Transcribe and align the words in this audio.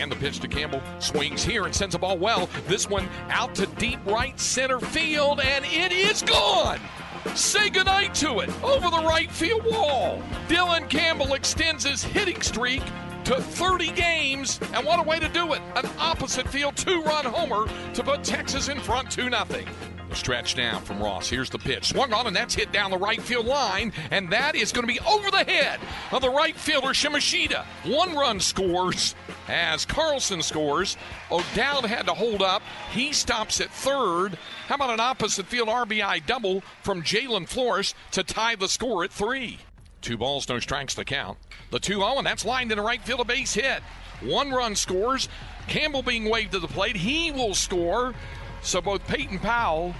And 0.00 0.10
the 0.10 0.16
pitch 0.16 0.40
to 0.40 0.48
Campbell 0.48 0.80
swings 0.98 1.44
here 1.44 1.66
and 1.66 1.74
sends 1.74 1.94
a 1.94 1.98
ball 1.98 2.16
well. 2.16 2.48
This 2.66 2.88
one 2.88 3.06
out 3.28 3.54
to 3.56 3.66
deep 3.66 3.98
right 4.06 4.38
center 4.40 4.80
field, 4.80 5.40
and 5.40 5.62
it 5.66 5.92
is 5.92 6.22
gone. 6.22 6.80
Say 7.34 7.68
goodnight 7.68 8.14
to 8.14 8.40
it 8.40 8.48
over 8.62 8.88
the 8.88 9.04
right 9.06 9.30
field 9.30 9.64
wall. 9.66 10.22
Dylan 10.48 10.88
Campbell 10.88 11.34
extends 11.34 11.84
his 11.84 12.02
hitting 12.02 12.40
streak 12.40 12.82
to 13.24 13.40
30 13.42 13.90
games, 13.92 14.58
and 14.72 14.86
what 14.86 14.98
a 14.98 15.02
way 15.02 15.20
to 15.20 15.28
do 15.28 15.52
it! 15.52 15.60
An 15.76 15.88
opposite 15.98 16.48
field 16.48 16.76
two-run 16.76 17.26
homer 17.26 17.70
to 17.92 18.02
put 18.02 18.24
Texas 18.24 18.68
in 18.68 18.80
front 18.80 19.10
2 19.10 19.28
0 19.28 19.44
stretch 20.16 20.54
down 20.54 20.82
from 20.82 21.02
Ross. 21.02 21.28
Here's 21.28 21.50
the 21.50 21.58
pitch. 21.58 21.88
Swung 21.88 22.12
on, 22.12 22.26
and 22.26 22.34
that's 22.36 22.54
hit 22.54 22.72
down 22.72 22.90
the 22.90 22.98
right 22.98 23.20
field 23.20 23.46
line, 23.46 23.92
and 24.10 24.30
that 24.30 24.54
is 24.54 24.72
going 24.72 24.86
to 24.86 24.92
be 24.92 25.00
over 25.00 25.30
the 25.30 25.44
head 25.44 25.80
of 26.12 26.22
the 26.22 26.30
right 26.30 26.56
fielder, 26.56 26.88
Shimashita. 26.88 27.64
One 27.84 28.14
run 28.14 28.40
scores 28.40 29.14
as 29.48 29.84
Carlson 29.84 30.42
scores. 30.42 30.96
O'Dowd 31.30 31.86
had 31.86 32.06
to 32.06 32.14
hold 32.14 32.42
up. 32.42 32.62
He 32.92 33.12
stops 33.12 33.60
at 33.60 33.70
third. 33.70 34.38
How 34.66 34.76
about 34.76 34.90
an 34.90 35.00
opposite 35.00 35.46
field 35.46 35.68
RBI 35.68 36.26
double 36.26 36.62
from 36.82 37.02
Jalen 37.02 37.48
Flores 37.48 37.94
to 38.12 38.22
tie 38.22 38.56
the 38.56 38.68
score 38.68 39.04
at 39.04 39.12
three? 39.12 39.58
Two 40.00 40.16
balls, 40.16 40.48
no 40.48 40.58
strikes 40.58 40.94
to 40.94 41.04
count. 41.04 41.38
The 41.70 41.78
2 41.78 41.94
0, 41.94 42.18
and 42.18 42.26
that's 42.26 42.44
lined 42.44 42.72
in 42.72 42.78
the 42.78 42.84
right 42.84 43.02
field, 43.02 43.20
a 43.20 43.24
base 43.24 43.52
hit. 43.52 43.82
One 44.22 44.50
run 44.50 44.76
scores. 44.76 45.28
Campbell 45.66 46.02
being 46.02 46.28
waved 46.28 46.52
to 46.52 46.58
the 46.58 46.68
plate. 46.68 46.96
He 46.96 47.30
will 47.30 47.54
score. 47.54 48.14
So 48.62 48.80
both 48.80 49.06
Peyton 49.06 49.38
Powell 49.38 49.94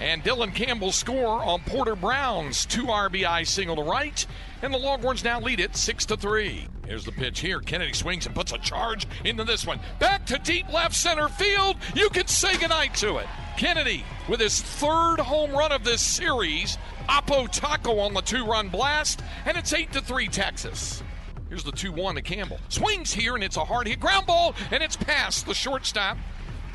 and 0.00 0.22
Dylan 0.22 0.54
Campbell 0.54 0.92
score 0.92 1.42
on 1.42 1.60
Porter 1.60 1.96
Brown's 1.96 2.66
two 2.66 2.84
RBI 2.84 3.46
single 3.46 3.76
to 3.76 3.82
right, 3.82 4.26
and 4.62 4.72
the 4.72 4.78
Longhorns 4.78 5.24
now 5.24 5.40
lead 5.40 5.60
it 5.60 5.76
six 5.76 6.04
to 6.06 6.16
three. 6.16 6.68
Here's 6.86 7.04
the 7.04 7.12
pitch 7.12 7.40
here. 7.40 7.60
Kennedy 7.60 7.92
swings 7.92 8.26
and 8.26 8.34
puts 8.34 8.52
a 8.52 8.58
charge 8.58 9.06
into 9.24 9.44
this 9.44 9.66
one. 9.66 9.80
Back 9.98 10.26
to 10.26 10.38
deep 10.38 10.72
left 10.72 10.94
center 10.94 11.28
field. 11.28 11.76
You 11.94 12.10
can 12.10 12.26
say 12.26 12.56
goodnight 12.58 12.94
to 12.96 13.16
it. 13.16 13.26
Kennedy 13.56 14.04
with 14.28 14.40
his 14.40 14.60
third 14.60 15.18
home 15.18 15.52
run 15.52 15.72
of 15.72 15.82
this 15.82 16.02
series. 16.02 16.78
Apo 17.08 17.46
Taco 17.46 17.98
on 18.00 18.14
the 18.14 18.20
two-run 18.20 18.68
blast, 18.68 19.22
and 19.46 19.56
it's 19.56 19.72
eight 19.72 19.92
to 19.92 20.00
three 20.00 20.28
Texas. 20.28 21.02
Here's 21.48 21.62
the 21.62 21.72
2-1 21.72 22.16
to 22.16 22.22
Campbell. 22.22 22.58
Swings 22.68 23.12
here, 23.12 23.34
and 23.36 23.44
it's 23.44 23.56
a 23.56 23.64
hard 23.64 23.86
hit 23.86 24.00
ground 24.00 24.26
ball, 24.26 24.54
and 24.72 24.82
it's 24.82 24.96
past 24.96 25.46
the 25.46 25.54
shortstop, 25.54 26.18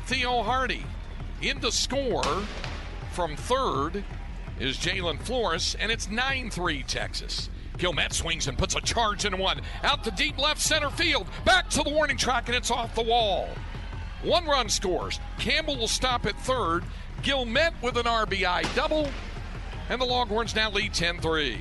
Theo 0.06 0.42
Hardy. 0.42 0.84
In 1.42 1.58
the 1.58 1.72
score 1.72 2.22
from 3.10 3.34
third 3.34 4.04
is 4.60 4.78
Jalen 4.78 5.20
Flores, 5.20 5.76
and 5.80 5.90
it's 5.90 6.08
9 6.08 6.50
3 6.50 6.84
Texas. 6.84 7.50
Guillemette 7.78 8.12
swings 8.12 8.46
and 8.46 8.56
puts 8.56 8.76
a 8.76 8.80
charge 8.80 9.24
in 9.24 9.36
one. 9.38 9.60
Out 9.82 10.04
to 10.04 10.12
deep 10.12 10.38
left 10.38 10.60
center 10.60 10.88
field. 10.88 11.26
Back 11.44 11.68
to 11.70 11.82
the 11.82 11.90
warning 11.90 12.16
track, 12.16 12.46
and 12.46 12.56
it's 12.56 12.70
off 12.70 12.94
the 12.94 13.02
wall. 13.02 13.48
One 14.22 14.46
run 14.46 14.68
scores. 14.68 15.18
Campbell 15.40 15.76
will 15.76 15.88
stop 15.88 16.26
at 16.26 16.38
third. 16.42 16.84
Guillemette 17.22 17.74
with 17.82 17.96
an 17.96 18.06
RBI 18.06 18.72
double. 18.76 19.10
And 19.88 20.00
the 20.00 20.06
Longhorns 20.06 20.54
now 20.54 20.70
lead 20.70 20.94
10 20.94 21.20
3. 21.20 21.58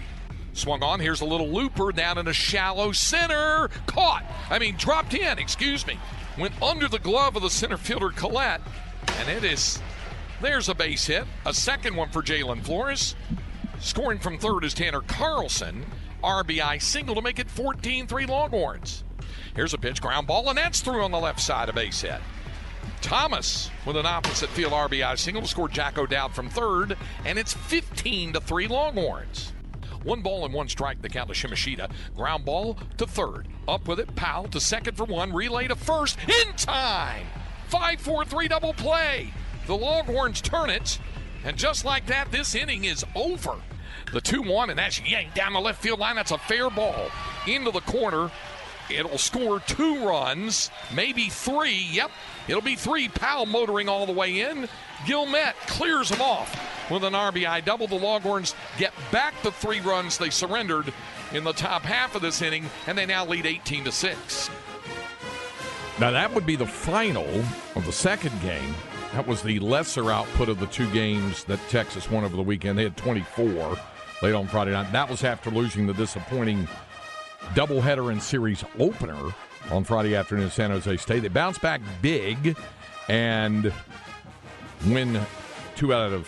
Swung 0.53 0.83
on. 0.83 0.99
Here's 0.99 1.21
a 1.21 1.25
little 1.25 1.49
looper 1.49 1.91
down 1.91 2.19
in 2.19 2.27
a 2.27 2.33
shallow 2.33 2.91
center. 2.91 3.71
Caught. 3.87 4.25
I 4.51 4.59
mean, 4.59 4.75
dropped 4.77 5.15
in, 5.15 5.39
excuse 5.39 5.87
me. 5.87 5.97
Went 6.37 6.61
under 6.61 6.87
the 6.87 6.99
glove 6.99 7.35
of 7.35 7.41
the 7.41 7.49
center 7.49 7.77
fielder, 7.77 8.11
Collette. 8.11 8.61
And 9.19 9.29
it 9.29 9.43
is, 9.43 9.79
there's 10.41 10.69
a 10.69 10.75
base 10.75 11.05
hit. 11.05 11.25
A 11.45 11.53
second 11.53 11.95
one 11.95 12.09
for 12.09 12.21
Jalen 12.23 12.63
Flores. 12.63 13.15
Scoring 13.79 14.19
from 14.19 14.37
third 14.37 14.63
is 14.63 14.73
Tanner 14.73 15.01
Carlson. 15.01 15.85
RBI 16.23 16.81
single 16.81 17.15
to 17.15 17.21
make 17.21 17.39
it 17.39 17.49
14 17.49 18.07
3 18.07 18.25
Longhorns. 18.25 19.03
Here's 19.55 19.73
a 19.73 19.77
pitch, 19.77 20.01
ground 20.01 20.27
ball, 20.27 20.49
and 20.49 20.57
that's 20.57 20.81
through 20.81 21.03
on 21.03 21.11
the 21.11 21.19
left 21.19 21.39
side, 21.39 21.69
a 21.69 21.73
base 21.73 22.01
hit. 22.01 22.19
Thomas 23.01 23.69
with 23.85 23.97
an 23.97 24.05
opposite 24.05 24.49
field 24.49 24.73
RBI 24.73 25.17
single 25.17 25.41
to 25.41 25.47
score 25.47 25.67
Jack 25.67 25.97
O'Dowd 25.97 26.33
from 26.33 26.49
third, 26.49 26.97
and 27.25 27.37
it's 27.37 27.53
15 27.53 28.33
to 28.33 28.41
3 28.41 28.67
Longhorns. 28.67 29.53
One 30.03 30.21
ball 30.21 30.45
and 30.45 30.53
one 30.53 30.67
strike, 30.67 31.01
the 31.01 31.09
count 31.09 31.31
to 31.31 31.35
Shimashita. 31.35 31.91
Ground 32.15 32.45
ball 32.45 32.77
to 32.97 33.05
third. 33.05 33.47
Up 33.67 33.87
with 33.87 33.99
it, 33.99 34.15
Powell 34.15 34.47
to 34.49 34.59
second 34.59 34.97
for 34.97 35.05
one. 35.05 35.31
Relay 35.31 35.67
to 35.67 35.75
first 35.75 36.17
in 36.27 36.53
time. 36.55 37.27
5 37.71 38.01
4 38.01 38.25
3 38.25 38.47
double 38.49 38.73
play. 38.73 39.33
The 39.65 39.75
Longhorns 39.75 40.41
turn 40.41 40.69
it, 40.69 40.99
and 41.45 41.57
just 41.57 41.85
like 41.85 42.05
that, 42.07 42.31
this 42.31 42.53
inning 42.53 42.83
is 42.83 43.05
over. 43.15 43.55
The 44.11 44.19
2 44.19 44.41
1, 44.41 44.69
and 44.69 44.77
that's 44.77 45.01
yanked 45.09 45.35
down 45.35 45.53
the 45.53 45.61
left 45.61 45.81
field 45.81 45.99
line. 45.99 46.17
That's 46.17 46.31
a 46.31 46.37
fair 46.37 46.69
ball 46.69 47.09
into 47.47 47.71
the 47.71 47.79
corner. 47.81 48.29
It'll 48.89 49.17
score 49.17 49.61
two 49.61 50.05
runs, 50.05 50.69
maybe 50.93 51.29
three. 51.29 51.87
Yep, 51.91 52.11
it'll 52.49 52.61
be 52.61 52.75
three. 52.75 53.07
Powell 53.07 53.45
motoring 53.45 53.87
all 53.87 54.05
the 54.05 54.11
way 54.11 54.41
in. 54.41 54.67
Guillemette 55.05 55.55
clears 55.67 56.09
him 56.09 56.21
off 56.21 56.89
with 56.91 57.05
an 57.05 57.13
RBI 57.13 57.63
double. 57.63 57.87
The 57.87 57.95
Longhorns 57.95 58.53
get 58.77 58.91
back 59.11 59.33
the 59.43 59.51
three 59.51 59.79
runs 59.79 60.17
they 60.17 60.29
surrendered 60.29 60.93
in 61.31 61.45
the 61.45 61.53
top 61.53 61.83
half 61.83 62.15
of 62.15 62.21
this 62.21 62.41
inning, 62.41 62.65
and 62.85 62.97
they 62.97 63.05
now 63.05 63.25
lead 63.25 63.45
18 63.45 63.85
to 63.85 63.91
6. 63.93 64.49
Now, 65.99 66.11
that 66.11 66.33
would 66.33 66.45
be 66.45 66.55
the 66.55 66.65
final 66.65 67.27
of 67.75 67.85
the 67.85 67.91
second 67.91 68.39
game. 68.41 68.73
That 69.13 69.27
was 69.27 69.41
the 69.41 69.59
lesser 69.59 70.09
output 70.09 70.47
of 70.49 70.59
the 70.59 70.67
two 70.67 70.89
games 70.91 71.43
that 71.45 71.59
Texas 71.69 72.09
won 72.09 72.23
over 72.23 72.35
the 72.35 72.41
weekend. 72.41 72.77
They 72.77 72.83
had 72.83 72.95
24 72.97 73.77
late 74.21 74.33
on 74.33 74.47
Friday 74.47 74.71
night. 74.71 74.91
That 74.93 75.09
was 75.09 75.23
after 75.23 75.49
losing 75.49 75.85
the 75.85 75.93
disappointing 75.93 76.67
doubleheader 77.53 78.11
and 78.11 78.21
series 78.21 78.63
opener 78.79 79.33
on 79.69 79.83
Friday 79.83 80.15
afternoon 80.15 80.45
at 80.45 80.53
San 80.53 80.71
Jose 80.71 80.97
State. 80.97 81.21
They 81.21 81.27
bounced 81.27 81.61
back 81.61 81.81
big 82.01 82.55
and 83.09 83.73
win 84.87 85.19
two 85.75 85.93
out 85.93 86.13
of 86.13 86.27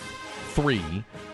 three 0.54 0.84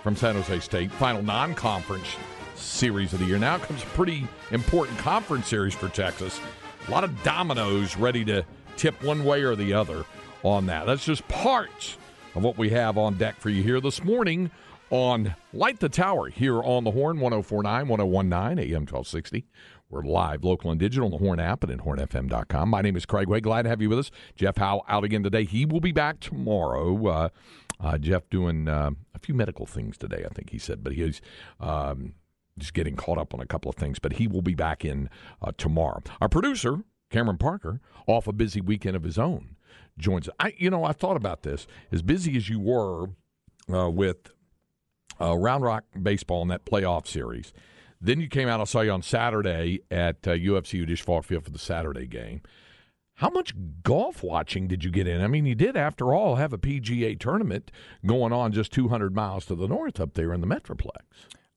from 0.04 0.16
San 0.16 0.36
Jose 0.36 0.60
State. 0.60 0.92
Final 0.94 1.24
non 1.24 1.56
conference 1.56 2.08
series 2.56 3.14
of 3.14 3.20
the 3.20 3.26
year. 3.26 3.40
Now 3.40 3.58
comes 3.58 3.84
a 3.84 3.88
pretty 3.88 4.28
important 4.52 4.98
conference 5.00 5.48
series 5.48 5.74
for 5.74 5.90
Texas. 5.90 6.40
A 6.90 6.92
lot 6.92 7.04
of 7.04 7.22
dominoes 7.22 7.96
ready 7.96 8.26
to 8.26 8.44
tip 8.76 9.04
one 9.04 9.24
way 9.24 9.44
or 9.44 9.56
the 9.56 9.74
other 9.74 10.06
on 10.42 10.66
that. 10.66 10.88
That's 10.88 11.06
just 11.06 11.28
parts 11.28 12.00
of 12.34 12.42
what 12.42 12.58
we 12.58 12.72
have 12.72 12.98
on 12.98 13.14
deck 13.14 13.36
for 13.40 13.52
you 13.52 13.62
here 13.62 13.80
this 13.80 14.04
morning 14.04 14.50
on 14.90 15.36
Light 15.54 15.80
the 15.82 15.88
Tower 15.88 16.30
here 16.30 16.64
on 16.64 16.86
the 16.86 16.90
Horn 16.90 17.20
1049, 17.20 17.88
1019, 17.88 18.58
AM 18.58 18.82
1260. 18.88 19.46
We're 19.92 20.02
live, 20.02 20.44
local 20.44 20.72
and 20.72 20.80
digital 20.80 21.06
on 21.06 21.12
the 21.12 21.20
Horn 21.20 21.40
app 21.40 21.64
and 21.64 21.72
at 21.72 21.78
hornfm.com. 21.86 22.70
My 22.70 22.82
name 22.82 22.96
is 22.96 23.06
Craig 23.06 23.28
Way. 23.28 23.40
Glad 23.40 23.64
to 23.64 23.70
have 23.70 23.84
you 23.84 23.90
with 23.90 24.00
us. 24.00 24.12
Jeff 24.36 24.58
Howe 24.58 24.82
out 24.88 25.04
again 25.04 25.22
today. 25.22 25.44
He 25.44 25.68
will 25.68 25.82
be 25.82 25.92
back 25.92 26.20
tomorrow. 26.20 27.06
Uh, 27.08 27.30
uh, 27.80 28.00
Jeff 28.00 28.28
doing 28.32 28.68
uh, 28.68 28.90
a 29.14 29.20
few 29.20 29.36
medical 29.36 29.68
things 29.68 29.96
today, 29.96 30.26
I 30.26 30.34
think 30.34 30.50
he 30.50 30.58
said, 30.58 30.84
but 30.84 30.94
he's. 30.94 31.22
Um, 31.60 32.16
just 32.60 32.74
getting 32.74 32.96
caught 32.96 33.18
up 33.18 33.34
on 33.34 33.40
a 33.40 33.46
couple 33.46 33.70
of 33.70 33.76
things, 33.76 33.98
but 33.98 34.14
he 34.14 34.28
will 34.28 34.42
be 34.42 34.54
back 34.54 34.86
in 34.86 35.10
uh, 35.42 35.52
tomorrow. 35.58 36.02
Our 36.22 36.30
producer, 36.30 36.84
Cameron 37.10 37.38
Parker, 37.38 37.82
off 38.08 38.28
a 38.28 38.34
busy 38.34 38.62
weekend 38.62 38.96
of 38.96 39.04
his 39.04 39.18
own, 39.18 39.56
joins. 39.98 40.30
I, 40.40 40.54
you 40.58 40.70
know, 40.70 40.84
I 40.84 40.94
thought 40.94 41.18
about 41.18 41.44
this. 41.44 41.68
As 41.92 42.02
busy 42.02 42.36
as 42.38 42.50
you 42.50 42.60
were 42.60 43.10
uh, 43.72 43.90
with 43.90 44.32
uh, 45.20 45.36
Round 45.38 45.64
Rock 45.64 45.86
baseball 46.02 46.42
in 46.42 46.48
that 46.50 46.66
playoff 46.66 47.08
series, 47.08 47.54
then 48.02 48.20
you 48.20 48.28
came 48.28 48.48
out. 48.48 48.62
I 48.62 48.66
saw 48.66 48.82
you 48.82 48.92
on 48.92 49.02
Saturday 49.02 49.82
at 49.92 50.28
uh, 50.28 50.32
UFCU 50.32 50.88
Disch 50.88 51.04
Field 51.26 51.44
for 51.44 51.52
the 51.52 51.60
Saturday 51.60 52.08
game. 52.08 52.42
How 53.16 53.30
much 53.30 53.54
golf 53.84 54.24
watching 54.24 54.70
did 54.70 54.86
you 54.86 54.92
get 54.92 55.06
in? 55.06 55.22
I 55.22 55.28
mean, 55.28 55.46
you 55.46 55.54
did, 55.54 55.76
after 55.76 56.14
all, 56.14 56.38
have 56.38 56.54
a 56.54 56.58
PGA 56.58 57.20
tournament 57.20 57.70
going 58.06 58.32
on 58.32 58.54
just 58.54 58.72
200 58.72 59.14
miles 59.14 59.46
to 59.48 59.56
the 59.56 59.68
north 59.68 60.00
up 60.00 60.14
there 60.14 60.32
in 60.32 60.40
the 60.40 60.48
Metroplex. 60.48 61.02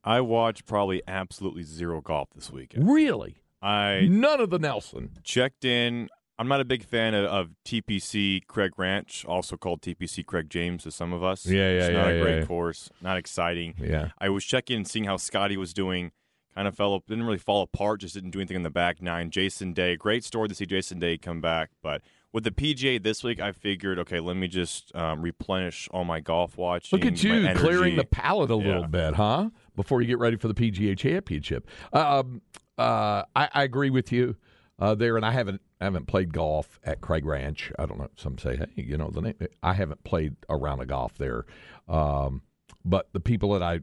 I 0.03 0.23
watched 0.23 0.67
probably 0.67 1.03
absolutely 1.07 1.63
zero 1.63 2.01
golf 2.01 2.31
this 2.35 2.51
weekend. 2.51 2.91
Really? 2.91 3.42
I 3.63 4.07
None 4.11 4.41
of 4.41 4.51
the 4.51 4.59
Nelson. 4.59 5.11
checked 5.23 5.65
in. 5.65 6.09
I'm 6.39 6.49
not 6.49 6.61
a 6.61 6.65
big 6.65 6.83
fan 6.83 7.15
of, 7.15 7.27
of 7.27 7.51
TPC 7.65 8.47
Craig 8.47 8.73
Ranch, 8.77 9.25
also 9.27 9.57
called 9.57 9.81
TPC 9.83 10.25
Craig 10.27 10.49
James 10.51 10.83
to 10.85 10.91
some 10.91 11.13
of 11.13 11.23
us. 11.23 11.47
Yeah, 11.47 11.71
yeah, 11.71 11.85
It's 11.85 11.89
not 11.95 12.07
yeah, 12.09 12.13
a 12.15 12.21
great 12.23 12.39
yeah. 12.41 12.47
course, 12.47 12.91
not 13.01 13.17
exciting. 13.17 13.75
Yeah. 13.79 14.09
I 14.19 14.29
was 14.31 14.45
checking 14.45 14.77
and 14.79 14.89
seeing 14.89 15.05
how 15.05 15.17
Scottie 15.19 15.57
was 15.57 15.73
doing. 15.73 16.11
Kind 16.55 16.69
of 16.69 16.75
fell, 16.75 16.95
up 16.95 17.07
didn't 17.07 17.25
really 17.25 17.39
fall 17.39 17.63
apart. 17.63 18.01
Just 18.01 18.15
didn't 18.15 18.31
do 18.31 18.39
anything 18.39 18.57
in 18.57 18.63
the 18.63 18.71
back 18.71 19.01
nine. 19.01 19.31
Jason 19.31 19.73
Day, 19.73 19.97
great 19.97 20.23
story 20.25 20.49
to 20.49 20.55
see 20.55 20.67
Jason 20.67 20.99
Day 20.99 21.17
come 21.17 21.41
back. 21.41 21.71
But 21.83 22.03
with 22.33 22.45
the 22.45 22.51
PGA 22.51 23.03
this 23.03 23.23
week, 23.25 23.41
I 23.41 23.53
figured, 23.53 23.99
okay, 24.01 24.21
let 24.21 24.37
me 24.37 24.49
just 24.49 24.95
um, 24.95 25.23
replenish 25.23 25.89
all 25.93 26.05
my 26.05 26.21
golf 26.21 26.59
watching. 26.59 26.99
Look 26.99 27.07
at 27.07 27.23
you 27.23 27.49
clearing 27.55 27.97
the 27.97 28.05
palate 28.05 28.51
a 28.51 28.57
little 28.57 28.83
Yeah. 28.83 28.87
bit, 28.87 29.15
huh? 29.15 29.49
Before 29.77 30.03
you 30.03 30.09
get 30.09 30.19
ready 30.19 30.37
for 30.37 30.49
the 30.49 30.55
PGA 30.55 30.97
Championship. 30.99 31.67
Um, 31.95 32.43
uh, 32.79 33.25
I, 33.35 33.49
I 33.53 33.63
agree 33.63 33.91
with 33.91 34.13
you 34.13 34.37
uh, 34.79 34.95
there, 34.95 35.17
and 35.17 35.25
I 35.25 35.33
haven't 35.33 35.61
I 35.81 35.85
haven't 35.85 36.07
played 36.07 36.33
golf 36.33 36.79
at 36.85 37.01
Craig 37.01 37.25
Ranch. 37.25 37.73
I 37.79 37.87
don't 37.87 37.99
know. 37.99 38.09
Some 38.17 38.39
say, 38.39 38.57
hey, 38.57 38.67
you 38.77 38.97
know, 38.97 39.11
the 39.11 39.23
name. 39.23 39.35
I 39.63 39.75
haven't 39.75 40.05
played 40.05 40.37
a 40.49 40.57
round 40.57 40.81
of 40.81 40.89
golf 40.89 41.19
there, 41.19 41.45
um, 41.89 42.43
but 42.85 43.09
the 43.13 43.21
people 43.21 43.53
that 43.53 43.63
I 43.63 43.81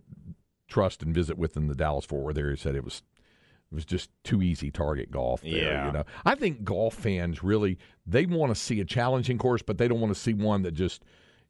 trust 0.68 1.01
and 1.03 1.13
visit 1.13 1.38
with 1.38 1.57
in 1.57 1.68
the 1.68 1.75
Dallas 1.75 2.06
Fort 2.06 2.24
Worth 2.24 2.38
area 2.38 2.57
said 2.57 2.75
it 2.75 2.83
was 2.83 3.03
it 3.71 3.75
was 3.75 3.86
just 3.86 4.09
too 4.24 4.41
easy 4.41 4.71
target 4.71 5.12
golf 5.12 5.42
there. 5.42 5.51
Yeah. 5.51 5.85
You 5.88 5.92
know, 5.92 6.03
I 6.25 6.35
think 6.35 6.63
golf 6.63 6.95
fans 6.95 7.44
really 7.44 7.77
they 8.06 8.25
want 8.25 8.53
to 8.53 8.59
see 8.59 8.80
a 8.80 8.85
challenging 8.85 9.38
course, 9.38 9.62
but 9.62 9.77
they 9.77 9.88
don't 9.88 10.00
want 10.00 10.13
to 10.13 10.19
see 10.19 10.33
one 10.33 10.63
that 10.63 10.74
just 10.74 11.03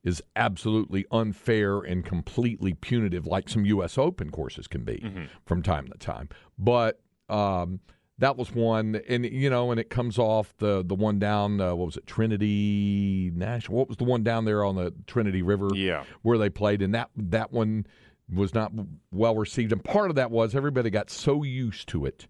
is 0.03 0.21
absolutely 0.35 1.05
unfair 1.11 1.79
and 1.79 2.05
completely 2.05 2.73
punitive, 2.73 3.27
like 3.27 3.49
some 3.49 3.65
U.S. 3.65 3.97
Open 3.97 4.31
courses 4.31 4.67
can 4.67 4.83
be 4.83 5.03
from 5.45 5.61
time 5.61 5.87
to 5.87 5.97
time. 5.97 6.29
But 6.57 7.01
um, 7.29 7.79
that 8.17 8.35
was 8.35 8.51
one, 8.53 8.99
and 9.07 9.25
you 9.25 9.49
know, 9.49 9.71
and 9.71 9.79
it 9.79 9.89
comes 9.89 10.17
off 10.17 10.53
the 10.57 10.83
the 10.85 10.95
one 10.95 11.19
down. 11.19 11.61
Uh, 11.61 11.73
what 11.75 11.85
was 11.85 11.97
it, 11.97 12.05
Trinity 12.05 13.31
National? 13.33 13.77
What 13.77 13.87
was 13.87 13.97
the 13.97 14.03
one 14.03 14.23
down 14.23 14.45
there 14.45 14.63
on 14.63 14.75
the 14.75 14.93
Trinity 15.07 15.41
River? 15.41 15.69
Yeah. 15.73 16.03
where 16.21 16.37
they 16.37 16.49
played, 16.49 16.81
and 16.81 16.93
that 16.93 17.09
that 17.15 17.51
one 17.51 17.85
was 18.33 18.53
not 18.53 18.71
well 19.11 19.35
received. 19.35 19.71
And 19.71 19.83
part 19.83 20.09
of 20.09 20.15
that 20.17 20.31
was 20.31 20.53
everybody 20.55 20.89
got 20.89 21.09
so 21.09 21.43
used 21.43 21.87
to 21.89 22.05
it 22.05 22.27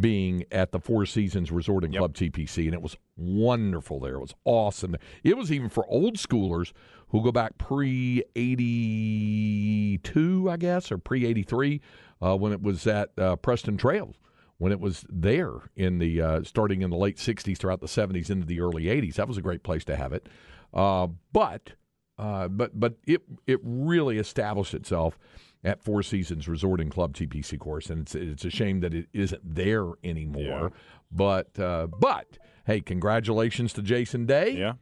being 0.00 0.44
at 0.52 0.70
the 0.72 0.78
Four 0.80 1.06
Seasons 1.06 1.50
Resort 1.52 1.82
and 1.84 1.94
Yep. 1.94 2.00
Club 2.00 2.14
TPC, 2.14 2.64
and 2.66 2.74
it 2.74 2.82
was 2.82 2.96
wonderful 3.16 4.00
there. 4.00 4.14
It 4.16 4.20
was 4.20 4.34
awesome. 4.44 4.96
It 5.24 5.36
was 5.36 5.50
even 5.52 5.68
for 5.68 5.86
old 5.88 6.16
schoolers 6.16 6.72
who 7.08 7.22
go 7.22 7.32
back 7.32 7.56
pre 7.58 8.22
eighty 8.34 9.98
two, 9.98 10.48
I 10.50 10.56
guess, 10.56 10.90
or 10.92 10.98
pre 10.98 11.26
eighty 11.26 11.42
three, 11.42 11.80
uh, 12.22 12.36
when 12.36 12.52
it 12.52 12.62
was 12.62 12.86
at 12.86 13.10
uh, 13.18 13.36
Preston 13.36 13.76
Trail. 13.76 14.14
When 14.58 14.72
it 14.72 14.80
was 14.80 15.04
there 15.08 15.70
in 15.76 15.98
the 15.98 16.20
uh, 16.20 16.42
starting 16.42 16.82
in 16.82 16.90
the 16.90 16.96
late 16.96 17.16
'60s, 17.16 17.56
throughout 17.58 17.80
the 17.80 17.86
'70s 17.86 18.28
into 18.28 18.46
the 18.46 18.60
early 18.60 18.84
'80s, 18.84 19.14
that 19.14 19.28
was 19.28 19.36
a 19.38 19.42
great 19.42 19.62
place 19.62 19.84
to 19.84 19.96
have 19.96 20.12
it. 20.12 20.28
Uh, 20.74 21.08
but 21.32 21.72
uh, 22.18 22.48
but 22.48 22.78
but 22.78 22.96
it 23.06 23.22
it 23.46 23.60
really 23.62 24.18
established 24.18 24.74
itself 24.74 25.18
at 25.64 25.82
Four 25.82 26.02
Seasons 26.02 26.48
Resort 26.48 26.80
and 26.80 26.90
Club 26.90 27.14
TPC 27.14 27.58
course, 27.58 27.88
and 27.90 28.02
it's 28.02 28.14
it's 28.14 28.44
a 28.44 28.50
shame 28.50 28.80
that 28.80 28.94
it 28.94 29.06
isn't 29.12 29.42
there 29.44 29.86
anymore. 30.02 30.42
Yeah. 30.42 30.68
But 31.10 31.58
uh, 31.58 31.86
but 31.86 32.38
hey, 32.66 32.80
congratulations 32.80 33.72
to 33.74 33.82
Jason 33.82 34.26
Day. 34.26 34.50
Yeah. 34.52 34.74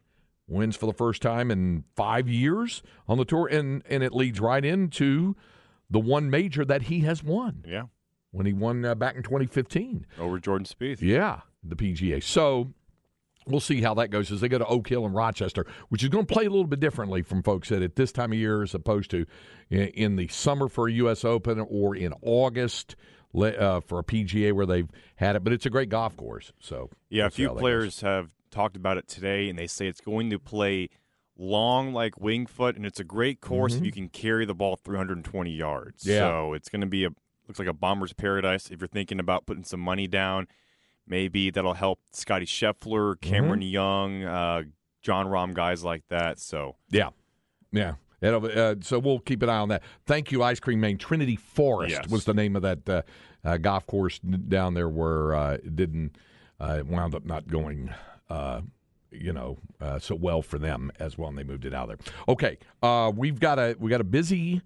Wins 0.47 0.77
for 0.77 0.85
the 0.85 0.93
first 0.93 1.21
time 1.21 1.51
in 1.51 1.83
five 1.95 2.29
years 2.29 2.81
on 3.07 3.17
the 3.17 3.25
tour, 3.25 3.47
and 3.47 3.83
and 3.89 4.01
it 4.01 4.13
leads 4.13 4.39
right 4.39 4.63
into 4.63 5.35
the 5.89 5.99
one 5.99 6.29
major 6.29 6.65
that 6.65 6.83
he 6.83 7.01
has 7.01 7.23
won 7.23 7.63
Yeah. 7.67 7.83
When 8.37 8.45
he 8.45 8.53
won 8.53 8.85
uh, 8.85 8.95
back 8.95 9.15
in 9.15 9.23
2015. 9.23 10.05
Over 10.19 10.39
Jordan 10.39 10.65
Spieth. 10.65 11.01
Yeah, 11.01 11.41
the 11.63 11.75
PGA. 11.75 12.21
So 12.23 12.71
we'll 13.47 13.59
see 13.59 13.81
how 13.81 13.93
that 13.95 14.09
goes 14.09 14.31
as 14.31 14.41
they 14.41 14.47
go 14.47 14.57
to 14.57 14.65
Oak 14.65 14.87
Hill 14.87 15.05
and 15.05 15.15
Rochester, 15.15 15.65
which 15.89 16.03
is 16.03 16.09
going 16.09 16.25
to 16.25 16.33
play 16.33 16.45
a 16.45 16.49
little 16.49 16.67
bit 16.67 16.79
differently 16.79 17.21
from 17.21 17.41
folks 17.41 17.71
at 17.71 17.81
at 17.81 17.95
this 17.95 18.11
time 18.11 18.31
of 18.31 18.37
year 18.37 18.61
as 18.61 18.73
opposed 18.73 19.09
to 19.11 19.25
in, 19.69 19.87
in 19.87 20.15
the 20.17 20.27
summer 20.27 20.67
for 20.67 20.87
a 20.87 20.91
U.S. 20.93 21.25
Open 21.25 21.59
or 21.59 21.95
in 21.95 22.13
August 22.21 22.95
uh, 23.35 23.79
for 23.81 23.99
a 23.99 24.03
PGA 24.03 24.53
where 24.53 24.65
they've 24.65 24.89
had 25.15 25.35
it. 25.35 25.43
But 25.43 25.53
it's 25.53 25.65
a 25.65 25.69
great 25.69 25.89
golf 25.89 26.15
course. 26.15 26.51
So 26.59 26.89
Yeah, 27.09 27.27
a 27.27 27.29
few 27.29 27.47
that 27.47 27.57
players 27.57 28.01
have 28.01 28.33
talked 28.51 28.75
about 28.75 28.97
it 28.97 29.07
today, 29.07 29.49
and 29.49 29.57
they 29.57 29.67
say 29.67 29.87
it's 29.87 30.01
going 30.01 30.29
to 30.29 30.39
play 30.39 30.89
long 31.37 31.93
like 31.93 32.19
Winged 32.19 32.49
Foot, 32.49 32.75
and 32.75 32.85
it's 32.85 32.99
a 32.99 33.03
great 33.03 33.41
course 33.41 33.75
if 33.75 33.85
you 33.85 33.91
can 33.91 34.09
carry 34.09 34.45
the 34.45 34.55
ball 34.55 34.75
320 34.75 35.51
yards. 35.51 36.03
Mm-hmm. 36.03 36.11
Yeah. 36.11 36.19
So 36.19 36.53
it's 36.53 36.69
going 36.69 36.81
to 36.81 36.87
be 36.87 37.05
a 37.05 37.09
looks 37.47 37.59
like 37.59 37.67
a 37.67 37.73
bomber's 37.73 38.13
paradise 38.13 38.69
if 38.69 38.81
you're 38.81 38.87
thinking 38.87 39.19
about 39.19 39.45
putting 39.45 39.63
some 39.63 39.79
money 39.79 40.07
down. 40.07 40.47
Maybe 41.07 41.49
that'll 41.49 41.73
help 41.73 41.99
Scottie 42.11 42.45
Scheffler, 42.45 43.19
Cameron 43.21 43.61
Mm-hmm. 43.61 43.69
Young, 43.69 44.23
uh, 44.23 44.63
Jon 45.01 45.27
Rahm, 45.27 45.53
guys 45.53 45.83
like 45.83 46.03
that. 46.09 46.39
So 46.39 46.75
Yeah, 46.89 47.09
yeah. 47.71 47.93
It'll, 48.19 48.45
uh, 48.45 48.75
so 48.81 48.97
we'll 48.99 49.19
keep 49.19 49.43
an 49.43 49.49
eye 49.49 49.59
on 49.59 49.69
that. 49.69 49.83
Thank 50.07 50.31
you, 50.31 50.41
Ice 50.43 50.59
Cream 50.59 50.79
Main. 50.79 50.97
Trinity 50.97 51.35
Forest 51.35 51.91
Yes. 52.01 52.09
was 52.09 52.25
the 52.25 52.33
name 52.33 52.55
of 52.55 52.63
that 52.63 52.89
uh, 52.89 53.01
uh, 53.45 53.57
golf 53.57 53.85
course 53.85 54.17
down 54.19 54.73
there 54.73 54.89
where 54.89 55.35
uh, 55.35 55.53
it 55.53 55.75
didn't 55.75 56.17
uh, 56.59 56.77
it 56.79 56.87
wound 56.87 57.13
up 57.13 57.23
not 57.25 57.47
going, 57.47 57.93
uh, 58.31 58.61
you 59.11 59.31
know, 59.31 59.59
uh, 59.79 59.99
so 59.99 60.15
well 60.15 60.41
for 60.41 60.57
them 60.57 60.91
as 60.99 61.15
well, 61.17 61.29
and 61.29 61.37
they 61.37 61.43
moved 61.43 61.63
it 61.63 61.73
out 61.75 61.91
of 61.91 61.99
there. 62.03 62.13
Okay, 62.27 62.57
uh, 62.81 63.11
we've 63.15 63.39
got 63.39 63.59
a 63.59 63.75
we 63.79 63.91
got 63.91 64.01
a 64.01 64.03
busy 64.03 64.61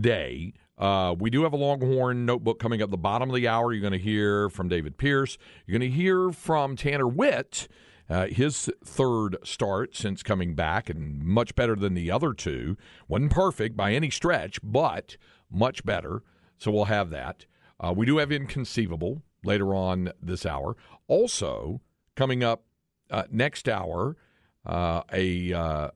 day. 0.00 0.54
Uh, 0.80 1.14
we 1.18 1.28
do 1.28 1.42
have 1.42 1.52
a 1.52 1.56
Longhorn 1.56 2.24
notebook 2.24 2.58
coming 2.58 2.80
up 2.80 2.90
the 2.90 2.96
bottom 2.96 3.28
of 3.28 3.36
the 3.36 3.46
hour. 3.46 3.70
You're 3.70 3.82
going 3.82 3.92
to 3.92 3.98
hear 3.98 4.48
from 4.48 4.68
David 4.68 4.96
Pierce. 4.96 5.36
You're 5.66 5.78
going 5.78 5.90
to 5.90 5.94
hear 5.94 6.30
from 6.30 6.74
Tanner 6.74 7.06
Witt. 7.06 7.68
Uh, 8.08 8.26
his 8.26 8.68
third 8.82 9.36
start 9.44 9.94
since 9.94 10.22
coming 10.22 10.56
back, 10.56 10.90
and 10.90 11.22
much 11.22 11.54
better 11.54 11.76
than 11.76 11.94
the 11.94 12.10
other 12.10 12.32
two. 12.32 12.76
wasn't 13.06 13.30
perfect 13.30 13.76
by 13.76 13.92
any 13.92 14.10
stretch, 14.10 14.58
but 14.64 15.16
much 15.50 15.84
better. 15.84 16.22
So 16.58 16.70
we'll 16.70 16.86
have 16.86 17.10
that. 17.10 17.44
Uh, 17.78 17.92
we 17.96 18.06
do 18.06 18.16
have 18.16 18.32
Inconceivable 18.32 19.22
later 19.44 19.74
on 19.74 20.12
this 20.20 20.44
hour. 20.44 20.76
Also, 21.08 21.82
coming 22.16 22.42
up 22.42 22.64
uh, 23.10 23.24
next 23.30 23.68
hour, 23.68 24.16
uh, 24.66 25.02
a 25.12 25.52
uh, 25.52 25.90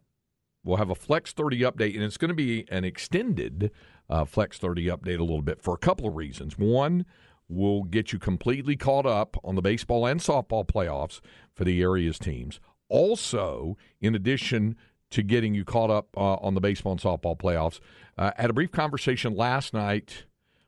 we'll 0.62 0.76
have 0.76 0.90
a 0.90 0.94
Flex 0.94 1.32
30 1.32 1.60
update, 1.60 1.94
and 1.94 2.02
it's 2.02 2.16
going 2.16 2.28
to 2.28 2.34
be 2.34 2.64
an 2.70 2.84
extended 2.84 3.70
uh, 4.08 4.24
Flex 4.24 4.58
30 4.58 4.86
update 4.86 5.18
a 5.18 5.24
little 5.24 5.42
bit 5.42 5.62
for 5.62 5.74
a 5.74 5.78
couple 5.78 6.06
of 6.06 6.14
reasons. 6.14 6.58
One, 6.58 7.06
we'll 7.48 7.82
get 7.82 8.12
you 8.12 8.18
completely 8.18 8.76
caught 8.76 9.06
up 9.06 9.36
on 9.44 9.54
the 9.54 9.62
baseball 9.62 10.06
and 10.06 10.20
softball 10.20 10.66
playoffs 10.66 11.20
for 11.54 11.64
the 11.64 11.80
area's 11.82 12.18
teams. 12.18 12.60
Also, 12.88 13.76
in 14.00 14.14
addition 14.14 14.76
to 15.10 15.22
getting 15.22 15.54
you 15.54 15.64
caught 15.64 15.90
up 15.90 16.08
uh, 16.16 16.34
on 16.34 16.54
the 16.54 16.60
baseball 16.60 16.92
and 16.92 17.00
softball 17.00 17.38
playoffs, 17.38 17.80
uh, 18.18 18.32
had 18.36 18.50
a 18.50 18.54
brief 18.54 18.72
conversation 18.72 19.34
last 19.34 19.72
night 19.72 20.24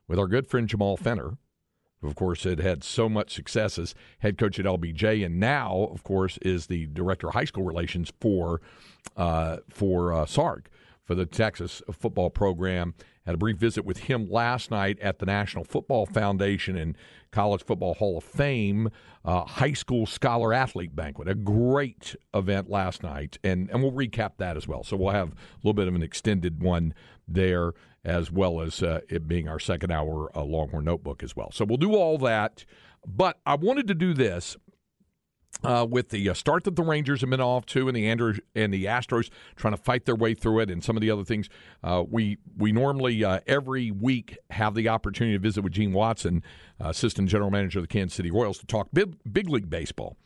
with 0.07 0.17
our 0.17 0.27
good 0.27 0.47
friend 0.47 0.67
Jamal 0.67 0.97
Fenner, 0.97 1.37
who, 2.01 2.07
of 2.07 2.15
course, 2.15 2.43
had 2.43 2.59
had 2.59 2.83
so 2.83 3.09
much 3.09 3.33
success 3.33 3.77
as 3.77 3.93
head 4.19 4.37
coach 4.37 4.59
at 4.59 4.65
LBJ, 4.65 5.25
and 5.25 5.39
now, 5.39 5.89
of 5.91 6.03
course, 6.03 6.37
is 6.41 6.67
the 6.67 6.85
director 6.87 7.27
of 7.27 7.33
high 7.33 7.45
school 7.45 7.63
relations 7.63 8.11
for 8.19 8.61
uh, 9.15 9.57
for 9.69 10.13
uh, 10.13 10.25
Sark 10.25 10.69
for 11.03 11.15
the 11.15 11.25
Texas 11.25 11.81
football 11.91 12.29
program. 12.29 12.93
Had 13.27 13.35
a 13.35 13.37
brief 13.37 13.57
visit 13.57 13.83
with 13.83 13.97
him 13.97 14.29
last 14.31 14.71
night 14.71 14.97
at 15.01 15.19
the 15.19 15.25
National 15.25 15.65
Football 15.65 16.05
Foundation 16.05 16.77
and 16.77 16.95
College 17.29 17.61
Football 17.61 17.95
Hall 17.95 18.17
of 18.17 18.23
Fame 18.23 18.89
uh, 19.25 19.43
high 19.43 19.73
school 19.73 20.05
scholar 20.05 20.53
athlete 20.53 20.95
banquet. 20.95 21.27
A 21.27 21.35
great 21.35 22.15
event 22.33 22.69
last 22.69 23.03
night, 23.03 23.37
and 23.43 23.69
and 23.69 23.83
we'll 23.83 23.91
recap 23.91 24.37
that 24.37 24.55
as 24.55 24.65
well. 24.65 24.81
So 24.81 24.95
we'll 24.95 25.11
have 25.11 25.31
a 25.31 25.57
little 25.57 25.73
bit 25.73 25.89
of 25.89 25.95
an 25.95 26.03
extended 26.03 26.63
one 26.63 26.93
there, 27.27 27.73
as 28.05 28.31
well 28.31 28.61
as 28.61 28.81
uh, 28.81 29.01
it 29.09 29.27
being 29.27 29.49
our 29.49 29.59
second 29.59 29.91
hour 29.91 30.31
uh, 30.33 30.45
Longhorn 30.45 30.85
Notebook 30.85 31.21
as 31.21 31.35
well. 31.35 31.51
So 31.51 31.65
we'll 31.65 31.75
do 31.75 31.95
all 31.95 32.17
that. 32.19 32.63
But 33.05 33.39
I 33.45 33.55
wanted 33.55 33.87
to 33.87 33.93
do 33.93 34.13
this 34.13 34.55
uh, 35.63 35.85
with 35.89 36.09
the 36.09 36.29
uh, 36.29 36.33
start 36.33 36.63
that 36.65 36.75
the 36.75 36.83
Rangers 36.83 37.21
have 37.21 37.29
been 37.29 37.41
off 37.41 37.65
to, 37.67 37.87
and 37.87 37.95
the 37.95 38.07
Andrews 38.07 38.39
and 38.55 38.73
the 38.73 38.85
Astros 38.85 39.29
trying 39.55 39.75
to 39.75 39.81
fight 39.81 40.05
their 40.05 40.15
way 40.15 40.33
through 40.33 40.59
it, 40.59 40.69
and 40.69 40.83
some 40.83 40.95
of 40.95 41.01
the 41.01 41.11
other 41.11 41.23
things. 41.23 41.49
Uh, 41.83 42.03
we 42.07 42.37
we 42.57 42.71
normally 42.71 43.23
uh, 43.23 43.39
every 43.47 43.91
week 43.91 44.37
have 44.51 44.75
the 44.75 44.89
opportunity 44.89 45.35
to 45.35 45.41
visit 45.41 45.63
with 45.63 45.73
Gene 45.73 45.93
Watson, 45.93 46.43
uh, 46.83 46.89
assistant 46.89 47.29
general 47.29 47.51
manager 47.51 47.79
of 47.79 47.83
the 47.83 47.87
Kansas 47.87 48.15
City 48.15 48.31
Royals, 48.31 48.57
to 48.59 48.65
talk 48.65 48.89
big, 48.93 49.15
big 49.31 49.49
league 49.49 49.69
baseball. 49.69 50.17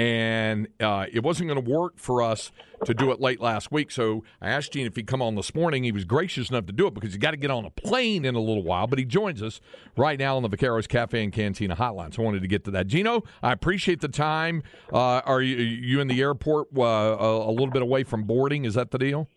And 0.00 0.66
uh, 0.80 1.04
it 1.12 1.22
wasn't 1.22 1.46
going 1.46 1.62
to 1.62 1.70
work 1.70 1.98
for 1.98 2.22
us 2.22 2.52
to 2.86 2.94
do 2.94 3.12
it 3.12 3.20
late 3.20 3.38
last 3.38 3.70
week. 3.70 3.90
So 3.90 4.24
I 4.40 4.48
asked 4.48 4.72
Gene 4.72 4.86
if 4.86 4.96
he'd 4.96 5.06
come 5.06 5.20
on 5.20 5.34
this 5.34 5.54
morning. 5.54 5.84
He 5.84 5.92
was 5.92 6.06
gracious 6.06 6.48
enough 6.48 6.64
to 6.66 6.72
do 6.72 6.86
it 6.86 6.94
because 6.94 7.12
he 7.12 7.18
got 7.18 7.32
to 7.32 7.36
get 7.36 7.50
on 7.50 7.66
a 7.66 7.70
plane 7.70 8.24
in 8.24 8.34
a 8.34 8.40
little 8.40 8.62
while. 8.62 8.86
But 8.86 8.98
he 8.98 9.04
joins 9.04 9.42
us 9.42 9.60
right 9.98 10.18
now 10.18 10.38
on 10.38 10.42
the 10.42 10.48
Vaqueros 10.48 10.88
Cafe 10.88 11.22
and 11.22 11.30
Cantina 11.30 11.76
hotline. 11.76 12.14
So 12.14 12.22
I 12.22 12.24
wanted 12.24 12.40
to 12.40 12.48
get 12.48 12.64
to 12.64 12.70
that. 12.70 12.86
Gino, 12.86 13.24
I 13.42 13.52
appreciate 13.52 14.00
the 14.00 14.08
time. 14.08 14.62
Uh, 14.90 15.20
are 15.26 15.42
you, 15.42 15.56
you 15.56 16.00
in 16.00 16.08
the 16.08 16.18
airport 16.22 16.68
uh, 16.74 16.80
a 16.80 17.50
little 17.50 17.70
bit 17.70 17.82
away 17.82 18.02
from 18.02 18.22
boarding? 18.22 18.64
Is 18.64 18.72
that 18.74 18.92
the 18.92 18.98
deal? 18.98 19.28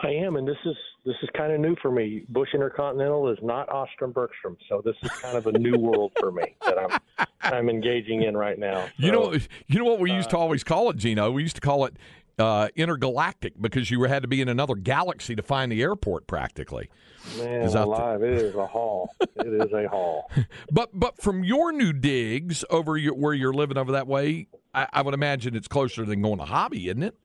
I 0.00 0.08
am, 0.08 0.34
and 0.34 0.48
this 0.48 0.56
is 0.64 0.74
this 1.04 1.16
is 1.22 1.28
kind 1.36 1.52
of 1.52 1.60
new 1.60 1.76
for 1.80 1.90
me. 1.90 2.24
Bush 2.28 2.50
Intercontinental 2.52 3.30
is 3.30 3.38
not 3.42 3.68
Austin 3.70 4.12
Bergstrom, 4.12 4.56
so 4.68 4.82
this 4.84 4.96
is 5.02 5.10
kind 5.10 5.36
of 5.36 5.46
a 5.46 5.52
new 5.52 5.78
world 5.78 6.12
for 6.18 6.30
me 6.30 6.56
that 6.64 6.78
I'm 6.78 7.26
I'm 7.42 7.68
engaging 7.68 8.22
in 8.22 8.36
right 8.36 8.58
now. 8.58 8.86
So, 8.86 8.90
you 8.98 9.12
know, 9.12 9.34
you 9.66 9.78
know 9.78 9.84
what 9.84 10.00
we 10.00 10.12
used 10.12 10.30
to 10.30 10.36
uh, 10.36 10.40
always 10.40 10.62
call 10.62 10.90
it, 10.90 10.96
Gino. 10.96 11.30
We 11.30 11.42
used 11.42 11.56
to 11.56 11.62
call 11.62 11.86
it 11.86 11.96
uh, 12.38 12.68
intergalactic 12.76 13.60
because 13.60 13.90
you 13.90 14.02
had 14.02 14.22
to 14.22 14.28
be 14.28 14.40
in 14.40 14.48
another 14.48 14.74
galaxy 14.74 15.36
to 15.36 15.42
find 15.42 15.70
the 15.70 15.82
airport, 15.82 16.26
practically. 16.26 16.90
Man, 17.38 17.66
alive! 17.66 18.22
it 18.22 18.34
is 18.34 18.54
a 18.54 18.66
haul. 18.66 19.10
it 19.20 19.28
is 19.46 19.72
a 19.72 19.88
haul. 19.88 20.30
But 20.72 20.90
but 20.92 21.20
from 21.20 21.44
your 21.44 21.72
new 21.72 21.92
digs 21.92 22.64
over 22.70 22.96
your, 22.96 23.14
where 23.14 23.34
you're 23.34 23.52
living 23.52 23.76
over 23.76 23.92
that 23.92 24.06
way, 24.06 24.48
I, 24.74 24.88
I 24.92 25.02
would 25.02 25.14
imagine 25.14 25.54
it's 25.54 25.68
closer 25.68 26.04
than 26.04 26.22
going 26.22 26.38
to 26.38 26.44
Hobby, 26.44 26.88
isn't 26.88 27.02
it? 27.02 27.16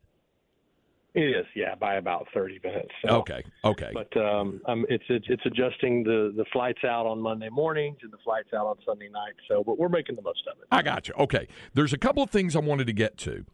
It 1.15 1.21
is, 1.21 1.45
yeah, 1.55 1.75
by 1.75 1.95
about 1.95 2.27
thirty 2.33 2.59
minutes. 2.61 2.91
So. 3.01 3.15
Okay, 3.19 3.41
okay. 3.63 3.91
But 3.93 4.15
um, 4.17 4.61
um, 4.65 4.85
it's, 4.89 5.05
it's 5.07 5.25
it's 5.29 5.45
adjusting 5.45 6.03
the 6.03 6.33
the 6.35 6.43
flights 6.51 6.83
out 6.83 7.05
on 7.05 7.21
Monday 7.21 7.47
mornings 7.47 7.99
and 8.03 8.11
the 8.11 8.17
flights 8.21 8.49
out 8.53 8.67
on 8.67 8.75
Sunday 8.85 9.07
nights. 9.07 9.37
So, 9.47 9.63
but 9.63 9.79
we're 9.79 9.87
making 9.87 10.17
the 10.17 10.21
most 10.21 10.43
of 10.51 10.59
it. 10.59 10.65
I 10.71 10.81
got 10.81 11.07
you. 11.07 11.13
Okay, 11.17 11.47
there's 11.73 11.93
a 11.93 11.97
couple 11.97 12.21
of 12.21 12.29
things 12.29 12.53
I 12.53 12.59
wanted 12.59 12.87
to 12.87 12.93
get 12.93 13.17
to. 13.19 13.45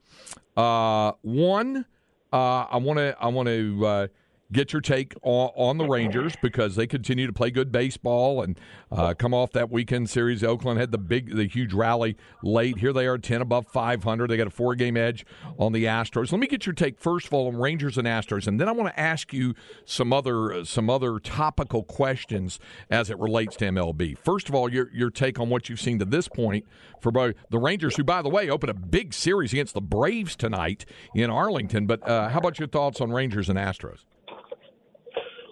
Uh, 0.57 1.11
one, 1.21 1.85
uh, 2.33 2.65
I 2.71 2.77
want 2.77 2.97
to 2.97 3.15
I 3.19 3.27
want 3.27 3.47
to 3.47 3.85
uh, 3.85 4.07
get 4.51 4.73
your 4.73 4.81
take 4.81 5.13
on, 5.21 5.51
on, 5.55 5.77
the 5.77 5.87
Rangers 5.87 6.33
because 6.41 6.75
they 6.75 6.87
continue 6.87 7.27
to 7.27 7.33
play 7.33 7.49
good 7.51 7.71
baseball 7.71 8.41
and 8.41 8.59
uh, 8.91 9.13
come 9.13 9.33
off 9.33 9.51
that 9.51 9.71
weekend 9.71 10.09
series. 10.09 10.43
Oakland 10.43 10.79
had 10.79 10.91
the 10.91 10.97
big, 10.97 11.35
the 11.35 11.47
huge 11.47 11.73
rally 11.73 12.17
late. 12.43 12.77
Here 12.77 12.93
they 12.93 13.07
are, 13.07 13.17
ten 13.17 13.41
above 13.41 13.67
five 13.67 14.03
hundred. 14.03 14.29
They 14.29 14.37
got 14.37 14.47
a 14.47 14.51
four 14.51 14.75
game 14.75 14.97
edge 14.97 15.25
on 15.57 15.71
the 15.71 15.85
Astros. 15.85 16.31
Let 16.31 16.39
me 16.39 16.47
get 16.47 16.65
your 16.65 16.73
take 16.73 16.99
first 16.99 17.27
of 17.27 17.33
all 17.33 17.47
on 17.47 17.55
Rangers 17.55 17.97
and 17.97 18.07
Astros, 18.07 18.47
and 18.47 18.59
then 18.59 18.67
I 18.67 18.71
want 18.71 18.93
to 18.93 18.99
ask 18.99 19.33
you 19.33 19.55
some 19.85 20.13
other 20.13 20.63
some 20.65 20.89
other 20.89 21.19
topical 21.19 21.83
questions 21.83 22.59
as 22.89 23.09
it 23.09 23.17
relates 23.19 23.55
to 23.57 23.65
MLB. 23.65 24.17
First 24.17 24.49
of 24.49 24.55
all, 24.55 24.71
your 24.71 24.89
your 24.93 25.09
take 25.09 25.39
on 25.39 25.49
what 25.49 25.69
you've 25.69 25.81
seen 25.81 25.99
to 25.99 26.05
this 26.05 26.27
point 26.27 26.65
for 26.99 27.11
both 27.11 27.35
the 27.49 27.59
Rangers, 27.59 27.95
who 27.95 28.03
by 28.03 28.21
the 28.21 28.29
way 28.29 28.49
opened 28.49 28.69
a 28.69 28.73
big 28.73 29.13
series 29.13 29.53
against 29.53 29.73
the 29.73 29.81
Braves 29.81 30.35
tonight 30.35 30.85
in 31.15 31.29
Arlington. 31.29 31.87
But 31.87 32.07
uh, 32.07 32.29
how 32.29 32.39
about 32.39 32.59
your 32.59 32.67
thoughts 32.67 33.01
on 33.01 33.11
Rangers 33.11 33.49
and 33.49 33.57
Astros? 33.57 33.99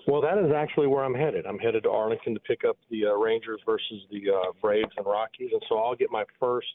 Well, 0.10 0.22
that 0.22 0.40
is 0.40 0.52
actually 0.52 0.88
where 0.88 1.04
I'm 1.04 1.14
headed. 1.14 1.46
I'm 1.46 1.60
headed 1.60 1.84
to 1.84 1.92
Arlington 1.92 2.34
to 2.34 2.40
pick 2.40 2.64
up 2.68 2.78
the 2.90 3.06
uh, 3.06 3.14
Rangers 3.14 3.62
versus 3.64 4.02
the 4.10 4.24
uh, 4.32 4.52
Braves 4.60 4.90
and 4.98 5.06
Rockies, 5.06 5.52
and 5.54 5.62
so 5.70 5.78
I'll 5.78 5.94
get 5.94 6.10
my 6.10 6.24
first 6.40 6.74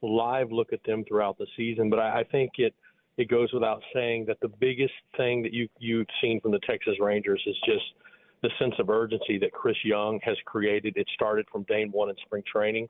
live 0.00 0.50
look 0.50 0.72
at 0.72 0.82
them 0.84 1.04
throughout 1.06 1.36
the 1.36 1.46
season. 1.58 1.90
But 1.90 1.98
I, 1.98 2.20
I 2.20 2.24
think 2.24 2.52
it 2.56 2.74
it 3.18 3.28
goes 3.28 3.52
without 3.52 3.82
saying 3.92 4.24
that 4.28 4.38
the 4.40 4.48
biggest 4.48 4.94
thing 5.18 5.42
that 5.42 5.52
you 5.52 5.68
you've 5.78 6.06
seen 6.22 6.40
from 6.40 6.52
the 6.52 6.60
Texas 6.60 6.94
Rangers 6.98 7.42
is 7.46 7.54
just 7.66 7.84
the 8.42 8.48
sense 8.58 8.74
of 8.78 8.88
urgency 8.88 9.36
that 9.40 9.52
Chris 9.52 9.76
Young 9.84 10.18
has 10.22 10.38
created. 10.46 10.96
It 10.96 11.06
started 11.14 11.44
from 11.52 11.64
day 11.64 11.84
one 11.84 12.08
in 12.08 12.16
spring 12.24 12.42
training. 12.50 12.86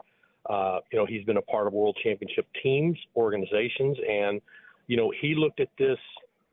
Uh, 0.49 0.79
you 0.93 1.01
know, 1.01 1.05
he's 1.05 1.25
been 1.25 1.39
a 1.39 1.43
part 1.43 1.67
of 1.67 1.73
World 1.73 1.99
Championship 2.01 2.47
teams, 2.63 2.97
organizations, 3.17 3.99
and 4.09 4.41
you 4.87 4.97
know 4.97 5.13
he 5.21 5.35
looked 5.35 5.59
at 5.59 5.69
this 5.79 5.99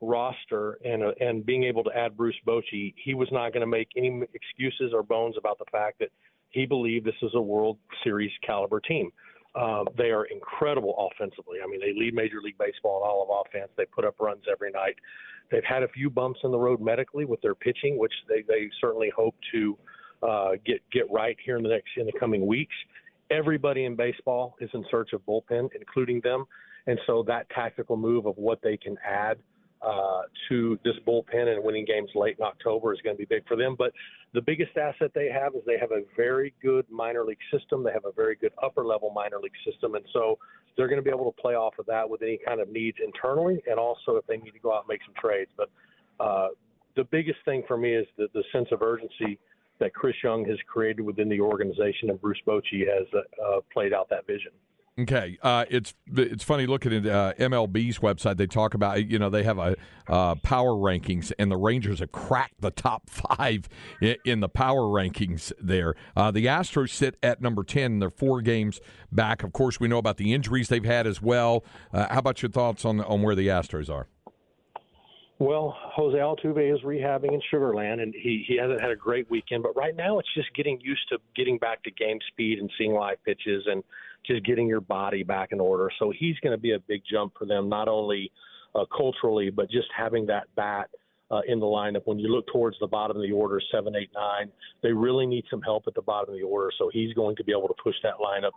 roster 0.01 0.77
and 0.85 1.03
uh, 1.03 1.11
and 1.19 1.45
being 1.45 1.63
able 1.63 1.83
to 1.83 1.91
add 1.95 2.15
Bruce 2.15 2.35
Bochy, 2.45 2.93
he 3.03 3.13
was 3.13 3.27
not 3.31 3.53
going 3.53 3.61
to 3.61 3.67
make 3.67 3.87
any 3.95 4.21
excuses 4.33 4.93
or 4.93 5.03
bones 5.03 5.35
about 5.37 5.57
the 5.57 5.65
fact 5.71 5.99
that 5.99 6.09
he 6.49 6.65
believed 6.65 7.05
this 7.05 7.15
is 7.21 7.31
a 7.33 7.41
World 7.41 7.77
Series 8.03 8.31
caliber 8.45 8.79
team. 8.79 9.11
Uh, 9.55 9.83
they 9.97 10.11
are 10.11 10.25
incredible 10.25 11.09
offensively. 11.11 11.57
I 11.63 11.67
mean, 11.67 11.79
they 11.79 11.99
lead 11.99 12.13
Major 12.13 12.41
League 12.41 12.57
Baseball 12.59 13.01
in 13.03 13.09
all 13.09 13.23
of 13.23 13.45
offense. 13.47 13.71
They 13.75 13.85
put 13.85 14.05
up 14.05 14.19
runs 14.19 14.43
every 14.51 14.71
night. 14.71 14.95
They've 15.49 15.63
had 15.63 15.81
a 15.81 15.87
few 15.87 16.09
bumps 16.09 16.39
in 16.43 16.51
the 16.51 16.59
road 16.59 16.79
medically 16.79 17.25
with 17.25 17.41
their 17.41 17.55
pitching, 17.55 17.97
which 17.97 18.13
they, 18.27 18.43
they 18.47 18.69
certainly 18.79 19.11
hope 19.15 19.35
to 19.53 19.77
uh, 20.21 20.51
get 20.65 20.81
get 20.91 21.09
right 21.11 21.37
here 21.43 21.57
in 21.57 21.63
the 21.63 21.69
next 21.69 21.89
in 21.97 22.05
the 22.05 22.13
coming 22.19 22.45
weeks. 22.45 22.75
Everybody 23.29 23.85
in 23.85 23.95
baseball 23.95 24.55
is 24.59 24.69
in 24.73 24.85
search 24.89 25.13
of 25.13 25.21
bullpen, 25.25 25.69
including 25.75 26.21
them, 26.21 26.45
and 26.85 26.99
so 27.07 27.23
that 27.27 27.49
tactical 27.49 27.97
move 27.97 28.25
of 28.25 28.37
what 28.37 28.59
they 28.61 28.77
can 28.77 28.95
add 29.05 29.37
uh, 29.81 30.21
to 30.49 30.79
this 30.83 30.95
bullpen 31.07 31.47
and 31.53 31.63
winning 31.63 31.85
games 31.85 32.09
late 32.15 32.37
in 32.39 32.45
October 32.45 32.93
is 32.93 32.99
going 33.01 33.15
to 33.15 33.19
be 33.19 33.25
big 33.25 33.47
for 33.47 33.55
them. 33.55 33.75
But 33.77 33.93
the 34.33 34.41
biggest 34.41 34.75
asset 34.77 35.11
they 35.13 35.29
have 35.29 35.55
is 35.55 35.61
they 35.65 35.77
have 35.77 35.91
a 35.91 36.01
very 36.15 36.53
good 36.61 36.85
minor 36.89 37.23
league 37.23 37.37
system. 37.51 37.83
They 37.83 37.91
have 37.91 38.05
a 38.05 38.11
very 38.11 38.35
good 38.35 38.53
upper 38.61 38.85
level 38.85 39.11
minor 39.11 39.39
league 39.41 39.51
system. 39.65 39.95
And 39.95 40.05
so 40.13 40.37
they're 40.75 40.87
going 40.87 40.99
to 40.99 41.03
be 41.03 41.09
able 41.09 41.31
to 41.31 41.41
play 41.41 41.55
off 41.55 41.73
of 41.79 41.85
that 41.87 42.09
with 42.09 42.21
any 42.21 42.39
kind 42.45 42.59
of 42.59 42.69
needs 42.69 42.97
internally 43.03 43.61
and 43.69 43.79
also 43.79 44.15
if 44.15 44.25
they 44.27 44.37
need 44.37 44.51
to 44.51 44.59
go 44.59 44.73
out 44.73 44.81
and 44.81 44.89
make 44.89 45.01
some 45.05 45.15
trades. 45.19 45.51
But 45.57 45.69
uh, 46.19 46.49
the 46.95 47.03
biggest 47.03 47.39
thing 47.45 47.63
for 47.67 47.77
me 47.77 47.93
is 47.93 48.07
the, 48.17 48.27
the 48.33 48.43
sense 48.51 48.67
of 48.71 48.81
urgency 48.81 49.39
that 49.79 49.93
Chris 49.93 50.15
Young 50.23 50.45
has 50.45 50.57
created 50.67 51.01
within 51.01 51.29
the 51.29 51.39
organization 51.39 52.09
and 52.09 52.19
Bruce 52.19 52.41
Bochy 52.47 52.87
has 52.87 53.07
uh, 53.13 53.59
played 53.71 53.93
out 53.93 54.09
that 54.09 54.25
vision. 54.25 54.51
Okay, 54.99 55.37
uh, 55.43 55.65
it's 55.69 55.93
it's 56.07 56.43
funny 56.43 56.65
looking 56.65 56.91
at 56.91 57.05
uh, 57.05 57.33
MLB's 57.37 57.99
website. 57.99 58.37
They 58.37 58.47
talk 58.47 58.73
about 58.73 59.07
you 59.07 59.19
know 59.19 59.29
they 59.29 59.43
have 59.43 59.59
a 59.59 59.75
uh, 60.07 60.33
power 60.41 60.71
rankings, 60.71 61.31
and 61.37 61.51
the 61.51 61.57
Rangers 61.57 61.99
have 61.99 62.11
cracked 62.11 62.61
the 62.61 62.71
top 62.71 63.07
five 63.09 63.69
in, 64.01 64.15
in 64.25 64.39
the 64.39 64.49
power 64.49 64.81
rankings. 64.81 65.51
There, 65.61 65.93
uh, 66.15 66.31
the 66.31 66.47
Astros 66.47 66.89
sit 66.89 67.15
at 67.21 67.41
number 67.41 67.63
ten. 67.63 67.99
They're 67.99 68.09
four 68.09 68.41
games 68.41 68.79
back. 69.11 69.43
Of 69.43 69.53
course, 69.53 69.79
we 69.79 69.87
know 69.87 69.99
about 69.99 70.17
the 70.17 70.33
injuries 70.33 70.67
they've 70.67 70.83
had 70.83 71.05
as 71.05 71.21
well. 71.21 71.63
Uh, 71.93 72.07
how 72.09 72.17
about 72.17 72.41
your 72.41 72.49
thoughts 72.49 72.83
on 72.83 72.99
on 73.01 73.21
where 73.21 73.35
the 73.35 73.49
Astros 73.49 73.91
are? 73.91 74.07
Well, 75.39 75.77
Jose 75.79 76.17
Altuve 76.17 76.73
is 76.73 76.81
rehabbing 76.81 77.33
in 77.33 77.41
Sugarland, 77.53 78.01
and 78.01 78.11
he, 78.15 78.43
he 78.47 78.57
hasn't 78.57 78.81
had 78.81 78.89
a 78.89 78.95
great 78.95 79.29
weekend. 79.29 79.61
But 79.61 79.75
right 79.75 79.95
now, 79.95 80.17
it's 80.17 80.33
just 80.33 80.51
getting 80.55 80.79
used 80.81 81.07
to 81.09 81.19
getting 81.35 81.59
back 81.59 81.83
to 81.83 81.91
game 81.91 82.17
speed 82.27 82.57
and 82.57 82.71
seeing 82.75 82.93
live 82.93 83.23
pitches 83.23 83.63
and 83.67 83.83
just 84.27 84.45
getting 84.45 84.67
your 84.67 84.81
body 84.81 85.23
back 85.23 85.49
in 85.51 85.59
order. 85.59 85.89
So 85.99 86.11
he's 86.17 86.37
going 86.39 86.55
to 86.55 86.61
be 86.61 86.73
a 86.73 86.79
big 86.79 87.01
jump 87.09 87.33
for 87.37 87.45
them, 87.45 87.69
not 87.69 87.87
only 87.87 88.31
uh, 88.75 88.85
culturally, 88.95 89.49
but 89.49 89.69
just 89.69 89.87
having 89.95 90.25
that 90.27 90.43
bat 90.55 90.89
uh, 91.31 91.41
in 91.47 91.59
the 91.59 91.65
lineup. 91.65 92.01
When 92.05 92.19
you 92.19 92.29
look 92.29 92.47
towards 92.47 92.77
the 92.79 92.87
bottom 92.87 93.17
of 93.17 93.23
the 93.23 93.31
order, 93.31 93.59
seven, 93.71 93.95
eight, 93.95 94.09
nine, 94.13 94.51
they 94.83 94.91
really 94.91 95.25
need 95.25 95.45
some 95.49 95.61
help 95.61 95.83
at 95.87 95.93
the 95.93 96.01
bottom 96.01 96.33
of 96.33 96.39
the 96.39 96.45
order. 96.45 96.71
So 96.77 96.89
he's 96.93 97.13
going 97.13 97.35
to 97.37 97.43
be 97.43 97.51
able 97.51 97.67
to 97.67 97.75
push 97.81 97.95
that 98.03 98.15
lineup 98.21 98.51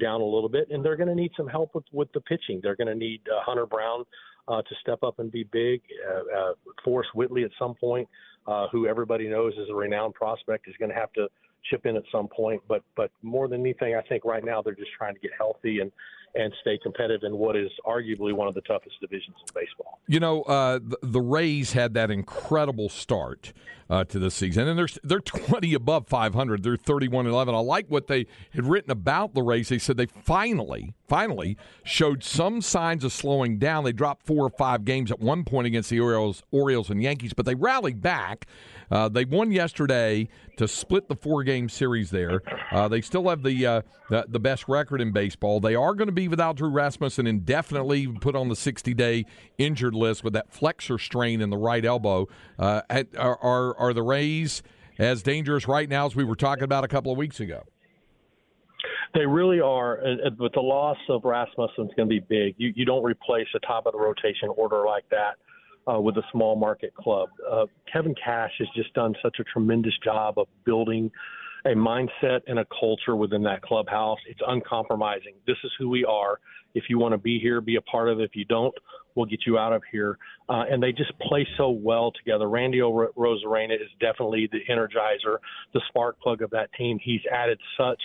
down 0.00 0.20
a 0.20 0.24
little 0.24 0.48
bit, 0.48 0.68
and 0.70 0.84
they're 0.84 0.96
going 0.96 1.08
to 1.08 1.14
need 1.14 1.32
some 1.36 1.46
help 1.46 1.74
with 1.74 1.84
with 1.92 2.10
the 2.12 2.20
pitching. 2.20 2.60
They're 2.62 2.76
going 2.76 2.88
to 2.88 2.94
need 2.94 3.20
uh, 3.28 3.40
Hunter 3.44 3.66
Brown 3.66 4.04
uh, 4.48 4.62
to 4.62 4.74
step 4.80 5.02
up 5.02 5.18
and 5.18 5.30
be 5.30 5.44
big. 5.44 5.80
Uh, 6.08 6.38
uh, 6.38 6.52
Forrest 6.84 7.10
Whitley 7.14 7.44
at 7.44 7.50
some 7.58 7.74
point, 7.74 8.08
uh, 8.46 8.68
who 8.72 8.86
everybody 8.86 9.28
knows 9.28 9.52
is 9.54 9.68
a 9.70 9.74
renowned 9.74 10.14
prospect, 10.14 10.68
is 10.68 10.74
going 10.78 10.90
to 10.90 10.96
have 10.96 11.12
to 11.14 11.28
chip 11.68 11.86
in 11.86 11.96
at 11.96 12.04
some 12.12 12.28
point. 12.28 12.62
But 12.68 12.82
but 12.96 13.10
more 13.22 13.48
than 13.48 13.60
anything, 13.60 13.94
I 13.94 14.02
think 14.02 14.24
right 14.24 14.44
now 14.44 14.62
they're 14.62 14.74
just 14.74 14.92
trying 14.96 15.14
to 15.14 15.20
get 15.20 15.32
healthy 15.38 15.80
and 15.80 15.90
and 16.36 16.52
stay 16.60 16.78
competitive 16.82 17.22
in 17.22 17.36
what 17.36 17.56
is 17.56 17.70
arguably 17.86 18.32
one 18.32 18.48
of 18.48 18.54
the 18.54 18.60
toughest 18.62 18.96
divisions 19.00 19.36
in 19.38 19.54
baseball. 19.54 20.00
You 20.08 20.18
know, 20.18 20.42
uh, 20.42 20.80
the, 20.82 20.98
the, 21.00 21.20
Rays 21.20 21.72
had 21.72 21.94
that 21.94 22.10
incredible 22.10 22.88
start 22.88 23.52
uh, 23.88 24.02
to 24.04 24.18
the 24.18 24.30
season, 24.30 24.66
and 24.66 24.78
they're 24.78 24.88
they're 25.04 25.20
20 25.20 25.74
above 25.74 26.08
500. 26.08 26.62
They're 26.62 26.76
31 26.76 27.26
11. 27.26 27.54
I 27.54 27.58
like 27.58 27.86
what 27.88 28.08
they 28.08 28.26
had 28.52 28.66
written 28.66 28.90
about 28.90 29.34
the 29.34 29.42
Rays. 29.42 29.68
They 29.68 29.78
said 29.78 29.96
they 29.96 30.06
finally, 30.06 30.94
finally 31.08 31.56
showed 31.84 32.24
some 32.24 32.60
signs 32.60 33.04
of 33.04 33.12
slowing 33.12 33.58
down. 33.58 33.84
They 33.84 33.92
dropped 33.92 34.26
four 34.26 34.44
or 34.44 34.50
five 34.50 34.84
games 34.84 35.12
at 35.12 35.20
one 35.20 35.44
point 35.44 35.66
against 35.68 35.90
the 35.90 36.00
Orioles, 36.00 36.42
Orioles 36.50 36.90
and 36.90 37.00
Yankees, 37.02 37.32
but 37.32 37.46
they 37.46 37.54
rallied 37.54 38.02
back. 38.02 38.46
Uh, 38.90 39.08
they 39.08 39.24
won 39.24 39.50
yesterday 39.50 40.28
to 40.56 40.68
split 40.68 41.08
the 41.08 41.16
four 41.16 41.42
game 41.42 41.68
series 41.68 42.10
there. 42.10 42.42
Uh, 42.70 42.88
they 42.88 43.00
still 43.00 43.28
have 43.28 43.42
the, 43.42 43.66
uh, 43.66 43.82
the, 44.10 44.24
the 44.28 44.40
best 44.40 44.68
record 44.68 45.00
in 45.00 45.12
baseball. 45.12 45.60
They 45.60 45.74
are 45.74 45.94
going 45.94 46.08
to 46.08 46.12
be 46.12 46.28
without 46.28 46.56
Drew 46.56 46.68
Rasmussen 46.68 47.26
indefinitely 47.26 48.06
put 48.06 48.36
on 48.36 48.48
the 48.48 48.56
60 48.56 48.94
day 48.94 49.26
injured 49.58 49.94
list 49.94 50.24
with 50.24 50.32
that 50.34 50.52
flexor 50.52 50.98
strain 50.98 51.40
in 51.40 51.50
the 51.50 51.56
right 51.56 51.84
elbow. 51.84 52.28
Uh, 52.58 52.82
are, 53.18 53.38
are, 53.40 53.76
are 53.76 53.92
the 53.92 54.02
Rays 54.02 54.62
as 54.98 55.22
dangerous 55.22 55.66
right 55.66 55.88
now 55.88 56.06
as 56.06 56.14
we 56.14 56.24
were 56.24 56.36
talking 56.36 56.64
about 56.64 56.84
a 56.84 56.88
couple 56.88 57.10
of 57.10 57.18
weeks 57.18 57.40
ago? 57.40 57.64
They 59.14 59.26
really 59.26 59.60
are. 59.60 60.00
But 60.36 60.52
the 60.54 60.60
loss 60.60 60.98
of 61.08 61.24
Rasmussen 61.24 61.86
is 61.86 61.90
going 61.96 62.08
to 62.08 62.14
be 62.14 62.20
big. 62.20 62.56
You, 62.58 62.72
you 62.74 62.84
don't 62.84 63.04
replace 63.04 63.46
a 63.54 63.60
top 63.60 63.86
of 63.86 63.92
the 63.92 63.98
rotation 63.98 64.48
order 64.56 64.84
like 64.84 65.08
that 65.10 65.36
uh, 65.92 66.00
with 66.00 66.16
a 66.16 66.22
small 66.32 66.56
market 66.56 66.94
club. 66.94 67.28
Uh, 67.50 67.66
Kevin 67.92 68.14
Cash 68.14 68.52
has 68.58 68.68
just 68.74 68.92
done 68.94 69.14
such 69.22 69.36
a 69.40 69.44
tremendous 69.44 69.94
job 70.02 70.38
of 70.38 70.46
building 70.64 71.10
a 71.66 71.70
mindset 71.70 72.40
and 72.46 72.58
a 72.58 72.66
culture 72.78 73.16
within 73.16 73.42
that 73.42 73.62
clubhouse. 73.62 74.18
It's 74.28 74.40
uncompromising. 74.46 75.34
This 75.46 75.56
is 75.64 75.70
who 75.78 75.88
we 75.88 76.04
are. 76.04 76.38
If 76.74 76.84
you 76.88 76.98
want 76.98 77.12
to 77.12 77.18
be 77.18 77.38
here, 77.38 77.60
be 77.60 77.76
a 77.76 77.82
part 77.82 78.08
of 78.08 78.20
it. 78.20 78.24
If 78.24 78.36
you 78.36 78.44
don't, 78.44 78.74
we'll 79.14 79.26
get 79.26 79.40
you 79.46 79.56
out 79.56 79.72
of 79.72 79.82
here. 79.90 80.18
Uh, 80.48 80.64
and 80.70 80.82
they 80.82 80.92
just 80.92 81.18
play 81.20 81.46
so 81.56 81.70
well 81.70 82.12
together. 82.12 82.48
Randy 82.48 82.82
o- 82.82 83.08
Arozarena 83.16 83.74
is 83.74 83.88
definitely 84.00 84.48
the 84.50 84.60
energizer, 84.70 85.38
the 85.72 85.80
spark 85.88 86.20
plug 86.20 86.42
of 86.42 86.50
that 86.50 86.72
team. 86.74 86.98
He's 87.02 87.20
added 87.32 87.58
such 87.78 88.02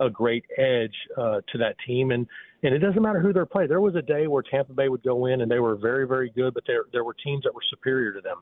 a 0.00 0.10
great 0.10 0.44
edge 0.58 0.94
uh, 1.16 1.40
to 1.52 1.58
that 1.58 1.76
team, 1.86 2.10
and 2.10 2.26
and 2.62 2.74
it 2.74 2.78
doesn't 2.78 3.02
matter 3.02 3.20
who 3.20 3.32
they're 3.32 3.46
playing. 3.46 3.68
There 3.68 3.80
was 3.80 3.96
a 3.96 4.02
day 4.02 4.26
where 4.26 4.42
Tampa 4.42 4.72
Bay 4.72 4.88
would 4.88 5.02
go 5.02 5.26
in 5.26 5.40
and 5.40 5.50
they 5.50 5.58
were 5.58 5.76
very 5.76 6.06
very 6.06 6.30
good, 6.30 6.54
but 6.54 6.64
there 6.66 6.84
there 6.92 7.04
were 7.04 7.14
teams 7.14 7.44
that 7.44 7.54
were 7.54 7.62
superior 7.70 8.12
to 8.12 8.20
them. 8.20 8.36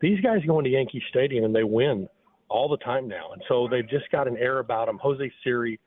These 0.00 0.20
guys 0.20 0.40
go 0.46 0.58
into 0.58 0.70
Yankee 0.70 1.02
Stadium 1.10 1.44
and 1.44 1.54
they 1.54 1.64
win 1.64 2.08
all 2.48 2.68
the 2.68 2.78
time 2.78 3.08
now, 3.08 3.32
and 3.32 3.42
so 3.48 3.68
they've 3.70 3.88
just 3.88 4.10
got 4.10 4.28
an 4.28 4.36
air 4.36 4.58
about 4.58 4.86
them. 4.86 4.98
Jose 5.02 5.30
Siri 5.44 5.78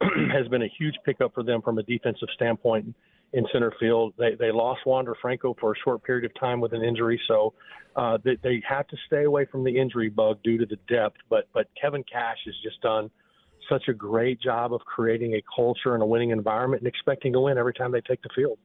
has 0.32 0.48
been 0.48 0.62
a 0.62 0.70
huge 0.78 0.94
pickup 1.04 1.34
for 1.34 1.42
them 1.42 1.62
from 1.62 1.78
a 1.78 1.82
defensive 1.82 2.28
standpoint 2.34 2.94
in 3.32 3.46
center 3.52 3.72
field. 3.78 4.14
They 4.18 4.34
they 4.34 4.50
lost 4.50 4.80
Wander 4.86 5.14
Franco 5.20 5.54
for 5.60 5.72
a 5.72 5.74
short 5.84 6.02
period 6.04 6.24
of 6.24 6.38
time 6.38 6.60
with 6.60 6.72
an 6.72 6.82
injury, 6.82 7.20
so 7.28 7.54
uh, 7.96 8.18
they, 8.24 8.36
they 8.42 8.62
have 8.68 8.86
to 8.88 8.96
stay 9.06 9.24
away 9.24 9.46
from 9.46 9.64
the 9.64 9.78
injury 9.78 10.08
bug 10.08 10.38
due 10.42 10.58
to 10.58 10.66
the 10.66 10.78
depth. 10.88 11.16
But 11.28 11.48
but 11.52 11.68
Kevin 11.80 12.04
Cash 12.10 12.38
has 12.46 12.54
just 12.62 12.80
done 12.82 13.10
such 13.68 13.88
a 13.88 13.94
great 13.94 14.40
job 14.40 14.72
of 14.72 14.80
creating 14.82 15.34
a 15.34 15.42
culture 15.54 15.94
and 15.94 16.02
a 16.02 16.06
winning 16.06 16.30
environment 16.30 16.82
and 16.82 16.88
expecting 16.88 17.32
to 17.32 17.40
win 17.40 17.58
every 17.58 17.74
time 17.74 17.92
they 17.92 18.00
take 18.00 18.22
the 18.22 18.28
field. 18.34 18.58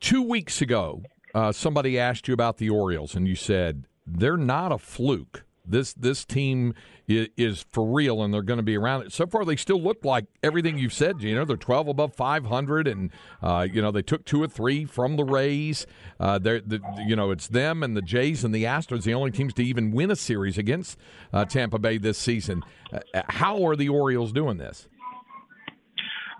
Two 0.00 0.22
weeks 0.22 0.60
ago, 0.60 1.02
uh, 1.34 1.52
somebody 1.52 1.98
asked 1.98 2.28
you 2.28 2.34
about 2.34 2.58
the 2.58 2.70
Orioles, 2.70 3.14
and 3.14 3.26
you 3.26 3.34
said 3.34 3.86
they're 4.06 4.36
not 4.36 4.72
a 4.72 4.78
fluke. 4.78 5.44
This 5.66 5.92
this 5.94 6.24
team 6.24 6.74
is, 7.08 7.28
is 7.36 7.66
for 7.70 7.86
real, 7.86 8.22
and 8.22 8.32
they're 8.32 8.42
going 8.42 8.58
to 8.58 8.62
be 8.64 8.76
around 8.76 9.02
it. 9.02 9.12
So 9.12 9.26
far, 9.26 9.44
they 9.44 9.56
still 9.56 9.80
look 9.80 10.04
like 10.04 10.26
everything 10.42 10.78
you've 10.78 10.92
said. 10.92 11.22
You 11.22 11.34
know, 11.34 11.44
they're 11.44 11.56
twelve 11.56 11.88
above 11.88 12.14
five 12.14 12.46
hundred, 12.46 12.86
and 12.86 13.10
uh, 13.42 13.66
you 13.70 13.80
know 13.80 13.90
they 13.90 14.02
took 14.02 14.24
two 14.24 14.42
or 14.42 14.48
three 14.48 14.84
from 14.84 15.16
the 15.16 15.24
Rays. 15.24 15.86
Uh, 16.20 16.38
they're 16.38 16.60
the, 16.60 16.80
you 17.06 17.16
know 17.16 17.30
it's 17.30 17.48
them 17.48 17.82
and 17.82 17.96
the 17.96 18.02
Jays 18.02 18.44
and 18.44 18.54
the 18.54 18.64
Astros, 18.64 19.04
the 19.04 19.14
only 19.14 19.30
teams 19.30 19.54
to 19.54 19.64
even 19.64 19.90
win 19.92 20.10
a 20.10 20.16
series 20.16 20.58
against 20.58 20.98
uh, 21.32 21.44
Tampa 21.44 21.78
Bay 21.78 21.98
this 21.98 22.18
season. 22.18 22.62
Uh, 22.92 23.22
how 23.28 23.64
are 23.66 23.76
the 23.76 23.88
Orioles 23.88 24.32
doing 24.32 24.58
this? 24.58 24.88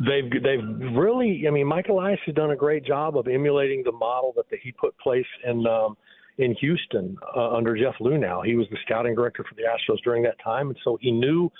They've 0.00 0.30
they've 0.42 0.96
really. 0.96 1.44
I 1.46 1.50
mean, 1.50 1.66
Mike 1.66 1.88
Elias 1.88 2.18
has 2.26 2.34
done 2.34 2.50
a 2.50 2.56
great 2.56 2.84
job 2.84 3.16
of 3.16 3.28
emulating 3.28 3.82
the 3.84 3.92
model 3.92 4.32
that 4.36 4.48
the, 4.50 4.56
he 4.62 4.72
put 4.72 4.96
place 4.98 5.26
in. 5.44 5.66
Um, 5.66 5.96
in 6.38 6.54
Houston 6.60 7.16
uh, 7.36 7.50
under 7.50 7.76
Jeff 7.76 7.94
Luhnow. 8.00 8.44
He 8.44 8.56
was 8.56 8.66
the 8.70 8.78
scouting 8.84 9.14
director 9.14 9.44
for 9.48 9.54
the 9.54 9.62
Astros 9.62 10.02
during 10.02 10.22
that 10.24 10.36
time, 10.42 10.68
and 10.68 10.78
so 10.84 10.98
he 11.00 11.10
knew 11.10 11.50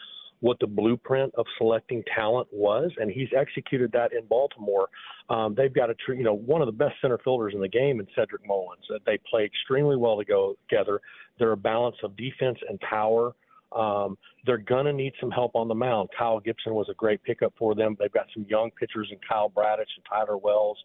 what 0.41 0.59
the 0.61 0.67
blueprint 0.67 1.33
of 1.37 1.47
selecting 1.57 2.03
talent 2.15 2.47
was, 2.53 2.91
and 2.99 3.11
he's 3.11 3.29
executed 3.37 3.91
that 3.93 4.13
in 4.13 4.27
Baltimore. 4.27 4.89
Um, 5.31 5.55
they've 5.55 5.73
got 5.73 5.91
a 5.91 5.95
you 6.09 6.23
know 6.23 6.35
one 6.35 6.61
of 6.61 6.67
the 6.67 6.73
best 6.73 6.97
center 7.01 7.19
fielders 7.25 7.55
in 7.55 7.61
the 7.61 7.69
game 7.69 8.01
in 8.01 8.07
Cedric 8.15 8.47
Mullins. 8.47 8.85
They 9.07 9.19
play 9.31 9.45
extremely 9.45 9.97
well 9.97 10.19
to 10.19 10.25
go 10.25 10.57
together. 10.69 11.01
They're 11.39 11.53
a 11.53 11.57
balance 11.57 11.97
of 12.03 12.17
defense 12.17 12.59
and 12.69 12.79
power. 12.81 13.35
Um, 13.75 14.19
they're 14.47 14.59
going 14.59 14.85
to 14.87 14.93
need 14.93 15.15
some 15.19 15.31
help 15.31 15.57
on 15.57 15.67
the 15.67 15.75
mound. 15.75 16.11
Kyle 16.17 16.39
Gibson 16.39 16.75
was 16.75 16.89
a 16.91 16.95
great 16.95 17.23
pickup 17.25 17.55
for 17.59 17.75
them. 17.75 17.97
They've 17.99 18.13
got 18.13 18.27
some 18.33 18.47
young 18.49 18.71
pitchers 18.79 19.09
in 19.11 19.19
Kyle 19.27 19.49
Bradish 19.49 19.89
and 19.97 20.05
Tyler 20.09 20.37
Wells 20.37 20.79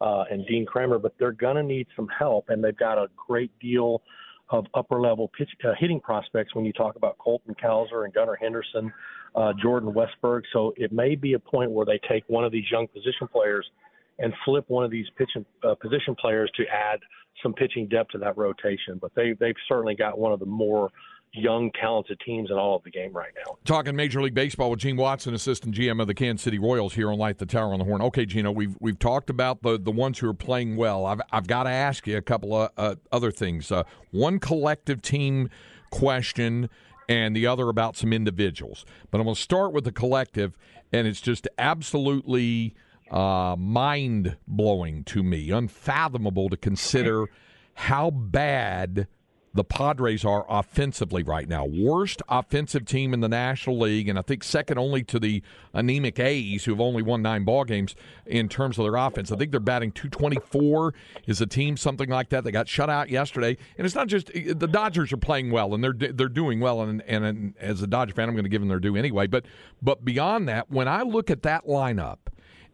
uh, 0.00 0.24
and 0.30 0.46
Dean 0.46 0.66
Kremer, 0.66 0.98
but 0.98 1.14
they're 1.18 1.32
going 1.32 1.56
to 1.56 1.62
need 1.62 1.86
some 1.96 2.08
help, 2.18 2.46
and 2.48 2.62
they've 2.62 2.76
got 2.76 2.98
a 2.98 3.08
great 3.16 3.50
deal 3.60 4.02
of 4.50 4.66
upper 4.74 5.00
level 5.00 5.30
pitch 5.36 5.48
uh, 5.64 5.72
hitting 5.78 6.00
prospects 6.00 6.54
when 6.54 6.64
you 6.64 6.72
talk 6.72 6.96
about 6.96 7.18
Colton 7.18 7.54
Cowser 7.62 8.04
and 8.04 8.14
Gunnar 8.14 8.36
Henderson, 8.36 8.92
uh, 9.34 9.52
Jordan 9.60 9.92
Westburg. 9.92 10.42
So 10.52 10.72
it 10.76 10.92
may 10.92 11.14
be 11.14 11.32
a 11.32 11.38
point 11.38 11.70
where 11.70 11.84
they 11.84 12.00
take 12.08 12.24
one 12.28 12.44
of 12.44 12.52
these 12.52 12.64
young 12.70 12.86
position 12.86 13.26
players 13.32 13.66
and 14.18 14.32
flip 14.44 14.64
one 14.68 14.84
of 14.84 14.90
these 14.90 15.06
pitching 15.18 15.44
uh, 15.64 15.74
position 15.74 16.14
players 16.14 16.50
to 16.56 16.64
add 16.68 17.00
some 17.42 17.52
pitching 17.52 17.86
depth 17.88 18.10
to 18.10 18.18
that 18.18 18.36
rotation. 18.36 18.98
But 19.00 19.12
they 19.14 19.34
they've 19.38 19.56
certainly 19.68 19.94
got 19.94 20.18
one 20.18 20.32
of 20.32 20.38
the 20.38 20.46
more 20.46 20.90
young, 21.32 21.70
talented 21.72 22.18
teams 22.24 22.50
in 22.50 22.56
all 22.56 22.76
of 22.76 22.84
the 22.84 22.90
game 22.90 23.12
right 23.12 23.32
now. 23.36 23.56
Talking 23.64 23.94
Major 23.94 24.22
League 24.22 24.34
Baseball 24.34 24.70
with 24.70 24.80
Gene 24.80 24.96
Watson, 24.96 25.34
assistant 25.34 25.74
GM 25.74 26.00
of 26.00 26.06
the 26.06 26.14
Kansas 26.14 26.42
City 26.42 26.58
Royals 26.58 26.94
here 26.94 27.10
on 27.10 27.18
Light 27.18 27.38
the 27.38 27.46
Tower 27.46 27.72
on 27.72 27.78
the 27.78 27.84
Horn. 27.84 28.02
Okay, 28.02 28.26
Gino, 28.26 28.50
we've 28.50 28.76
we've 28.80 28.98
talked 28.98 29.30
about 29.30 29.62
the 29.62 29.78
the 29.78 29.90
ones 29.90 30.18
who 30.18 30.28
are 30.28 30.34
playing 30.34 30.76
well. 30.76 31.06
I've 31.06 31.20
I've 31.30 31.46
got 31.46 31.64
to 31.64 31.70
ask 31.70 32.06
you 32.06 32.16
a 32.16 32.22
couple 32.22 32.54
of 32.54 32.70
uh, 32.76 32.94
other 33.12 33.30
things. 33.30 33.70
Uh, 33.70 33.84
one 34.10 34.38
collective 34.38 35.02
team 35.02 35.50
question 35.90 36.68
and 37.08 37.36
the 37.36 37.46
other 37.46 37.68
about 37.68 37.96
some 37.96 38.12
individuals. 38.12 38.84
But 39.10 39.18
I'm 39.18 39.24
going 39.24 39.36
to 39.36 39.40
start 39.40 39.72
with 39.72 39.84
the 39.84 39.92
collective, 39.92 40.56
and 40.92 41.06
it's 41.06 41.20
just 41.20 41.46
absolutely 41.58 42.74
uh, 43.10 43.54
mind 43.56 44.36
blowing 44.48 45.04
to 45.04 45.22
me, 45.22 45.50
unfathomable 45.50 46.48
to 46.48 46.56
consider 46.56 47.26
how 47.74 48.10
bad 48.10 49.06
the 49.56 49.64
Padres 49.64 50.24
are 50.24 50.44
offensively 50.48 51.22
right 51.22 51.48
now. 51.48 51.64
Worst 51.64 52.22
offensive 52.28 52.84
team 52.84 53.14
in 53.14 53.20
the 53.20 53.28
National 53.28 53.78
League, 53.78 54.08
and 54.08 54.18
I 54.18 54.22
think 54.22 54.44
second 54.44 54.78
only 54.78 55.02
to 55.04 55.18
the 55.18 55.42
anemic 55.72 56.20
A's, 56.20 56.64
who 56.64 56.72
have 56.72 56.80
only 56.80 57.02
won 57.02 57.22
nine 57.22 57.44
ball 57.44 57.64
games 57.64 57.96
in 58.26 58.48
terms 58.48 58.78
of 58.78 58.84
their 58.84 58.96
offense. 58.96 59.32
I 59.32 59.36
think 59.36 59.50
they're 59.50 59.60
batting 59.60 59.92
224 59.92 60.94
is 61.26 61.40
a 61.40 61.46
team, 61.46 61.76
something 61.76 62.08
like 62.08 62.28
that. 62.28 62.44
They 62.44 62.52
got 62.52 62.68
shut 62.68 62.90
out 62.90 63.08
yesterday, 63.08 63.56
and 63.78 63.86
it's 63.86 63.94
not 63.94 64.08
just 64.08 64.26
the 64.32 64.68
Dodgers 64.68 65.12
are 65.12 65.16
playing 65.16 65.50
well 65.50 65.74
and 65.74 65.82
they're 65.82 65.94
they're 65.94 66.28
doing 66.28 66.60
well, 66.60 66.82
and, 66.82 67.02
and, 67.02 67.24
and 67.24 67.54
as 67.58 67.82
a 67.82 67.86
Dodger 67.86 68.14
fan, 68.14 68.28
I'm 68.28 68.34
going 68.34 68.44
to 68.44 68.50
give 68.50 68.60
them 68.60 68.68
their 68.68 68.78
due 68.78 68.94
anyway. 68.94 69.26
But 69.26 69.46
but 69.82 70.04
beyond 70.04 70.48
that, 70.48 70.70
when 70.70 70.86
I 70.86 71.02
look 71.02 71.30
at 71.30 71.42
that 71.42 71.66
lineup, 71.66 72.18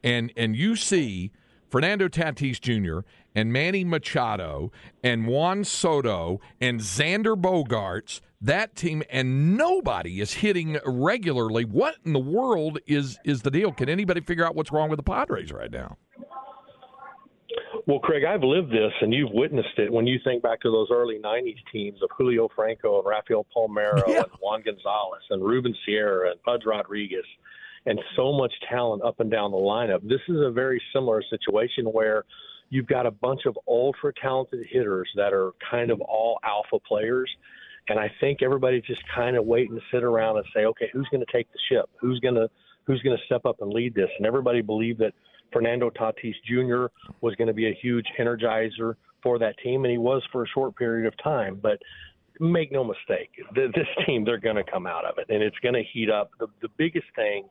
and 0.03 0.33
and 0.37 0.57
you 0.57 0.75
see 0.75 1.31
Fernando 1.71 2.09
Tatis 2.09 2.61
Jr 2.61 3.07
and 3.35 3.53
Manny 3.53 3.85
Machado 3.85 4.73
and 5.03 5.27
Juan 5.27 5.65
Soto 5.65 6.41
and 6.61 6.81
Xander 6.81 7.41
Bogaerts, 7.41 8.21
that 8.41 8.75
team, 8.75 9.03
and 9.11 9.57
nobody 9.57 10.21
is 10.21 10.35
hitting 10.35 10.79
regularly. 10.85 11.65
What 11.65 11.97
in 12.05 12.13
the 12.13 12.19
world 12.19 12.79
is 12.87 13.19
is 13.25 13.43
the 13.43 13.51
deal? 13.51 13.73
Can 13.73 13.89
anybody 13.89 14.21
figure 14.21 14.45
out 14.45 14.55
what's 14.55 14.73
wrong 14.73 14.91
with 14.91 14.99
the 14.99 15.05
Padres 15.05 15.53
right 15.53 15.71
now? 15.71 15.97
Well, 17.87 17.99
Craig, 17.99 18.25
I've 18.25 18.43
lived 18.43 18.71
this, 18.71 18.93
and 19.01 19.13
you've 19.13 19.33
witnessed 19.33 19.77
it. 19.79 19.93
When 19.93 20.07
you 20.07 20.19
think 20.23 20.43
back 20.43 20.61
to 20.61 20.71
those 20.71 20.89
early 20.93 21.19
'90s 21.19 21.59
teams 21.73 22.03
of 22.03 22.11
Julio 22.17 22.49
Franco 22.55 22.99
and 22.99 23.07
Rafael 23.07 23.47
Palmeiro 23.55 24.07
yeah. 24.07 24.19
and 24.19 24.33
Juan 24.41 24.63
Gonzalez 24.63 25.23
and 25.31 25.43
Ruben 25.43 25.75
Sierra 25.85 26.31
and 26.31 26.43
Pudge 26.43 26.63
Rodriguez, 26.65 27.25
and 27.87 27.99
so 28.17 28.33
much 28.33 28.53
talent 28.69 29.03
up 29.03 29.21
and 29.21 29.31
down 29.31 29.51
the 29.51 29.57
lineup. 29.57 30.03
This 30.03 30.21
is 30.29 30.41
a 30.41 30.51
very 30.51 30.81
similar 30.93 31.23
situation 31.29 31.87
where 31.87 32.25
you've 32.73 32.87
got 32.87 33.05
a 33.05 33.11
bunch 33.11 33.43
of 33.45 33.57
ultra 33.69 34.15
talented 34.15 34.67
hitters 34.71 35.07
that 35.15 35.35
are 35.35 35.53
kind 35.71 35.91
of 35.91 36.01
all 36.01 36.39
alpha 36.43 36.79
players. 36.89 37.31
And 37.91 37.99
I 37.99 38.11
think 38.19 38.41
everybody's 38.41 38.85
just 38.85 39.03
kind 39.15 39.37
of 39.37 39.45
waiting 39.45 39.75
to 39.75 39.83
sit 39.93 40.03
around 40.03 40.39
and 40.39 40.47
say, 40.57 40.65
okay, 40.65 40.89
who's 40.91 41.07
going 41.11 41.23
to 41.25 41.31
take 41.31 41.53
the 41.53 41.59
ship? 41.69 41.91
Who's 42.01 42.19
going 42.21 42.37
to 42.37 42.49
who's 42.87 43.03
going 43.03 43.15
to 43.15 43.23
step 43.27 43.45
up 43.45 43.61
and 43.61 43.71
lead 43.71 43.95
this? 43.95 44.09
And 44.17 44.27
everybody 44.27 44.63
believed 44.63 45.01
that 45.01 45.13
Fernando 45.53 45.91
Tatis 45.91 46.35
Jr. 46.47 46.87
was 47.21 47.35
going 47.35 47.49
to 47.49 47.53
be 47.53 47.69
a 47.69 47.79
huge 47.83 48.07
energizer 48.19 48.95
for 49.23 49.39
that 49.39 49.55
team, 49.63 49.85
and 49.85 49.93
he 49.93 49.99
was 49.99 50.23
for 50.33 50.43
a 50.43 50.49
short 50.49 50.75
period 50.75 51.07
of 51.07 51.13
time. 51.23 51.61
But 51.63 51.79
make 52.41 52.73
no 52.73 52.83
mistake, 52.85 53.31
this 53.55 53.87
team 54.07 54.25
they're 54.25 54.39
going 54.39 54.57
to 54.57 54.65
come 54.65 54.87
out 54.87 55.05
of 55.05 55.19
it, 55.19 55.27
and 55.29 55.43
it's 55.43 55.59
going 55.59 55.75
to 55.75 55.85
heat 55.93 56.09
up. 56.09 56.31
The, 56.41 56.47
the 56.63 56.69
biggest 56.79 57.07
thing 57.15 57.45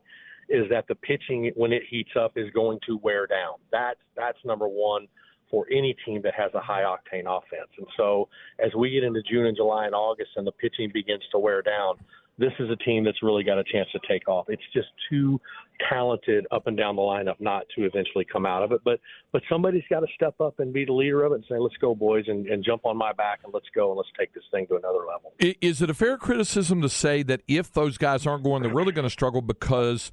is 0.52 0.68
that 0.70 0.86
the 0.86 0.94
pitching 0.94 1.50
when 1.56 1.72
it 1.72 1.82
heats 1.88 2.10
up 2.18 2.32
is 2.36 2.50
going 2.50 2.78
to 2.86 2.98
wear 2.98 3.26
down. 3.26 3.54
That's 3.72 3.98
that's 4.16 4.38
number 4.44 4.68
one 4.68 5.08
for 5.50 5.66
any 5.70 5.94
team 6.06 6.22
that 6.22 6.34
has 6.34 6.50
a 6.54 6.60
high 6.60 6.82
octane 6.82 7.26
offense. 7.26 7.68
And 7.76 7.86
so 7.96 8.28
as 8.64 8.74
we 8.74 8.90
get 8.90 9.04
into 9.04 9.22
June 9.22 9.46
and 9.46 9.56
July 9.56 9.86
and 9.86 9.94
August 9.94 10.30
and 10.36 10.46
the 10.46 10.52
pitching 10.52 10.90
begins 10.92 11.22
to 11.32 11.38
wear 11.38 11.60
down, 11.60 11.96
this 12.38 12.52
is 12.58 12.70
a 12.70 12.76
team 12.76 13.04
that's 13.04 13.22
really 13.22 13.44
got 13.44 13.58
a 13.58 13.64
chance 13.64 13.88
to 13.92 14.00
take 14.08 14.26
off. 14.26 14.46
It's 14.48 14.62
just 14.72 14.88
too 15.10 15.38
talented 15.90 16.46
up 16.50 16.66
and 16.66 16.76
down 16.76 16.96
the 16.96 17.02
lineup 17.02 17.36
not 17.40 17.64
to 17.76 17.84
eventually 17.84 18.24
come 18.24 18.46
out 18.46 18.62
of 18.62 18.72
it. 18.72 18.80
But 18.84 19.00
but 19.32 19.42
somebody's 19.50 19.84
got 19.90 20.00
to 20.00 20.06
step 20.14 20.40
up 20.40 20.58
and 20.58 20.72
be 20.72 20.84
the 20.84 20.92
leader 20.92 21.24
of 21.24 21.32
it 21.32 21.36
and 21.36 21.44
say, 21.48 21.58
"Let's 21.58 21.76
go, 21.76 21.94
boys, 21.94 22.24
and, 22.28 22.46
and 22.46 22.64
jump 22.64 22.86
on 22.86 22.96
my 22.96 23.12
back 23.12 23.40
and 23.44 23.52
let's 23.52 23.68
go 23.74 23.90
and 23.90 23.98
let's 23.98 24.08
take 24.18 24.32
this 24.32 24.44
thing 24.50 24.66
to 24.68 24.76
another 24.76 25.00
level." 25.06 25.34
Is 25.38 25.82
it 25.82 25.90
a 25.90 25.94
fair 25.94 26.16
criticism 26.16 26.80
to 26.82 26.88
say 26.88 27.22
that 27.24 27.42
if 27.46 27.72
those 27.72 27.98
guys 27.98 28.26
aren't 28.26 28.44
going, 28.44 28.62
they're 28.62 28.72
really 28.72 28.92
going 28.92 29.06
to 29.06 29.10
struggle 29.10 29.42
because 29.42 30.10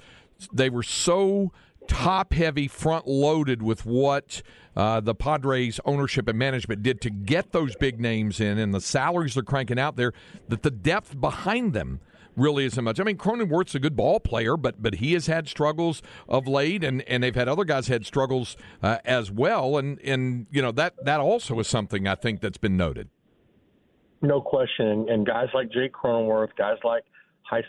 they 0.53 0.69
were 0.69 0.83
so 0.83 1.51
top 1.87 2.33
heavy, 2.33 2.67
front 2.67 3.07
loaded 3.07 3.61
with 3.61 3.85
what 3.85 4.41
uh, 4.75 4.99
the 4.99 5.15
Padres 5.15 5.79
ownership 5.85 6.27
and 6.27 6.37
management 6.37 6.83
did 6.83 7.01
to 7.01 7.09
get 7.09 7.51
those 7.51 7.75
big 7.75 7.99
names 7.99 8.39
in, 8.39 8.57
and 8.57 8.73
the 8.73 8.81
salaries 8.81 9.33
they're 9.33 9.43
cranking 9.43 9.79
out 9.79 9.95
there, 9.95 10.13
that 10.47 10.61
the 10.61 10.71
depth 10.71 11.19
behind 11.19 11.73
them 11.73 11.99
really 12.35 12.65
isn't 12.65 12.83
much. 12.83 12.99
I 12.99 13.03
mean, 13.03 13.17
Cronenworth's 13.17 13.75
a 13.75 13.79
good 13.79 13.95
ball 13.95 14.19
player, 14.19 14.55
but 14.55 14.81
but 14.81 14.95
he 14.95 15.13
has 15.13 15.27
had 15.27 15.47
struggles 15.47 16.01
of 16.27 16.47
late, 16.47 16.83
and, 16.83 17.01
and 17.03 17.23
they've 17.23 17.35
had 17.35 17.49
other 17.49 17.65
guys 17.65 17.87
had 17.87 18.05
struggles 18.05 18.55
uh, 18.81 18.99
as 19.03 19.31
well, 19.31 19.77
and 19.77 19.99
and 20.01 20.47
you 20.51 20.61
know 20.61 20.71
that 20.71 20.93
that 21.03 21.19
also 21.19 21.59
is 21.59 21.67
something 21.67 22.07
I 22.07 22.15
think 22.15 22.39
that's 22.39 22.57
been 22.57 22.77
noted. 22.77 23.09
No 24.21 24.41
question, 24.41 25.07
and 25.09 25.25
guys 25.25 25.47
like 25.53 25.71
Jake 25.71 25.93
Cronenworth, 25.93 26.55
guys 26.57 26.77
like 26.83 27.03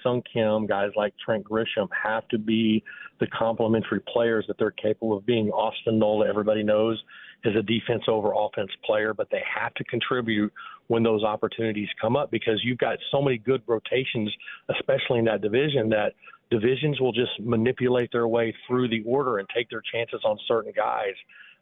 Sung 0.02 0.22
Kim, 0.32 0.66
guys 0.66 0.90
like 0.96 1.14
Trent 1.24 1.44
Grisham 1.44 1.88
have 2.04 2.26
to 2.28 2.38
be 2.38 2.82
the 3.18 3.26
complementary 3.26 4.00
players 4.00 4.44
that 4.48 4.58
they're 4.58 4.70
capable 4.70 5.16
of 5.16 5.24
being. 5.26 5.50
Austin 5.50 5.98
Nola, 5.98 6.28
everybody 6.28 6.62
knows, 6.62 7.02
is 7.44 7.56
a 7.56 7.62
defense 7.62 8.02
over 8.08 8.32
offense 8.36 8.70
player, 8.84 9.14
but 9.14 9.28
they 9.30 9.42
have 9.54 9.72
to 9.74 9.84
contribute 9.84 10.52
when 10.88 11.02
those 11.02 11.22
opportunities 11.22 11.88
come 12.00 12.16
up 12.16 12.30
because 12.30 12.60
you've 12.64 12.78
got 12.78 12.98
so 13.10 13.22
many 13.22 13.38
good 13.38 13.62
rotations, 13.66 14.30
especially 14.68 15.18
in 15.18 15.24
that 15.24 15.40
division, 15.40 15.88
that 15.90 16.14
divisions 16.50 17.00
will 17.00 17.12
just 17.12 17.32
manipulate 17.40 18.10
their 18.12 18.28
way 18.28 18.54
through 18.66 18.88
the 18.88 19.02
order 19.06 19.38
and 19.38 19.48
take 19.54 19.70
their 19.70 19.82
chances 19.92 20.20
on 20.24 20.38
certain 20.46 20.72
guys. 20.76 21.14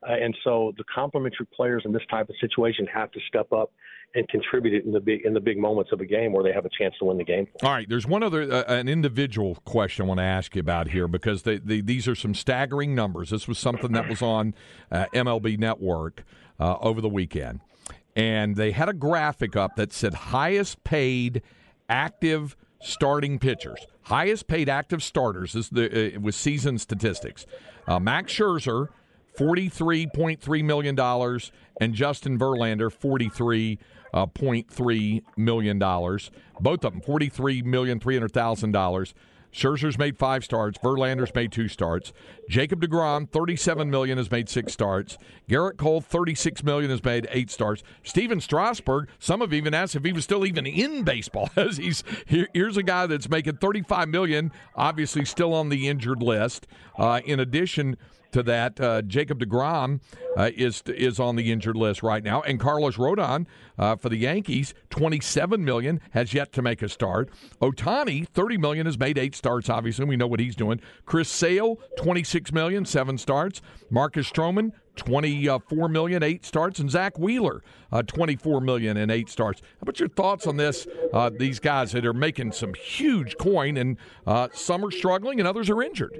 Uh, 0.02 0.12
and 0.12 0.36
so 0.44 0.72
the 0.78 0.84
complementary 0.92 1.46
players 1.54 1.82
in 1.84 1.92
this 1.92 2.02
type 2.10 2.28
of 2.28 2.34
situation 2.40 2.86
have 2.86 3.10
to 3.12 3.20
step 3.28 3.52
up 3.52 3.72
and 4.14 4.28
contribute 4.28 4.74
it 4.74 4.84
in 4.84 4.92
the 4.92 5.00
big 5.00 5.24
in 5.24 5.34
the 5.34 5.40
big 5.40 5.58
moments 5.58 5.92
of 5.92 6.00
a 6.00 6.06
game 6.06 6.32
where 6.32 6.42
they 6.42 6.52
have 6.52 6.64
a 6.64 6.70
chance 6.70 6.94
to 6.98 7.04
win 7.04 7.18
the 7.18 7.24
game. 7.24 7.46
All 7.62 7.70
right, 7.70 7.88
there's 7.88 8.06
one 8.06 8.22
other 8.22 8.42
uh, 8.50 8.64
an 8.64 8.88
individual 8.88 9.56
question 9.64 10.04
I 10.04 10.08
want 10.08 10.18
to 10.18 10.24
ask 10.24 10.54
you 10.56 10.60
about 10.60 10.88
here 10.88 11.06
because 11.06 11.42
they, 11.42 11.58
they, 11.58 11.80
these 11.80 12.08
are 12.08 12.14
some 12.14 12.34
staggering 12.34 12.94
numbers. 12.94 13.30
This 13.30 13.46
was 13.46 13.58
something 13.58 13.92
that 13.92 14.08
was 14.08 14.22
on 14.22 14.54
uh, 14.90 15.06
MLB 15.14 15.58
Network 15.58 16.24
uh, 16.58 16.76
over 16.80 17.00
the 17.00 17.08
weekend, 17.08 17.60
and 18.16 18.56
they 18.56 18.72
had 18.72 18.88
a 18.88 18.94
graphic 18.94 19.56
up 19.56 19.76
that 19.76 19.92
said 19.92 20.14
highest 20.14 20.82
paid 20.84 21.42
active 21.88 22.56
starting 22.80 23.38
pitchers, 23.38 23.86
highest 24.02 24.46
paid 24.46 24.68
active 24.70 25.02
starters. 25.02 25.52
This 25.52 25.66
is 25.66 25.70
the 25.70 26.16
uh, 26.16 26.20
with 26.20 26.34
season 26.34 26.78
statistics. 26.78 27.44
Uh, 27.86 27.98
Max 27.98 28.32
Scherzer 28.32 28.88
$43.3 29.38 30.64
million, 30.64 30.98
and 31.80 31.94
Justin 31.94 32.38
Verlander, 32.38 32.90
Uh, 34.12 34.26
$43.3 34.26 35.22
million. 35.36 35.78
Both 35.78 36.84
of 36.84 36.92
them, 36.92 37.00
$43,300,000. 37.00 39.14
Scherzer's 39.52 39.98
made 39.98 40.18
five 40.18 40.44
starts. 40.44 40.78
Verlander's 40.78 41.34
made 41.34 41.52
two 41.52 41.68
starts. 41.68 42.12
Jacob 42.48 42.80
DeGrom, 42.80 43.28
thirty-seven 43.30 43.90
million, 43.90 44.18
has 44.18 44.30
made 44.30 44.48
six 44.48 44.72
starts. 44.72 45.18
Gerrit 45.48 45.76
Cole, 45.76 46.00
thirty-six 46.00 46.64
million, 46.64 46.90
has 46.90 47.04
made 47.04 47.28
eight 47.30 47.50
starts. 47.50 47.82
Stephen 48.02 48.40
Strasburg, 48.40 49.08
some 49.18 49.40
have 49.40 49.52
even 49.52 49.74
asked 49.74 49.94
if 49.94 50.04
he 50.04 50.12
was 50.12 50.24
still 50.24 50.46
even 50.46 50.66
in 50.66 51.04
baseball. 51.04 51.50
As 51.56 51.76
he's 51.76 52.02
here, 52.26 52.48
here's 52.54 52.76
a 52.76 52.82
guy 52.82 53.06
that's 53.06 53.28
making 53.28 53.56
thirty-five 53.56 54.08
million, 54.08 54.50
obviously 54.74 55.24
still 55.24 55.52
on 55.54 55.68
the 55.68 55.88
injured 55.88 56.22
list. 56.22 56.66
Uh, 56.98 57.20
in 57.24 57.38
addition 57.38 57.96
to 58.32 58.42
that. 58.42 58.80
Uh, 58.80 59.02
Jacob 59.02 59.40
DeGrom 59.40 60.00
uh, 60.36 60.50
is 60.54 60.82
is 60.86 61.18
on 61.18 61.36
the 61.36 61.50
injured 61.50 61.76
list 61.76 62.02
right 62.02 62.22
now, 62.22 62.42
and 62.42 62.60
Carlos 62.60 62.96
Rodon 62.96 63.46
uh, 63.78 63.96
for 63.96 64.08
the 64.08 64.16
Yankees, 64.16 64.74
twenty 64.90 65.20
seven 65.20 65.64
million 65.64 66.00
has 66.10 66.34
yet 66.34 66.52
to 66.52 66.62
make 66.62 66.82
a 66.82 66.88
start. 66.88 67.30
Ohtani, 67.60 68.28
thirty 68.28 68.56
million, 68.58 68.86
has 68.86 68.98
made 68.98 69.18
eight 69.18 69.34
starts. 69.34 69.68
Obviously, 69.68 70.04
we 70.04 70.16
know 70.16 70.26
what 70.26 70.40
he's 70.40 70.56
doing. 70.56 70.80
Chris 71.06 71.28
Sale, 71.28 71.78
twenty 71.96 72.24
six 72.24 72.37
million, 72.52 72.84
seven 72.84 73.18
starts. 73.18 73.60
Marcus 73.90 74.30
Stroman. 74.30 74.72
24 74.98 75.88
million, 75.88 76.22
eight 76.24 76.44
starts, 76.44 76.80
and 76.80 76.90
Zack 76.90 77.18
Wheeler, 77.18 77.62
uh, 77.92 78.02
24 78.02 78.60
million 78.60 78.96
and 78.96 79.12
eight 79.12 79.28
starts. 79.28 79.60
How 79.60 79.82
about 79.82 80.00
your 80.00 80.08
thoughts 80.08 80.44
on 80.44 80.56
this? 80.56 80.88
Uh, 81.12 81.30
these 81.30 81.60
guys 81.60 81.92
that 81.92 82.04
are 82.04 82.12
making 82.12 82.50
some 82.50 82.74
huge 82.74 83.36
coin, 83.38 83.76
and 83.76 83.96
uh, 84.26 84.48
some 84.52 84.84
are 84.84 84.90
struggling 84.90 85.38
and 85.38 85.48
others 85.48 85.70
are 85.70 85.80
injured. 85.82 86.18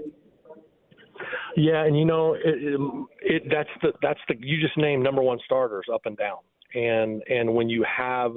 Yeah, 1.56 1.84
and 1.84 1.98
you 1.98 2.04
know, 2.04 2.34
it, 2.34 3.04
it, 3.20 3.42
that's 3.50 3.68
the 3.82 3.92
that's 4.00 4.20
the 4.28 4.36
you 4.38 4.60
just 4.60 4.78
named 4.78 5.02
number 5.02 5.22
one 5.22 5.38
starters 5.44 5.86
up 5.92 6.02
and 6.04 6.16
down, 6.16 6.38
and 6.74 7.22
and 7.28 7.52
when 7.52 7.68
you 7.68 7.84
have 7.84 8.32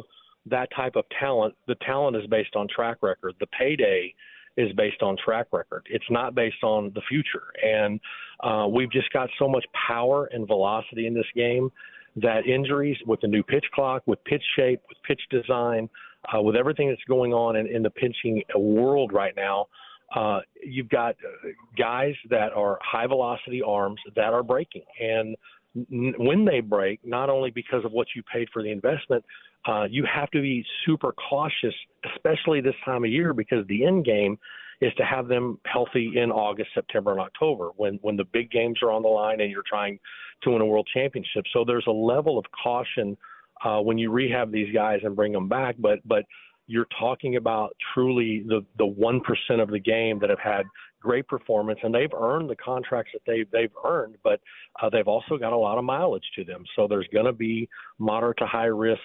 that 0.48 0.70
type 0.76 0.96
of 0.96 1.06
talent, 1.20 1.54
the 1.68 1.76
talent 1.86 2.18
is 2.18 2.26
based 2.28 2.56
on 2.56 2.68
track 2.68 2.98
record. 3.02 3.36
The 3.40 3.48
payday 3.48 4.16
is 4.58 4.72
based 4.74 5.02
on 5.02 5.16
track 5.24 5.48
record. 5.52 5.86
It's 5.90 6.10
not 6.10 6.36
based 6.36 6.64
on 6.64 6.92
the 6.94 7.02
future, 7.08 7.44
and 7.64 8.00
uh, 8.44 8.68
we've 8.68 8.92
just 8.92 9.12
got 9.14 9.30
so 9.40 9.48
much 9.48 9.66
power 9.88 10.26
and 10.32 10.48
velocity 10.48 11.08
in 11.08 11.14
this 11.14 11.26
game 11.36 11.72
that 12.18 12.46
injuries 12.46 12.98
with 13.06 13.22
the 13.22 13.28
new 13.28 13.44
pitch 13.44 13.66
clock, 13.74 14.04
with 14.06 14.22
pitch 14.26 14.44
shape, 14.56 14.82
with 14.90 14.98
pitch 15.08 15.22
design, 15.30 15.90
uh, 16.36 16.42
with 16.42 16.56
everything 16.56 16.90
that's 16.90 17.04
going 17.08 17.34
on 17.34 17.56
in, 17.56 17.68
in 17.68 17.82
the 17.82 17.90
pitching 17.90 18.44
world 18.56 19.14
right 19.14 19.36
now 19.36 19.68
uh, 20.16 20.40
you've 20.62 20.90
got 20.90 21.12
uh, 21.12 21.50
guys 21.78 22.14
that 22.30 22.52
are 22.54 22.78
high 22.82 23.08
velocity 23.08 23.62
arms 23.62 24.00
that 24.16 24.34
are 24.34 24.44
breaking. 24.44 24.84
And 25.00 25.36
n- 25.76 26.14
when 26.18 26.46
they 26.46 26.60
break, 26.60 27.00
not 27.04 27.30
only 27.30 27.52
because 27.52 27.84
of 27.86 27.92
what 27.92 28.08
you 28.16 28.24
paid 28.24 28.48
for 28.54 28.64
the 28.64 28.72
investment, 28.72 29.24
uh, 29.68 29.86
you 29.90 30.06
have 30.12 30.30
to 30.32 30.42
be 30.42 30.66
super 30.86 31.14
cautious, 31.14 31.74
especially 32.16 32.62
this 32.62 32.76
time 32.84 33.04
of 33.04 33.12
year, 33.12 33.34
because 33.34 33.66
the 33.68 33.86
end 33.86 34.06
game 34.06 34.38
is 34.82 34.92
to 34.96 35.06
have 35.06 35.28
them 35.28 35.60
healthy 35.66 36.14
in 36.16 36.32
August, 36.32 36.72
September, 36.74 37.12
and 37.12 37.20
October 37.20 37.70
when 37.78 38.00
when 38.02 38.18
the 38.18 38.26
big 38.26 38.50
games 38.50 38.80
are 38.82 38.92
on 38.92 39.04
the 39.04 39.08
line 39.08 39.40
and 39.40 39.52
you're 39.52 39.64
trying 39.68 40.00
to 40.44 40.52
win 40.52 40.62
a 40.62 40.66
world 40.66 40.90
championship. 40.92 41.46
So 41.54 41.64
there's 41.66 41.86
a 41.88 41.92
level 41.92 42.40
of 42.40 42.46
caution 42.64 43.16
uh, 43.64 43.80
when 43.80 43.98
you 44.00 44.10
rehab 44.12 44.52
these 44.52 44.74
guys 44.74 45.00
and 45.04 45.16
bring 45.16 45.32
them 45.34 45.48
back, 45.48 45.76
but 45.78 46.00
but 46.06 46.26
you're 46.68 46.88
talking 47.00 47.36
about 47.36 47.76
truly 47.94 48.44
the 48.48 48.66
the 48.78 48.86
one 48.86 49.22
percent 49.22 49.62
of 49.62 49.70
the 49.70 49.80
game 49.80 50.20
that 50.20 50.30
have 50.30 50.40
had 50.40 50.66
great 51.02 51.28
performance, 51.28 51.80
and 51.84 51.94
they've 51.94 52.14
earned 52.14 52.50
the 52.50 52.56
contracts 52.56 53.12
that 53.14 53.22
they've 53.26 53.50
they've 53.52 53.74
earned, 53.86 54.16
but 54.24 54.40
uh, 54.82 54.90
they've 54.90 55.08
also 55.08 55.38
got 55.38 55.54
a 55.54 55.58
lot 55.58 55.78
of 55.78 55.84
mileage 55.84 56.24
to 56.36 56.44
them. 56.44 56.64
So 56.76 56.88
there's 56.88 57.08
going 57.12 57.26
to 57.26 57.34
be 57.34 57.68
moderate 58.00 58.38
to 58.38 58.46
high 58.46 58.66
risk 58.66 59.02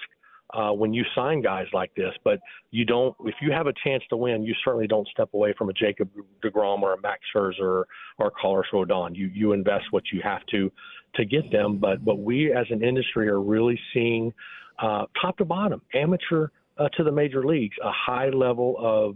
uh, 0.55 0.71
when 0.71 0.93
you 0.93 1.05
sign 1.15 1.43
guys 1.43 1.67
like 1.73 1.95
this. 1.95 2.13
But 2.25 2.41
you 2.71 2.85
don't, 2.85 3.15
if 3.25 3.35
you 3.41 3.53
have 3.53 3.67
a 3.67 3.73
chance 3.85 4.03
to 4.11 4.17
win, 4.17 4.45
you 4.45 4.55
certainly 4.65 4.87
don't 4.87 5.09
step 5.09 5.31
away 5.35 5.55
from 5.59 5.69
a 5.69 5.73
Jacob 5.73 6.09
Degrom 6.45 6.83
or 6.83 6.95
a 6.95 7.01
Max 7.01 7.21
Scherzer 7.35 7.85
or 8.19 8.33
Carlos 8.41 8.67
Rodon. 8.73 9.15
You 9.15 9.27
you 9.27 9.53
invest 9.53 9.87
what 9.91 10.05
you 10.13 10.21
have 10.23 10.45
to 10.53 10.71
to 11.17 11.25
get 11.25 11.51
them. 11.51 11.79
But 11.79 12.05
but 12.05 12.19
we 12.19 12.53
as 12.53 12.67
an 12.71 12.85
industry 12.85 13.29
are 13.29 13.41
really 13.41 13.79
seeing 13.93 14.33
uh, 14.79 15.07
top 15.21 15.39
to 15.39 15.45
bottom 15.45 15.83
amateur 15.95 16.49
uh, 16.79 16.89
to 16.97 17.05
the 17.05 17.13
major 17.13 17.45
leagues, 17.45 17.77
a 17.83 17.91
high 17.91 18.29
level 18.29 18.77
of 18.79 19.15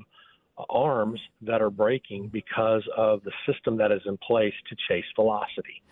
arms 0.68 1.20
that 1.42 1.62
are 1.62 1.70
breaking 1.70 2.29
because 2.29 2.83
of 2.96 3.23
the 3.25 3.33
system 3.46 3.77
that 3.79 3.92
is 3.92 4.03
in 4.07 4.16
place 4.18 4.55
to 4.68 4.77
chase 4.88 5.05
velocity. 5.14 5.83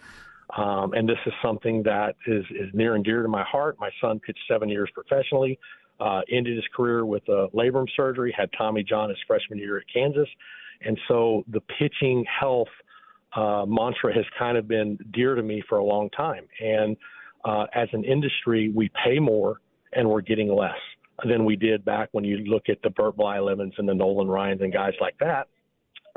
Um, 0.56 0.94
and 0.94 1.08
this 1.08 1.18
is 1.26 1.32
something 1.42 1.82
that 1.84 2.16
is, 2.26 2.44
is 2.50 2.70
near 2.72 2.94
and 2.94 3.04
dear 3.04 3.22
to 3.22 3.28
my 3.28 3.44
heart. 3.44 3.76
My 3.78 3.90
son 4.00 4.18
pitched 4.18 4.40
seven 4.48 4.68
years 4.68 4.88
professionally, 4.94 5.58
uh, 6.00 6.22
ended 6.30 6.56
his 6.56 6.64
career 6.74 7.04
with 7.04 7.28
a 7.28 7.48
labrum 7.54 7.86
surgery, 7.96 8.34
had 8.36 8.50
Tommy 8.56 8.82
John 8.82 9.10
his 9.10 9.18
freshman 9.26 9.58
year 9.58 9.78
at 9.78 9.84
Kansas. 9.92 10.28
And 10.80 10.98
so 11.08 11.44
the 11.48 11.60
pitching 11.60 12.24
health 12.40 12.68
uh, 13.36 13.66
mantra 13.66 14.14
has 14.14 14.24
kind 14.38 14.56
of 14.56 14.66
been 14.66 14.98
dear 15.12 15.34
to 15.34 15.42
me 15.42 15.62
for 15.68 15.78
a 15.78 15.84
long 15.84 16.08
time. 16.10 16.46
And 16.60 16.96
uh, 17.44 17.66
as 17.74 17.88
an 17.92 18.04
industry, 18.04 18.70
we 18.74 18.90
pay 19.04 19.18
more 19.18 19.60
and 19.92 20.08
we're 20.08 20.22
getting 20.22 20.48
less 20.48 20.78
than 21.24 21.44
we 21.44 21.56
did 21.56 21.84
back 21.84 22.08
when 22.12 22.24
you 22.24 22.38
look 22.38 22.68
at 22.68 22.78
the 22.82 22.90
Bert 22.90 23.16
Blylevens 23.16 23.72
and 23.78 23.88
the 23.88 23.94
Nolan 23.94 24.28
Ryans 24.28 24.60
and 24.60 24.72
guys 24.72 24.94
like 25.00 25.16
that. 25.18 25.48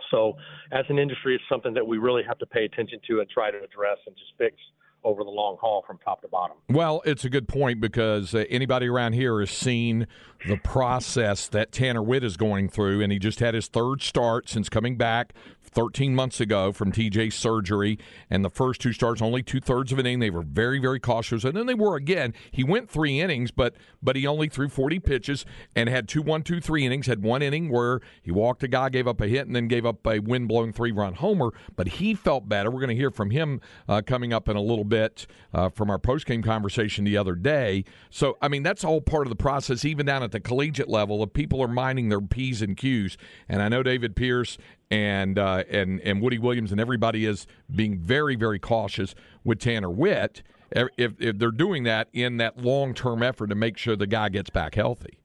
So, 0.09 0.33
as 0.71 0.85
an 0.89 0.99
industry, 0.99 1.35
it's 1.35 1.43
something 1.47 1.73
that 1.73 1.85
we 1.85 1.97
really 1.97 2.23
have 2.23 2.37
to 2.39 2.45
pay 2.45 2.65
attention 2.65 2.99
to 3.07 3.19
and 3.19 3.29
try 3.29 3.51
to 3.51 3.57
address 3.57 3.97
and 4.05 4.15
just 4.15 4.31
fix 4.37 4.55
over 5.03 5.23
the 5.23 5.29
long 5.29 5.57
haul 5.59 5.83
from 5.85 5.97
top 5.97 6.21
to 6.21 6.27
bottom. 6.27 6.57
Well, 6.69 7.01
it's 7.05 7.25
a 7.25 7.29
good 7.29 7.47
point 7.47 7.81
because 7.81 8.35
uh, 8.35 8.45
anybody 8.49 8.87
around 8.87 9.13
here 9.13 9.39
has 9.39 9.51
seen 9.51 10.07
the 10.47 10.57
process 10.57 11.47
that 11.49 11.71
Tanner 11.71 12.01
Witt 12.01 12.23
is 12.23 12.37
going 12.37 12.69
through, 12.69 13.01
and 13.01 13.11
he 13.11 13.19
just 13.19 13.39
had 13.39 13.53
his 13.53 13.67
third 13.67 14.01
start 14.01 14.49
since 14.49 14.69
coming 14.69 14.97
back 14.97 15.33
13 15.73 16.13
months 16.13 16.39
ago 16.41 16.71
from 16.71 16.91
TJ 16.91 17.31
surgery, 17.31 17.97
and 18.29 18.43
the 18.43 18.49
first 18.49 18.81
two 18.81 18.91
starts 18.91 19.21
only 19.21 19.41
two 19.41 19.59
thirds 19.59 19.91
of 19.91 19.99
an 19.99 20.05
inning. 20.05 20.19
They 20.19 20.29
were 20.29 20.41
very, 20.41 20.79
very 20.79 20.99
cautious, 20.99 21.43
and 21.43 21.55
then 21.55 21.65
they 21.65 21.73
were 21.73 21.95
again. 21.95 22.33
He 22.51 22.63
went 22.63 22.89
three 22.89 23.19
innings, 23.19 23.51
but 23.51 23.75
but 24.03 24.15
he 24.15 24.27
only 24.27 24.49
threw 24.49 24.67
40 24.67 24.99
pitches 24.99 25.45
and 25.75 25.87
had 25.87 26.07
two 26.07 26.21
one 26.21 26.43
two 26.43 26.59
three 26.59 26.85
innings. 26.85 27.07
Had 27.07 27.23
one 27.23 27.41
inning 27.41 27.69
where 27.69 28.01
he 28.21 28.31
walked 28.31 28.63
a 28.63 28.67
guy, 28.67 28.89
gave 28.89 29.07
up 29.07 29.21
a 29.21 29.27
hit, 29.27 29.47
and 29.47 29.55
then 29.55 29.67
gave 29.67 29.85
up 29.85 30.05
a 30.05 30.19
wind 30.19 30.47
blown 30.47 30.73
three 30.73 30.91
run 30.91 31.13
homer. 31.13 31.51
But 31.75 31.87
he 31.87 32.13
felt 32.13 32.49
better. 32.49 32.69
We're 32.69 32.81
going 32.81 32.89
to 32.89 32.95
hear 32.95 33.11
from 33.11 33.29
him 33.29 33.61
uh, 33.87 34.01
coming 34.05 34.33
up 34.33 34.49
in 34.49 34.57
a 34.57 34.61
little 34.61 34.85
bit 34.91 35.25
uh, 35.53 35.69
from 35.69 35.89
our 35.89 35.97
post 35.97 36.27
game 36.27 36.43
conversation 36.43 37.03
the 37.03 37.17
other 37.17 37.33
day. 37.33 37.83
So 38.11 38.37
I 38.41 38.47
mean 38.47 38.61
that's 38.61 38.83
all 38.83 39.01
part 39.01 39.25
of 39.25 39.29
the 39.29 39.35
process, 39.35 39.83
even 39.83 40.05
down 40.05 40.21
at 40.21 40.31
the 40.31 40.39
collegiate 40.39 40.89
level, 40.89 41.23
of 41.23 41.33
people 41.33 41.61
are 41.63 41.67
minding 41.67 42.09
their 42.09 42.21
p's 42.21 42.61
and 42.61 42.77
q's. 42.77 43.17
And 43.49 43.61
I 43.61 43.69
know 43.69 43.81
David 43.81 44.15
Pierce 44.15 44.57
and 44.91 45.39
uh, 45.39 45.63
and 45.69 45.99
and 46.01 46.21
Woody 46.21 46.37
Williams 46.37 46.71
and 46.71 46.79
everybody 46.79 47.25
is 47.25 47.47
being 47.73 47.97
very 47.97 48.35
very 48.35 48.59
cautious 48.59 49.15
with 49.43 49.59
Tanner 49.59 49.89
Witt 49.89 50.43
if, 50.71 51.13
if 51.19 51.37
they're 51.37 51.51
doing 51.51 51.83
that 51.83 52.07
in 52.13 52.37
that 52.37 52.61
long 52.61 52.93
term 52.93 53.23
effort 53.23 53.47
to 53.47 53.55
make 53.55 53.77
sure 53.77 53.95
the 53.95 54.07
guy 54.07 54.29
gets 54.29 54.49
back 54.49 54.75
healthy. 54.75 55.17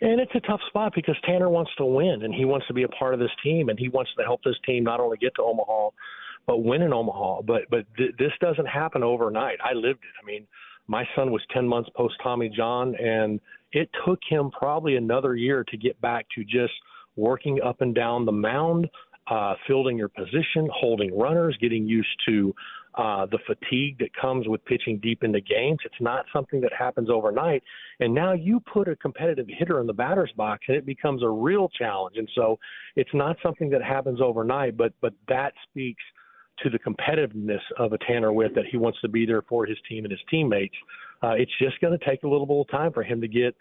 And 0.00 0.20
it's 0.20 0.34
a 0.34 0.40
tough 0.40 0.60
spot 0.68 0.92
because 0.94 1.16
Tanner 1.24 1.48
wants 1.48 1.72
to 1.76 1.84
win 1.84 2.22
and 2.22 2.32
he 2.32 2.44
wants 2.44 2.66
to 2.68 2.72
be 2.72 2.84
a 2.84 2.88
part 2.88 3.14
of 3.14 3.20
this 3.20 3.30
team 3.42 3.68
and 3.68 3.78
he 3.78 3.88
wants 3.88 4.10
to 4.16 4.22
help 4.22 4.42
this 4.44 4.54
team 4.64 4.84
not 4.84 5.00
only 5.00 5.16
get 5.16 5.34
to 5.36 5.42
Omaha 5.42 5.90
but 6.48 6.64
win 6.64 6.82
in 6.82 6.92
Omaha. 6.92 7.42
But 7.42 7.62
but 7.70 7.84
th- 7.96 8.16
this 8.18 8.32
doesn't 8.40 8.66
happen 8.66 9.04
overnight. 9.04 9.58
I 9.62 9.74
lived 9.74 10.00
it. 10.02 10.14
I 10.20 10.26
mean, 10.26 10.48
my 10.88 11.04
son 11.14 11.30
was 11.30 11.42
10 11.52 11.68
months 11.68 11.90
post 11.94 12.14
Tommy 12.20 12.48
John 12.48 12.96
and 12.96 13.38
it 13.70 13.90
took 14.06 14.18
him 14.28 14.50
probably 14.50 14.96
another 14.96 15.36
year 15.36 15.62
to 15.68 15.76
get 15.76 16.00
back 16.00 16.26
to 16.34 16.42
just 16.42 16.72
working 17.16 17.60
up 17.62 17.82
and 17.82 17.94
down 17.94 18.24
the 18.24 18.32
mound, 18.32 18.88
uh, 19.30 19.54
fielding 19.66 19.98
your 19.98 20.08
position, 20.08 20.66
holding 20.72 21.16
runners, 21.16 21.54
getting 21.60 21.86
used 21.86 22.08
to 22.26 22.54
uh, 22.94 23.26
the 23.26 23.38
fatigue 23.46 23.98
that 23.98 24.08
comes 24.18 24.48
with 24.48 24.64
pitching 24.64 24.98
deep 25.02 25.22
into 25.22 25.42
games. 25.42 25.78
It's 25.84 26.00
not 26.00 26.24
something 26.32 26.62
that 26.62 26.72
happens 26.72 27.10
overnight. 27.10 27.62
And 28.00 28.14
now 28.14 28.32
you 28.32 28.60
put 28.60 28.88
a 28.88 28.96
competitive 28.96 29.46
hitter 29.46 29.80
in 29.80 29.86
the 29.86 29.92
batter's 29.92 30.32
box, 30.34 30.64
and 30.68 30.76
it 30.78 30.86
becomes 30.86 31.22
a 31.22 31.28
real 31.28 31.68
challenge. 31.68 32.16
And 32.16 32.28
so 32.34 32.58
it's 32.96 33.12
not 33.12 33.36
something 33.42 33.68
that 33.70 33.82
happens 33.82 34.20
overnight, 34.22 34.78
but 34.78 34.94
but 35.02 35.12
that 35.28 35.52
speaks 35.68 36.02
to 36.62 36.70
the 36.70 36.78
competitiveness 36.78 37.60
of 37.78 37.92
a 37.92 37.98
Tanner 37.98 38.32
Witt 38.32 38.54
that 38.54 38.64
he 38.70 38.76
wants 38.76 39.00
to 39.00 39.08
be 39.08 39.26
there 39.26 39.42
for 39.42 39.66
his 39.66 39.78
team 39.88 40.04
and 40.04 40.12
his 40.12 40.20
teammates. 40.30 40.74
Uh, 41.22 41.32
it's 41.32 41.52
just 41.60 41.80
going 41.80 41.96
to 41.98 42.04
take 42.04 42.22
a 42.22 42.28
little 42.28 42.46
bit 42.46 42.56
of 42.60 42.70
time 42.70 42.92
for 42.92 43.02
him 43.02 43.20
to 43.20 43.28
get 43.28 43.54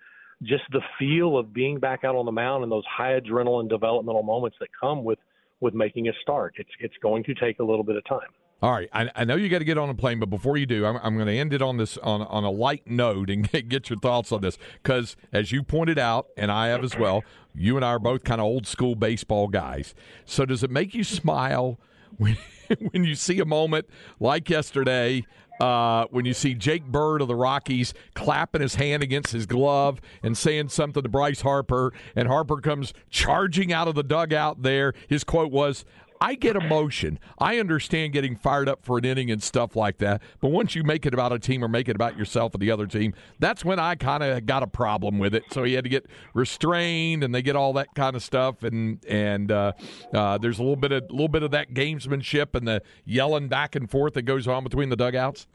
just 0.43 0.63
the 0.71 0.81
feel 0.99 1.37
of 1.37 1.53
being 1.53 1.79
back 1.79 2.03
out 2.03 2.15
on 2.15 2.25
the 2.25 2.31
mound 2.31 2.63
and 2.63 2.71
those 2.71 2.85
high 2.85 3.19
adrenaline 3.19 3.69
developmental 3.69 4.23
moments 4.23 4.57
that 4.59 4.69
come 4.79 5.03
with 5.03 5.19
with 5.59 5.73
making 5.73 6.07
a 6.07 6.11
start. 6.21 6.53
It's 6.57 6.69
it's 6.79 6.93
going 7.01 7.23
to 7.23 7.33
take 7.33 7.59
a 7.59 7.63
little 7.63 7.83
bit 7.83 7.95
of 7.95 8.05
time. 8.05 8.29
All 8.59 8.71
right, 8.71 8.89
I, 8.91 9.09
I 9.15 9.23
know 9.23 9.35
you 9.35 9.49
got 9.49 9.59
to 9.59 9.65
get 9.65 9.77
on 9.77 9.87
a 9.87 9.93
plane, 9.93 10.19
but 10.19 10.31
before 10.31 10.57
you 10.57 10.65
do, 10.65 10.83
I'm, 10.83 10.97
I'm 11.03 11.13
going 11.15 11.27
to 11.27 11.37
end 11.37 11.53
it 11.53 11.61
on 11.61 11.77
this 11.77 11.97
on 11.99 12.21
on 12.23 12.43
a 12.43 12.49
light 12.49 12.87
note 12.87 13.29
and 13.29 13.49
get, 13.51 13.69
get 13.69 13.89
your 13.89 13.99
thoughts 13.99 14.31
on 14.31 14.41
this 14.41 14.57
because, 14.81 15.15
as 15.31 15.51
you 15.51 15.63
pointed 15.63 15.99
out, 15.99 16.27
and 16.35 16.51
I 16.51 16.67
have 16.67 16.83
as 16.83 16.97
well, 16.97 17.23
you 17.55 17.75
and 17.75 17.85
I 17.85 17.89
are 17.89 17.99
both 17.99 18.23
kind 18.23 18.41
of 18.41 18.45
old 18.45 18.65
school 18.65 18.95
baseball 18.95 19.47
guys. 19.47 19.93
So, 20.25 20.45
does 20.45 20.63
it 20.63 20.71
make 20.71 20.93
you 20.93 21.03
smile 21.03 21.79
when 22.17 22.37
when 22.91 23.03
you 23.03 23.15
see 23.15 23.39
a 23.39 23.45
moment 23.45 23.87
like 24.19 24.49
yesterday? 24.49 25.25
Uh, 25.59 26.05
when 26.11 26.23
you 26.23 26.35
see 26.35 26.53
Jake 26.53 26.85
Bird 26.85 27.19
of 27.19 27.27
the 27.27 27.35
Rockies 27.35 27.91
clapping 28.13 28.61
his 28.61 28.75
hand 28.75 29.01
against 29.01 29.31
his 29.31 29.47
glove 29.47 29.99
and 30.21 30.37
saying 30.37 30.69
something 30.69 31.01
to 31.01 31.09
Bryce 31.09 31.41
Harper, 31.41 31.93
and 32.15 32.27
Harper 32.27 32.57
comes 32.57 32.93
charging 33.09 33.73
out 33.73 33.87
of 33.87 33.95
the 33.95 34.03
dugout 34.03 34.61
there. 34.61 34.93
His 35.07 35.23
quote 35.23 35.51
was, 35.51 35.83
I 36.19 36.35
get 36.35 36.55
emotion. 36.55 37.19
I 37.39 37.59
understand 37.59 38.13
getting 38.13 38.35
fired 38.35 38.69
up 38.69 38.83
for 38.83 38.97
an 38.97 39.05
inning 39.05 39.31
and 39.31 39.41
stuff 39.41 39.75
like 39.75 39.97
that. 39.99 40.21
But 40.39 40.49
once 40.49 40.75
you 40.75 40.83
make 40.83 41.05
it 41.05 41.13
about 41.13 41.33
a 41.33 41.39
team 41.39 41.63
or 41.63 41.67
make 41.67 41.89
it 41.89 41.95
about 41.95 42.17
yourself 42.17 42.55
or 42.55 42.57
the 42.57 42.71
other 42.71 42.87
team, 42.87 43.13
that's 43.39 43.63
when 43.63 43.79
I 43.79 43.95
kind 43.95 44.23
of 44.23 44.45
got 44.45 44.63
a 44.63 44.67
problem 44.67 45.19
with 45.19 45.35
it. 45.35 45.43
So 45.51 45.63
he 45.63 45.73
had 45.73 45.83
to 45.83 45.89
get 45.89 46.05
restrained, 46.33 47.23
and 47.23 47.33
they 47.33 47.41
get 47.41 47.55
all 47.55 47.73
that 47.73 47.93
kind 47.95 48.15
of 48.15 48.23
stuff. 48.23 48.63
And 48.63 49.03
and 49.05 49.51
uh, 49.51 49.73
uh, 50.13 50.37
there's 50.37 50.59
a 50.59 50.63
little 50.63 50.75
bit 50.75 50.91
of 50.91 51.03
a 51.09 51.11
little 51.11 51.27
bit 51.27 51.43
of 51.43 51.51
that 51.51 51.73
gamesmanship 51.73 52.55
and 52.55 52.67
the 52.67 52.81
yelling 53.05 53.47
back 53.47 53.75
and 53.75 53.89
forth 53.89 54.13
that 54.13 54.23
goes 54.23 54.47
on 54.47 54.63
between 54.63 54.89
the 54.89 54.95
dugouts. 54.95 55.47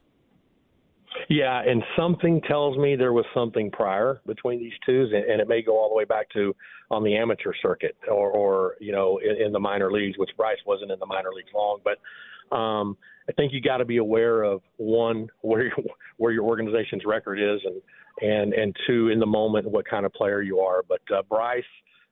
Yeah, 1.29 1.63
and 1.63 1.83
something 1.97 2.41
tells 2.43 2.77
me 2.77 2.97
there 2.97 3.13
was 3.13 3.25
something 3.35 3.71
prior 3.71 4.21
between 4.27 4.59
these 4.59 4.73
two, 4.85 5.09
and, 5.13 5.41
it 5.41 5.49
may 5.49 5.63
go 5.63 5.79
all 5.79 5.89
the 5.89 5.95
way 5.95 6.05
back 6.05 6.31
to 6.31 6.55
on 6.91 7.03
the 7.05 7.17
amateur 7.17 7.53
circuit 7.63 7.97
or, 8.11 8.31
or 8.31 8.77
you 8.81 8.93
know, 8.93 9.19
in, 9.19 9.47
in 9.47 9.53
the 9.53 9.61
minor 9.61 9.91
leagues, 9.91 10.19
which 10.19 10.31
Bryce 10.37 10.59
wasn't 10.67 10.91
in 10.91 10.99
the 10.99 11.07
minor 11.07 11.31
leagues 11.35 11.51
long. 11.55 11.81
But 11.85 12.55
um, 12.55 12.97
I 13.29 13.33
think 13.33 13.53
you 13.53 13.61
got 13.61 13.79
to 13.79 13.85
be 13.85 13.99
aware 13.99 14.43
of 14.43 14.63
one 14.77 15.29
where 15.41 15.65
your, 15.65 15.77
where 16.17 16.33
your 16.33 16.45
organization's 16.45 17.03
record 17.05 17.39
is, 17.39 17.61
and 17.65 17.83
and 18.21 18.53
and 18.53 18.77
two 18.87 19.09
in 19.09 19.19
the 19.19 19.27
moment 19.27 19.71
what 19.71 19.89
kind 19.89 20.05
of 20.05 20.13
player 20.13 20.43
you 20.43 20.61
are. 20.61 20.83
But 20.87 21.01
uh, 21.15 21.23
Bryce, 21.29 21.65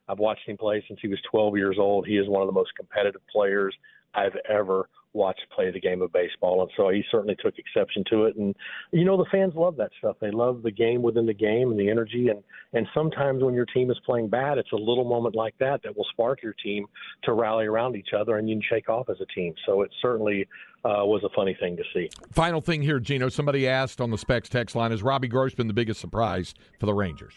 I've 0.08 0.18
watched 0.18 0.48
him 0.48 0.56
play 0.56 0.82
since 0.88 0.98
he 1.02 1.08
was 1.08 1.18
12 1.30 1.56
years 1.56 1.76
old. 1.78 2.06
He 2.06 2.16
is 2.16 2.28
one 2.28 2.42
of 2.42 2.48
the 2.48 2.52
most 2.52 2.70
competitive 2.76 3.20
players 3.30 3.74
I've 4.14 4.36
ever 4.48 4.88
watch 5.12 5.38
play 5.54 5.70
the 5.70 5.80
game 5.80 6.02
of 6.02 6.12
baseball. 6.12 6.62
And 6.62 6.70
so 6.76 6.88
he 6.90 7.02
certainly 7.10 7.36
took 7.42 7.58
exception 7.58 8.04
to 8.10 8.26
it. 8.26 8.36
And, 8.36 8.54
you 8.92 9.04
know, 9.04 9.16
the 9.16 9.28
fans 9.30 9.54
love 9.56 9.76
that 9.76 9.90
stuff. 9.98 10.16
They 10.20 10.30
love 10.30 10.62
the 10.62 10.70
game 10.70 11.02
within 11.02 11.26
the 11.26 11.34
game 11.34 11.70
and 11.70 11.78
the 11.78 11.90
energy. 11.90 12.28
And, 12.28 12.42
and 12.72 12.86
sometimes 12.94 13.42
when 13.42 13.54
your 13.54 13.66
team 13.66 13.90
is 13.90 13.98
playing 14.06 14.28
bad, 14.28 14.58
it's 14.58 14.72
a 14.72 14.76
little 14.76 15.04
moment 15.04 15.34
like 15.34 15.54
that 15.58 15.82
that 15.82 15.96
will 15.96 16.06
spark 16.12 16.42
your 16.42 16.54
team 16.62 16.86
to 17.24 17.32
rally 17.32 17.66
around 17.66 17.96
each 17.96 18.10
other 18.16 18.36
and 18.36 18.48
you 18.48 18.56
can 18.56 18.62
shake 18.68 18.88
off 18.88 19.08
as 19.08 19.16
a 19.20 19.26
team. 19.26 19.54
So 19.66 19.82
it 19.82 19.90
certainly 20.00 20.46
uh, 20.84 21.04
was 21.04 21.22
a 21.24 21.30
funny 21.34 21.56
thing 21.58 21.76
to 21.76 21.84
see. 21.92 22.08
Final 22.32 22.60
thing 22.60 22.82
here, 22.82 23.00
Gino. 23.00 23.28
Somebody 23.28 23.66
asked 23.66 24.00
on 24.00 24.10
the 24.10 24.18
Specs 24.18 24.48
text 24.48 24.76
line, 24.76 24.92
is 24.92 25.02
Robbie 25.02 25.28
Grossman 25.28 25.66
the 25.66 25.74
biggest 25.74 26.00
surprise 26.00 26.54
for 26.78 26.86
the 26.86 26.94
Rangers? 26.94 27.34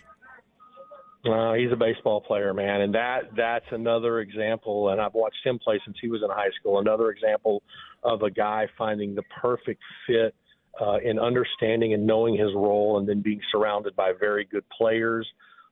Uh, 1.25 1.53
he's 1.53 1.71
a 1.71 1.75
baseball 1.75 2.19
player, 2.19 2.53
man, 2.53 2.81
and 2.81 2.93
that 2.93 3.21
that's 3.35 3.65
another 3.71 4.19
example. 4.19 4.89
And 4.89 4.99
I've 4.99 5.13
watched 5.13 5.45
him 5.45 5.57
play 5.57 5.79
since 5.85 5.97
he 6.01 6.09
was 6.09 6.21
in 6.21 6.29
high 6.29 6.49
school. 6.59 6.79
Another 6.79 7.11
example 7.11 7.63
of 8.03 8.23
a 8.23 8.29
guy 8.29 8.67
finding 8.77 9.15
the 9.15 9.23
perfect 9.41 9.81
fit 10.05 10.35
uh, 10.81 10.97
in 10.97 11.19
understanding 11.19 11.93
and 11.93 12.05
knowing 12.05 12.35
his 12.35 12.53
role, 12.53 12.97
and 12.97 13.07
then 13.07 13.21
being 13.21 13.39
surrounded 13.51 13.95
by 13.95 14.11
very 14.19 14.43
good 14.43 14.65
players, 14.77 15.25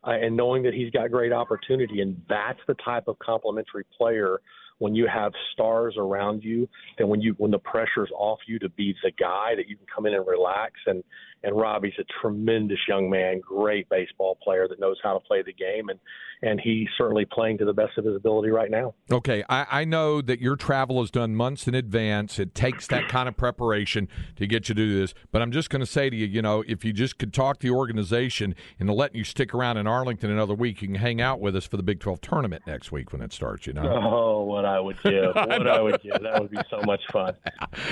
uh, 0.06 0.12
and 0.12 0.38
knowing 0.38 0.64
that 0.64 0.74
he's 0.74 0.90
got 0.92 1.12
great 1.12 1.34
opportunity. 1.34 2.00
And 2.00 2.22
that's 2.30 2.60
the 2.68 2.76
type 2.76 3.10
of 3.10 3.20
complementary 3.20 3.84
player 3.98 4.40
when 4.78 4.96
you 4.96 5.06
have 5.14 5.34
stars 5.52 5.96
around 5.98 6.44
you, 6.46 6.68
and 6.98 7.10
when 7.10 7.20
you 7.20 7.36
when 7.38 7.52
the 7.52 7.60
pressure's 7.60 8.10
off 8.16 8.40
you 8.48 8.58
to 8.60 8.70
be 8.70 8.96
the 9.04 9.12
guy 9.12 9.54
that 9.58 9.68
you 9.68 9.76
can 9.76 9.86
come 9.94 10.06
in 10.06 10.14
and 10.14 10.26
relax 10.26 10.76
and 10.88 11.04
and 11.44 11.56
Robbie's 11.56 11.94
a 12.00 12.04
tremendous 12.22 12.80
young 12.88 13.10
man, 13.10 13.40
great 13.40 13.90
baseball 13.90 14.38
player 14.44 14.68
that 14.68 14.80
knows 14.80 14.98
how 15.04 15.14
to 15.14 15.20
play 15.20 15.42
the 15.42 15.54
game, 15.54 15.90
and 15.90 16.00
and 16.44 16.60
he's 16.60 16.88
certainly 16.98 17.26
playing 17.26 17.60
to 17.60 17.66
the 17.66 17.74
best 17.74 17.98
of 17.98 18.06
his 18.06 18.16
ability 18.16 18.50
right 18.50 18.72
now. 18.72 18.96
Okay, 19.12 19.44
I, 19.48 19.82
I 19.82 19.86
know 19.86 20.22
that 20.22 20.40
your 20.40 20.56
travel 20.56 21.02
is 21.04 21.12
done 21.12 21.36
months 21.36 21.68
in 21.68 21.76
advance. 21.76 22.40
It 22.40 22.56
takes 22.56 22.88
that 22.88 23.08
kind 23.10 23.30
of 23.30 23.38
preparation 23.38 24.08
to 24.38 24.48
get 24.48 24.68
you 24.68 24.74
to 24.74 24.82
do 24.82 25.00
this, 25.00 25.14
but 25.32 25.44
I'm 25.44 25.52
just 25.52 25.70
going 25.70 25.82
to 25.82 25.86
say 25.86 26.10
to 26.10 26.16
you, 26.16 26.26
you 26.26 26.42
know, 26.42 26.64
if 26.68 26.84
you 26.84 26.94
just 26.94 27.20
could 27.20 27.32
talk 27.32 27.60
to 27.60 27.68
the 27.68 27.74
organization 27.74 28.56
into 28.80 28.92
letting 28.94 29.18
you 29.18 29.24
stick 29.24 29.54
around 29.54 29.78
in 29.78 29.86
Arlington 29.86 30.32
another 30.32 30.56
week, 30.56 30.82
you 30.82 30.88
can 30.88 30.96
hang 30.96 31.22
out 31.22 31.40
with 31.40 31.56
us 31.56 31.68
for 31.68 31.78
the 31.78 31.84
Big 31.84 32.00
12 32.00 32.22
tournament 32.22 32.64
next 32.66 32.92
week 32.92 33.14
when 33.14 33.22
it 33.22 33.32
starts. 33.34 33.68
You 33.68 33.74
know. 33.74 34.00
Oh, 34.22 34.44
what 34.44 34.66
I 34.66 34.80
would 34.80 35.02
give! 35.04 35.36
What 35.36 35.68
I, 35.68 35.78
I 35.78 35.82
would 35.82 36.02
give! 36.02 36.22
That 36.22 36.42
would 36.42 36.52
be 36.52 36.58
so 36.70 36.82
much 36.86 37.02
fun. 37.12 37.34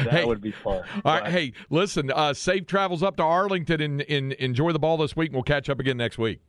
That 0.04 0.12
hey, 0.12 0.26
would 0.26 0.42
be 0.42 0.54
fun. 0.64 0.84
All 1.06 1.14
right, 1.14 1.28
hey, 1.28 1.54
listen, 1.70 2.12
uh, 2.12 2.34
safe 2.34 2.66
travels 2.66 3.04
up 3.04 3.18
to 3.18 3.24
Arlington. 3.24 3.39
Arlington 3.40 3.82
and, 3.82 4.02
and 4.02 4.34
enjoy 4.34 4.72
the 4.72 4.80
ball 4.80 4.98
this 4.98 5.16
week. 5.16 5.30
And 5.30 5.36
we'll 5.36 5.44
catch 5.44 5.70
up 5.70 5.80
again 5.80 5.98
next 5.98 6.18
week. 6.18 6.42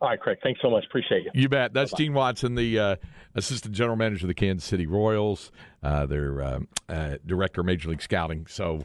All 0.00 0.08
right, 0.08 0.18
Craig. 0.18 0.38
Thanks 0.42 0.60
so 0.62 0.70
much. 0.70 0.84
Appreciate 0.86 1.24
you. 1.24 1.30
You 1.34 1.48
bet. 1.48 1.74
That's 1.74 1.90
Bye-bye. 1.90 2.04
Gene 2.04 2.14
Watson, 2.14 2.54
the 2.54 2.78
uh, 2.78 2.96
assistant 3.34 3.74
general 3.74 3.96
manager 3.96 4.24
of 4.24 4.28
the 4.28 4.34
Kansas 4.34 4.66
City 4.66 4.86
Royals, 4.86 5.52
uh, 5.82 6.06
their 6.06 6.40
uh, 6.40 6.60
uh 6.88 7.16
director 7.26 7.60
of 7.60 7.66
Major 7.66 7.90
League 7.90 8.00
Scouting. 8.00 8.46
So 8.46 8.80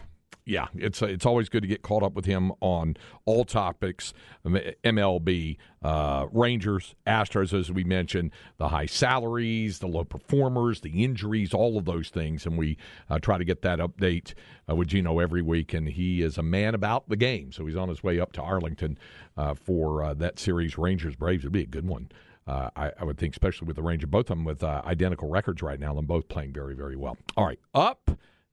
yeah, 0.46 0.68
it's 0.76 1.02
it's 1.02 1.26
always 1.26 1.50
good 1.50 1.64
to 1.64 1.68
get 1.68 1.82
caught 1.82 2.04
up 2.04 2.14
with 2.14 2.26
him 2.26 2.52
on 2.62 2.98
all 3.26 3.46
topics, 3.46 4.14
MLB, 4.46 5.58
uh, 5.82 6.28
Rangers, 6.32 6.94
Astros, 7.08 7.52
as 7.52 7.72
we 7.72 7.84
mentioned, 7.84 8.32
the 8.58 8.68
high 8.68 8.86
salaries, 8.86 9.80
the 9.80 9.88
low 9.88 10.04
performers, 10.04 10.82
the 10.82 11.04
injuries, 11.04 11.52
all 11.52 11.80
of 11.80 11.86
those 11.86 12.10
things, 12.10 12.46
and 12.46 12.60
we 12.60 12.78
uh, 13.10 13.18
try 13.18 13.40
to 13.40 13.44
get 13.44 13.64
that 13.64 13.80
update 13.80 14.36
uh, 14.70 14.76
with 14.76 14.90
Gino 14.90 15.18
every 15.18 15.42
week. 15.42 15.74
And 15.74 15.90
he 15.90 16.22
is 16.22 16.38
a 16.38 16.44
man 16.44 16.76
about 16.76 17.10
the 17.10 17.18
game, 17.18 17.52
so 17.52 17.66
he's 17.66 17.76
on 17.76 17.90
his 17.90 18.04
way 18.04 18.20
up 18.20 18.32
to 18.34 18.42
Arlington 18.42 19.00
uh, 19.38 19.56
for 19.56 20.04
uh, 20.04 20.14
that 20.14 20.38
series. 20.38 20.78
Rangers 20.78 21.16
Braves 21.16 21.44
would 21.44 21.54
be 21.54 21.64
a 21.64 21.68
good 21.68 21.88
one. 21.88 22.10
Uh, 22.48 22.70
I, 22.76 22.92
I, 23.00 23.04
would 23.04 23.18
think, 23.18 23.34
especially 23.34 23.66
with 23.66 23.78
the 23.78 23.82
Rangers, 23.82 24.12
both 24.12 24.30
of 24.30 24.38
them 24.38 24.44
with 24.44 24.64
identical 24.64 25.28
records 25.28 25.64
right 25.64 25.80
now, 25.80 25.98
and 25.98 26.08
both 26.08 26.28
playing 26.28 26.54
very, 26.54 26.76
very 26.76 26.96
well. 26.96 27.18
All 27.36 27.48
right, 27.48 27.60
up 27.74 28.12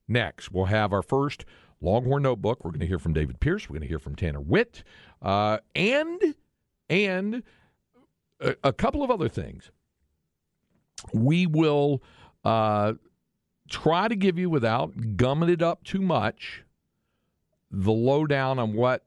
next, 0.08 0.50
we'll 0.50 0.64
have 0.64 0.94
our 0.94 1.02
first 1.02 1.44
Longhorn 1.82 2.22
Notebook. 2.22 2.64
We're 2.64 2.70
going 2.70 2.80
to 2.80 2.86
hear 2.86 2.98
from 2.98 3.12
David 3.12 3.40
Pierce. 3.40 3.68
We're 3.68 3.74
going 3.74 3.82
to 3.82 3.88
hear 3.88 3.98
from 3.98 4.14
Tanner 4.14 4.40
Witt, 4.40 4.84
uh, 5.20 5.58
and 5.74 6.34
and 6.88 7.42
a, 8.40 8.54
a, 8.64 8.72
couple 8.72 9.02
of 9.02 9.10
other 9.10 9.28
things. 9.28 9.70
We 11.12 11.46
will 11.46 12.02
uh, 12.44 12.94
try 13.68 14.08
to 14.08 14.14
give 14.14 14.38
you, 14.38 14.48
without 14.50 15.16
gumming 15.16 15.48
it 15.48 15.62
up 15.62 15.84
too 15.84 16.00
much, 16.00 16.62
the 17.70 17.92
lowdown 17.92 18.58
on 18.58 18.74
what 18.74 19.04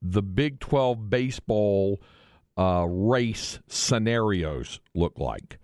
the 0.00 0.22
Big 0.22 0.60
Twelve 0.60 1.10
baseball 1.10 2.00
uh, 2.56 2.86
race 2.88 3.58
scenarios 3.68 4.80
look 4.94 5.18
like, 5.18 5.58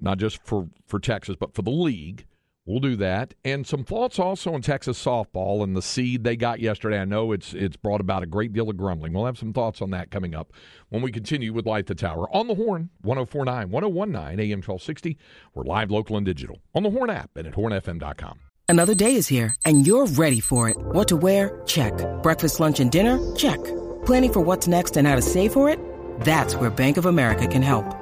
not 0.00 0.18
just 0.18 0.42
for 0.42 0.68
for 0.86 0.98
Texas, 0.98 1.36
but 1.38 1.54
for 1.54 1.62
the 1.62 1.70
league. 1.70 2.26
We'll 2.72 2.80
do 2.80 2.96
that, 2.96 3.34
and 3.44 3.66
some 3.66 3.84
thoughts 3.84 4.18
also 4.18 4.54
on 4.54 4.62
Texas 4.62 5.04
softball 5.04 5.62
and 5.62 5.76
the 5.76 5.82
seed 5.82 6.24
they 6.24 6.36
got 6.36 6.58
yesterday. 6.58 6.98
I 6.98 7.04
know 7.04 7.32
it's 7.32 7.52
it's 7.52 7.76
brought 7.76 8.00
about 8.00 8.22
a 8.22 8.26
great 8.26 8.54
deal 8.54 8.70
of 8.70 8.78
grumbling. 8.78 9.12
We'll 9.12 9.26
have 9.26 9.36
some 9.36 9.52
thoughts 9.52 9.82
on 9.82 9.90
that 9.90 10.10
coming 10.10 10.34
up 10.34 10.54
when 10.88 11.02
we 11.02 11.12
continue 11.12 11.52
with 11.52 11.66
Light 11.66 11.84
the 11.84 11.94
Tower 11.94 12.34
on 12.34 12.46
the 12.46 12.54
Horn 12.54 12.88
1049 13.02 13.68
1019 13.68 14.40
AM 14.40 14.58
1260. 14.60 15.18
We're 15.52 15.64
live, 15.64 15.90
local, 15.90 16.16
and 16.16 16.24
digital 16.24 16.62
on 16.74 16.82
the 16.82 16.88
Horn 16.88 17.10
app 17.10 17.36
and 17.36 17.46
at 17.46 17.52
hornfm.com. 17.52 18.40
Another 18.68 18.94
day 18.94 19.16
is 19.16 19.28
here, 19.28 19.54
and 19.66 19.86
you're 19.86 20.06
ready 20.06 20.40
for 20.40 20.70
it. 20.70 20.78
What 20.80 21.08
to 21.08 21.16
wear? 21.16 21.60
Check. 21.66 21.92
Breakfast, 22.22 22.58
lunch, 22.58 22.80
and 22.80 22.90
dinner? 22.90 23.20
Check. 23.36 23.62
Planning 24.06 24.32
for 24.32 24.40
what's 24.40 24.66
next 24.66 24.96
and 24.96 25.06
how 25.06 25.14
to 25.14 25.20
save 25.20 25.52
for 25.52 25.68
it? 25.68 25.78
That's 26.20 26.56
where 26.56 26.70
Bank 26.70 26.96
of 26.96 27.04
America 27.04 27.46
can 27.46 27.60
help. 27.60 28.01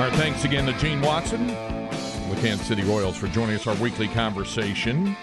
Right, 0.00 0.10
thanks 0.14 0.46
again 0.46 0.64
to 0.64 0.72
Gene 0.78 1.02
Watson 1.02 1.48
with 2.30 2.40
Kansas 2.40 2.66
City 2.66 2.82
Royals 2.84 3.18
for 3.18 3.26
joining 3.26 3.54
us 3.54 3.66
our 3.66 3.74
weekly 3.74 4.08
conversation. 4.08 5.14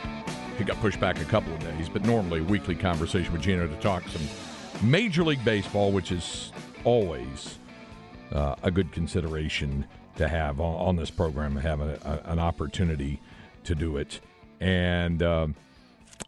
He 0.56 0.64
got 0.64 0.80
pushed 0.82 1.00
back 1.00 1.20
a 1.20 1.26
couple 1.26 1.52
of 1.52 1.60
days, 1.62 1.90
but 1.90 2.06
normally 2.06 2.42
weekly 2.42 2.76
conversation 2.76 3.34
with 3.34 3.42
Gino 3.42 3.66
to 3.66 3.76
talk 3.78 4.04
some 4.08 4.22
Major 4.88 5.24
League 5.24 5.44
Baseball, 5.44 5.92
which 5.92 6.12
is 6.12 6.52
always 6.84 7.58
uh, 8.32 8.54
a 8.62 8.70
good 8.70 8.92
consideration 8.92 9.88
to 10.18 10.28
have 10.28 10.62
on, 10.62 10.76
on 10.90 10.96
this 10.96 11.10
program, 11.10 11.56
have 11.56 11.82
a, 11.82 12.22
a, 12.28 12.32
an 12.34 12.38
opportunity 12.38 13.20
to 13.64 13.74
do 13.74 13.98
it. 13.98 14.20
And 14.60 15.24
um, 15.24 15.56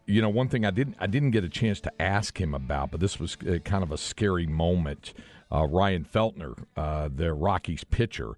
you 0.08 0.24
know, 0.24 0.30
one 0.30 0.48
thing 0.50 0.66
I 0.66 0.72
didn't 0.72 0.96
I 1.00 1.06
didn't 1.06 1.32
get 1.32 1.44
a 1.44 1.50
chance 1.50 1.80
to 1.82 2.02
ask 2.02 2.42
him 2.42 2.56
about, 2.56 2.90
but 2.90 3.00
this 3.00 3.20
was 3.20 3.38
uh, 3.48 3.60
kind 3.64 3.84
of 3.84 3.92
a 3.92 3.98
scary 4.00 4.48
moment. 4.48 5.14
Uh, 5.52 5.66
Ryan 5.68 6.06
Feltner, 6.06 6.54
uh, 6.76 7.10
the 7.14 7.34
Rockies 7.34 7.84
pitcher, 7.84 8.34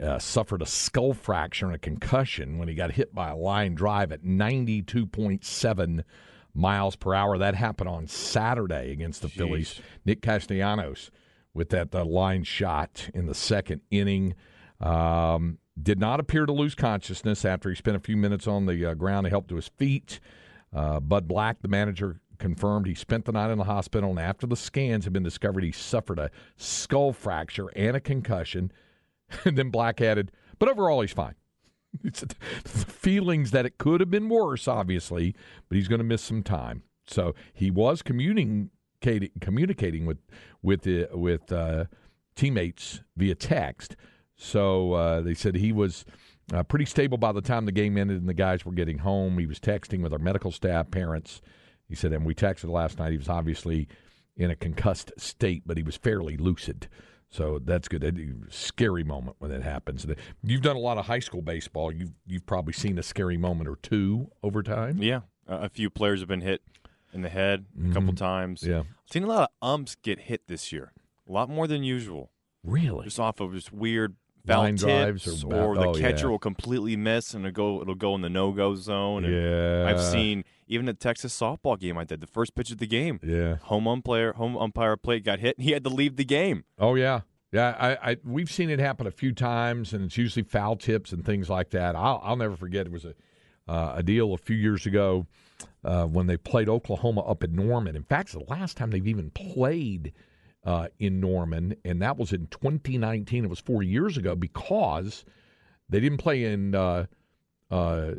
uh, 0.00 0.18
suffered 0.18 0.62
a 0.62 0.66
skull 0.66 1.12
fracture 1.12 1.66
and 1.66 1.74
a 1.74 1.78
concussion 1.78 2.58
when 2.58 2.68
he 2.68 2.74
got 2.74 2.92
hit 2.92 3.14
by 3.14 3.30
a 3.30 3.36
line 3.36 3.74
drive 3.74 4.12
at 4.12 4.22
92.7 4.22 6.04
miles 6.54 6.96
per 6.96 7.14
hour. 7.14 7.36
That 7.38 7.54
happened 7.54 7.88
on 7.88 8.06
Saturday 8.06 8.92
against 8.92 9.22
the 9.22 9.28
Jeez. 9.28 9.32
Phillies. 9.32 9.80
Nick 10.04 10.22
Castellanos 10.22 11.10
with 11.54 11.68
that 11.70 11.94
uh, 11.94 12.04
line 12.04 12.44
shot 12.44 13.10
in 13.14 13.26
the 13.26 13.34
second 13.34 13.82
inning. 13.90 14.34
Um, 14.80 15.58
did 15.80 15.98
not 15.98 16.20
appear 16.20 16.46
to 16.46 16.52
lose 16.52 16.74
consciousness 16.74 17.44
after 17.44 17.68
he 17.68 17.74
spent 17.74 17.96
a 17.96 18.00
few 18.00 18.16
minutes 18.16 18.46
on 18.46 18.66
the 18.66 18.86
uh, 18.86 18.94
ground 18.94 19.24
to 19.24 19.30
help 19.30 19.48
to 19.48 19.56
his 19.56 19.68
feet. 19.68 20.20
Uh, 20.74 21.00
Bud 21.00 21.28
Black, 21.28 21.60
the 21.60 21.68
manager, 21.68 22.20
confirmed 22.42 22.86
he 22.86 22.94
spent 22.94 23.24
the 23.24 23.32
night 23.32 23.50
in 23.50 23.56
the 23.56 23.64
hospital, 23.64 24.10
and 24.10 24.18
after 24.18 24.46
the 24.46 24.56
scans 24.56 25.04
had 25.04 25.12
been 25.12 25.22
discovered, 25.22 25.62
he 25.62 25.72
suffered 25.72 26.18
a 26.18 26.30
skull 26.56 27.12
fracture 27.12 27.68
and 27.74 27.96
a 27.96 28.00
concussion. 28.00 28.70
And 29.46 29.56
then 29.56 29.70
Black 29.70 30.02
added, 30.02 30.30
but 30.58 30.68
overall, 30.68 31.00
he's 31.00 31.12
fine. 31.12 31.36
It's 32.04 32.22
feelings 32.66 33.50
that 33.52 33.64
it 33.64 33.78
could 33.78 34.00
have 34.00 34.10
been 34.10 34.28
worse, 34.28 34.68
obviously, 34.68 35.34
but 35.68 35.76
he's 35.76 35.88
going 35.88 36.00
to 36.00 36.04
miss 36.04 36.20
some 36.20 36.42
time. 36.42 36.82
So 37.06 37.34
he 37.54 37.70
was 37.70 38.02
communicating 38.02 39.30
communicating 39.40 40.04
with 40.04 40.18
with 40.60 40.82
the, 40.82 41.08
with 41.12 41.50
uh, 41.50 41.86
teammates 42.36 43.00
via 43.16 43.34
text. 43.34 43.96
So 44.36 44.92
uh, 44.92 45.20
they 45.22 45.34
said 45.34 45.56
he 45.56 45.72
was 45.72 46.04
uh, 46.52 46.62
pretty 46.62 46.84
stable 46.84 47.16
by 47.16 47.32
the 47.32 47.40
time 47.40 47.64
the 47.64 47.72
game 47.72 47.96
ended 47.96 48.18
and 48.18 48.28
the 48.28 48.34
guys 48.34 48.66
were 48.66 48.72
getting 48.72 48.98
home. 48.98 49.38
He 49.38 49.46
was 49.46 49.58
texting 49.58 50.02
with 50.02 50.12
our 50.12 50.18
medical 50.18 50.50
staff, 50.50 50.90
parents, 50.90 51.40
he 51.92 51.96
said, 51.96 52.14
and 52.14 52.24
we 52.24 52.34
texted 52.34 52.70
last 52.70 52.98
night. 52.98 53.12
He 53.12 53.18
was 53.18 53.28
obviously 53.28 53.86
in 54.34 54.50
a 54.50 54.56
concussed 54.56 55.12
state, 55.18 55.62
but 55.66 55.76
he 55.76 55.82
was 55.82 55.94
fairly 55.94 56.38
lucid. 56.38 56.88
So 57.28 57.58
that's 57.62 57.86
good. 57.86 58.02
A 58.02 58.50
scary 58.50 59.04
moment 59.04 59.36
when 59.40 59.50
that 59.50 59.62
happens. 59.62 60.06
You've 60.42 60.62
done 60.62 60.76
a 60.76 60.80
lot 60.80 60.96
of 60.96 61.04
high 61.04 61.18
school 61.18 61.42
baseball. 61.42 61.92
You've 61.92 62.12
you've 62.26 62.46
probably 62.46 62.72
seen 62.72 62.98
a 62.98 63.02
scary 63.02 63.36
moment 63.36 63.68
or 63.68 63.76
two 63.76 64.30
over 64.42 64.62
time. 64.62 65.02
Yeah, 65.02 65.20
a 65.46 65.68
few 65.68 65.90
players 65.90 66.20
have 66.20 66.28
been 66.28 66.40
hit 66.40 66.62
in 67.12 67.20
the 67.20 67.28
head 67.28 67.66
a 67.74 67.78
mm-hmm. 67.78 67.92
couple 67.92 68.14
times. 68.14 68.62
Yeah, 68.62 68.80
I've 68.80 69.12
seen 69.12 69.24
a 69.24 69.26
lot 69.26 69.42
of 69.42 69.68
umps 69.68 69.96
get 69.96 70.20
hit 70.20 70.48
this 70.48 70.72
year. 70.72 70.92
A 71.28 71.32
lot 71.32 71.50
more 71.50 71.66
than 71.66 71.82
usual. 71.84 72.30
Really, 72.64 73.04
just 73.04 73.20
off 73.20 73.38
of 73.38 73.52
just 73.52 73.70
weird 73.70 74.16
foul 74.46 74.72
tips, 74.74 75.44
or, 75.44 75.54
or, 75.54 75.74
the 75.76 75.88
oh, 75.88 75.94
catcher 75.94 76.26
yeah. 76.26 76.30
will 76.30 76.38
completely 76.38 76.96
miss 76.96 77.34
and 77.34 77.44
it'll 77.44 77.54
go 77.54 77.82
it'll 77.82 77.94
go 77.94 78.14
in 78.14 78.22
the 78.22 78.30
no 78.30 78.52
go 78.52 78.74
zone. 78.74 79.24
And 79.24 79.34
yeah, 79.34 79.86
I've 79.88 80.00
seen 80.00 80.44
even 80.68 80.86
the 80.86 80.94
Texas 80.94 81.38
softball 81.38 81.78
game 81.78 81.98
I 81.98 82.04
did 82.04 82.20
the 82.20 82.26
first 82.26 82.54
pitch 82.54 82.70
of 82.70 82.78
the 82.78 82.86
game. 82.86 83.20
Yeah, 83.22 83.56
home 83.56 83.86
umpire 83.86 84.32
home 84.32 84.56
umpire 84.56 84.96
plate 84.96 85.24
got 85.24 85.38
hit 85.38 85.56
and 85.56 85.64
he 85.64 85.72
had 85.72 85.84
to 85.84 85.90
leave 85.90 86.16
the 86.16 86.24
game. 86.24 86.64
Oh 86.78 86.94
yeah. 86.94 87.20
Yeah, 87.52 87.76
I, 87.78 88.12
I, 88.12 88.16
we've 88.24 88.50
seen 88.50 88.70
it 88.70 88.78
happen 88.78 89.06
a 89.06 89.10
few 89.10 89.34
times, 89.34 89.92
and 89.92 90.06
it's 90.06 90.16
usually 90.16 90.42
foul 90.42 90.74
tips 90.74 91.12
and 91.12 91.22
things 91.22 91.50
like 91.50 91.68
that. 91.72 91.94
I'll, 91.94 92.18
I'll 92.24 92.36
never 92.36 92.56
forget. 92.56 92.86
It 92.86 92.92
was 92.92 93.04
a 93.04 93.14
uh, 93.68 93.94
a 93.96 94.02
deal 94.02 94.32
a 94.34 94.38
few 94.38 94.56
years 94.56 94.86
ago 94.86 95.26
uh, 95.84 96.04
when 96.06 96.26
they 96.26 96.36
played 96.36 96.68
Oklahoma 96.68 97.20
up 97.22 97.42
at 97.42 97.50
Norman. 97.50 97.96
In 97.96 98.02
fact, 98.02 98.34
it's 98.34 98.44
the 98.44 98.52
last 98.52 98.76
time 98.76 98.90
they've 98.90 99.06
even 99.06 99.30
played 99.30 100.12
uh, 100.64 100.88
in 100.98 101.20
Norman, 101.20 101.74
and 101.84 102.00
that 102.02 102.16
was 102.16 102.32
in 102.32 102.46
2019. 102.48 103.44
It 103.44 103.50
was 103.50 103.60
four 103.60 103.82
years 103.82 104.16
ago 104.16 104.34
because 104.34 105.24
they 105.88 106.00
didn't 106.00 106.18
play 106.18 106.44
in. 106.44 106.74
Uh, 106.74 107.06
uh, 107.70 108.12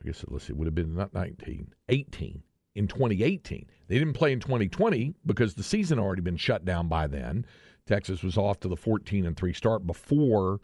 I 0.00 0.06
guess 0.06 0.24
let's 0.28 0.46
see, 0.46 0.52
it 0.52 0.56
would 0.56 0.66
have 0.66 0.74
been 0.74 0.94
not 0.94 1.14
19, 1.14 1.72
18 1.88 2.42
in 2.74 2.88
2018. 2.88 3.66
They 3.88 3.98
didn't 3.98 4.14
play 4.14 4.32
in 4.32 4.40
2020 4.40 5.14
because 5.24 5.54
the 5.54 5.62
season 5.62 5.98
already 5.98 6.22
been 6.22 6.36
shut 6.36 6.64
down 6.64 6.88
by 6.88 7.06
then. 7.06 7.46
Texas 7.86 8.22
was 8.22 8.36
off 8.36 8.60
to 8.60 8.68
the 8.68 8.76
14 8.76 9.26
and 9.26 9.36
three 9.36 9.52
start 9.52 9.86
before 9.86 10.60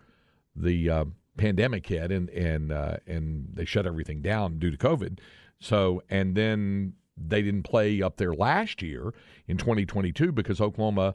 the 0.56 0.90
uh, 0.90 1.04
pandemic 1.36 1.86
hit, 1.86 2.10
and 2.10 2.28
and 2.30 2.72
uh, 2.72 2.96
and 3.06 3.48
they 3.52 3.64
shut 3.64 3.86
everything 3.86 4.22
down 4.22 4.58
due 4.58 4.70
to 4.70 4.76
COVID. 4.76 5.18
So 5.58 6.02
and 6.08 6.34
then 6.34 6.94
they 7.28 7.42
didn't 7.42 7.64
play 7.64 8.02
up 8.02 8.16
there 8.16 8.34
last 8.34 8.82
year 8.82 9.12
in 9.46 9.56
2022 9.56 10.32
because 10.32 10.60
Oklahoma 10.60 11.14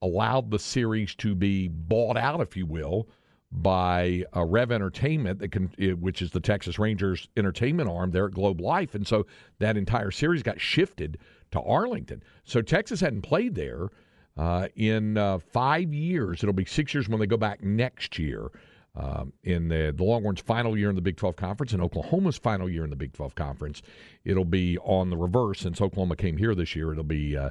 allowed 0.00 0.50
the 0.50 0.58
series 0.58 1.14
to 1.16 1.34
be 1.34 1.68
bought 1.68 2.16
out, 2.16 2.40
if 2.40 2.56
you 2.56 2.66
will, 2.66 3.08
by 3.52 4.24
uh, 4.34 4.44
Rev 4.44 4.72
Entertainment, 4.72 5.38
that 5.40 5.52
can, 5.52 5.66
which 6.00 6.22
is 6.22 6.30
the 6.30 6.40
Texas 6.40 6.78
Rangers 6.78 7.28
entertainment 7.36 7.88
arm 7.88 8.10
there 8.10 8.26
at 8.26 8.32
Globe 8.32 8.60
Life, 8.60 8.94
and 8.94 9.06
so 9.06 9.26
that 9.58 9.76
entire 9.76 10.10
series 10.10 10.42
got 10.42 10.60
shifted 10.60 11.18
to 11.50 11.60
Arlington. 11.60 12.22
So 12.44 12.62
Texas 12.62 13.00
hadn't 13.00 13.22
played 13.22 13.54
there 13.54 13.88
uh, 14.38 14.68
in 14.74 15.18
uh, 15.18 15.38
five 15.38 15.92
years. 15.92 16.42
It'll 16.42 16.54
be 16.54 16.64
six 16.64 16.94
years 16.94 17.08
when 17.08 17.20
they 17.20 17.26
go 17.26 17.36
back 17.36 17.62
next 17.62 18.18
year 18.18 18.50
um, 18.94 19.32
in 19.42 19.68
the, 19.68 19.92
the 19.96 20.04
Longhorns' 20.04 20.40
final 20.40 20.76
year 20.76 20.90
in 20.90 20.96
the 20.96 21.02
Big 21.02 21.16
12 21.16 21.36
Conference 21.36 21.72
and 21.72 21.82
Oklahoma's 21.82 22.36
final 22.36 22.68
year 22.68 22.84
in 22.84 22.90
the 22.90 22.96
Big 22.96 23.12
12 23.12 23.34
Conference. 23.34 23.82
It'll 24.24 24.44
be 24.44 24.76
on 24.78 25.10
the 25.10 25.16
reverse 25.16 25.60
since 25.60 25.80
Oklahoma 25.80 26.16
came 26.16 26.36
here 26.36 26.54
this 26.54 26.76
year. 26.76 26.92
It'll 26.92 27.04
be 27.04 27.36
uh, 27.36 27.50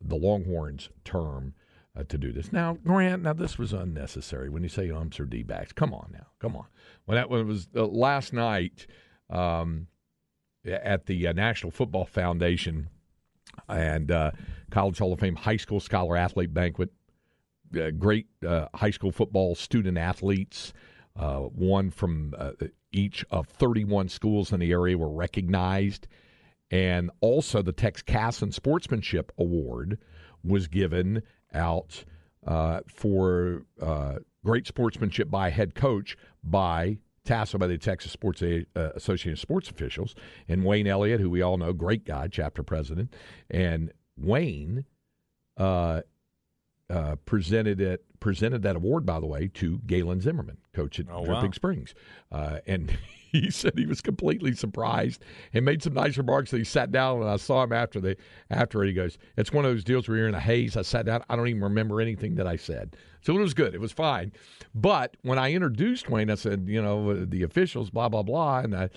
the 0.00 0.16
Longhorns' 0.16 0.90
term 1.04 1.54
uh, 1.96 2.04
to 2.04 2.18
do 2.18 2.32
this. 2.32 2.52
Now, 2.52 2.74
Grant, 2.84 3.22
now 3.22 3.32
this 3.32 3.58
was 3.58 3.72
unnecessary 3.72 4.48
when 4.48 4.62
you 4.62 4.68
say 4.68 4.90
umps 4.90 5.18
or 5.18 5.26
D 5.26 5.42
backs. 5.42 5.72
Come 5.72 5.92
on 5.92 6.10
now, 6.12 6.26
come 6.38 6.56
on. 6.56 6.66
When 7.06 7.16
that 7.16 7.30
when 7.30 7.46
was 7.48 7.68
uh, 7.74 7.86
last 7.86 8.32
night 8.32 8.86
um, 9.30 9.88
at 10.64 11.06
the 11.06 11.26
uh, 11.26 11.32
National 11.32 11.72
Football 11.72 12.04
Foundation 12.04 12.90
and 13.68 14.10
uh, 14.10 14.32
College 14.70 14.98
Hall 14.98 15.12
of 15.12 15.20
Fame 15.20 15.36
High 15.36 15.56
School 15.56 15.80
Scholar 15.80 16.16
Athlete 16.16 16.52
Banquet 16.52 16.90
uh, 17.78 17.90
great 17.90 18.26
uh, 18.46 18.66
high 18.74 18.90
school 18.90 19.12
football 19.12 19.54
student 19.54 19.98
athletes. 19.98 20.72
Uh, 21.18 21.40
one 21.40 21.90
from 21.90 22.34
uh, 22.36 22.52
each 22.92 23.24
of 23.30 23.48
31 23.48 24.08
schools 24.08 24.52
in 24.52 24.60
the 24.60 24.70
area 24.72 24.98
were 24.98 25.10
recognized. 25.10 26.06
And 26.70 27.10
also, 27.20 27.62
the 27.62 27.72
Tex 27.72 28.02
Casson 28.02 28.52
Sportsmanship 28.52 29.32
Award 29.38 29.98
was 30.44 30.68
given 30.68 31.22
out 31.54 32.04
uh, 32.46 32.80
for 32.86 33.64
uh, 33.80 34.16
great 34.44 34.66
sportsmanship 34.66 35.30
by 35.30 35.50
head 35.50 35.74
coach 35.74 36.16
by 36.42 36.98
TASO 37.24 37.58
by 37.58 37.66
the 37.66 37.78
Texas 37.78 38.12
Sports 38.12 38.42
a- 38.42 38.66
Association 38.74 39.32
of 39.32 39.40
Sports 39.40 39.68
Officials, 39.68 40.14
and 40.48 40.64
Wayne 40.64 40.86
Elliott, 40.86 41.20
who 41.20 41.28
we 41.28 41.42
all 41.42 41.56
know, 41.56 41.72
great 41.72 42.04
guy, 42.04 42.28
chapter 42.28 42.62
president, 42.62 43.14
and 43.50 43.92
Wayne 44.16 44.84
uh, 45.56 46.02
uh, 46.88 47.16
presented 47.24 47.80
it 47.80 48.04
presented 48.20 48.62
that 48.62 48.76
award, 48.76 49.04
by 49.04 49.20
the 49.20 49.26
way, 49.26 49.48
to 49.54 49.78
Galen 49.86 50.20
Zimmerman, 50.20 50.58
coach 50.72 50.98
at 50.98 51.06
oh, 51.10 51.24
Dripping 51.24 51.44
wow. 51.44 51.52
Springs, 51.52 51.94
uh, 52.32 52.58
and 52.66 52.96
he 53.32 53.50
said 53.50 53.72
he 53.76 53.86
was 53.86 54.00
completely 54.00 54.54
surprised 54.54 55.22
and 55.52 55.64
made 55.64 55.82
some 55.82 55.94
nice 55.94 56.16
remarks. 56.16 56.50
That 56.50 56.58
he 56.58 56.64
sat 56.64 56.92
down 56.92 57.22
and 57.22 57.28
I 57.28 57.36
saw 57.36 57.62
him 57.62 57.72
after 57.72 58.00
the 58.00 58.16
after 58.50 58.82
it. 58.84 58.88
He 58.88 58.92
goes, 58.92 59.18
"It's 59.36 59.52
one 59.52 59.64
of 59.64 59.72
those 59.72 59.84
deals 59.84 60.08
where 60.08 60.18
you're 60.18 60.28
in 60.28 60.34
a 60.34 60.40
haze." 60.40 60.76
I 60.76 60.82
sat 60.82 61.06
down. 61.06 61.24
I 61.28 61.36
don't 61.36 61.48
even 61.48 61.62
remember 61.62 62.00
anything 62.00 62.36
that 62.36 62.46
I 62.46 62.56
said, 62.56 62.96
so 63.20 63.36
it 63.36 63.40
was 63.40 63.54
good. 63.54 63.74
It 63.74 63.80
was 63.80 63.92
fine. 63.92 64.32
But 64.74 65.16
when 65.22 65.38
I 65.38 65.52
introduced 65.52 66.08
Wayne, 66.08 66.30
I 66.30 66.36
said, 66.36 66.66
"You 66.68 66.82
know, 66.82 67.24
the 67.24 67.42
officials, 67.42 67.90
blah 67.90 68.08
blah 68.08 68.22
blah," 68.22 68.60
and 68.60 68.76
I 68.76 68.90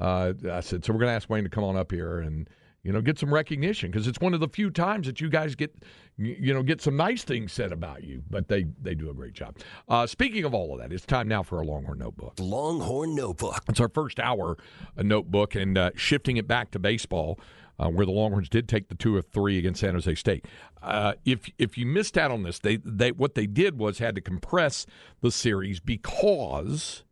uh, 0.00 0.32
I 0.50 0.60
said, 0.60 0.84
"So 0.84 0.92
we're 0.92 1.00
going 1.00 1.10
to 1.10 1.14
ask 1.14 1.30
Wayne 1.30 1.44
to 1.44 1.50
come 1.50 1.64
on 1.64 1.76
up 1.76 1.92
here 1.92 2.18
and." 2.18 2.48
You 2.86 2.92
know, 2.92 3.00
get 3.00 3.18
some 3.18 3.34
recognition 3.34 3.90
because 3.90 4.06
it's 4.06 4.20
one 4.20 4.32
of 4.32 4.38
the 4.38 4.46
few 4.46 4.70
times 4.70 5.08
that 5.08 5.20
you 5.20 5.28
guys 5.28 5.56
get, 5.56 5.74
you 6.16 6.54
know, 6.54 6.62
get 6.62 6.80
some 6.80 6.96
nice 6.96 7.24
things 7.24 7.52
said 7.52 7.72
about 7.72 8.04
you. 8.04 8.22
But 8.30 8.46
they 8.46 8.66
they 8.80 8.94
do 8.94 9.10
a 9.10 9.14
great 9.14 9.32
job. 9.32 9.56
Uh, 9.88 10.06
speaking 10.06 10.44
of 10.44 10.54
all 10.54 10.72
of 10.72 10.78
that, 10.78 10.92
it's 10.92 11.04
time 11.04 11.26
now 11.26 11.42
for 11.42 11.58
our 11.58 11.64
Longhorn 11.64 11.98
Notebook. 11.98 12.34
Longhorn 12.38 13.16
Notebook. 13.16 13.64
It's 13.68 13.80
our 13.80 13.88
first 13.88 14.20
hour 14.20 14.56
uh, 14.96 15.02
notebook, 15.02 15.56
and 15.56 15.76
uh, 15.76 15.90
shifting 15.96 16.36
it 16.36 16.46
back 16.46 16.70
to 16.70 16.78
baseball. 16.78 17.40
Uh, 17.78 17.90
where 17.90 18.06
the 18.06 18.12
Longhorns 18.12 18.48
did 18.48 18.70
take 18.70 18.88
the 18.88 18.94
two 18.94 19.18
of 19.18 19.26
three 19.26 19.58
against 19.58 19.80
San 19.80 19.92
Jose 19.92 20.14
State. 20.14 20.46
Uh, 20.80 21.12
if 21.26 21.50
if 21.58 21.76
you 21.76 21.84
missed 21.84 22.16
out 22.16 22.30
on 22.30 22.42
this, 22.42 22.58
they 22.60 22.76
they 22.76 23.10
what 23.10 23.34
they 23.34 23.46
did 23.46 23.78
was 23.78 23.98
had 23.98 24.14
to 24.14 24.22
compress 24.22 24.86
the 25.20 25.30
series 25.30 25.78
because 25.78 27.04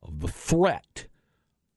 of 0.00 0.20
the 0.20 0.28
threat 0.28 1.06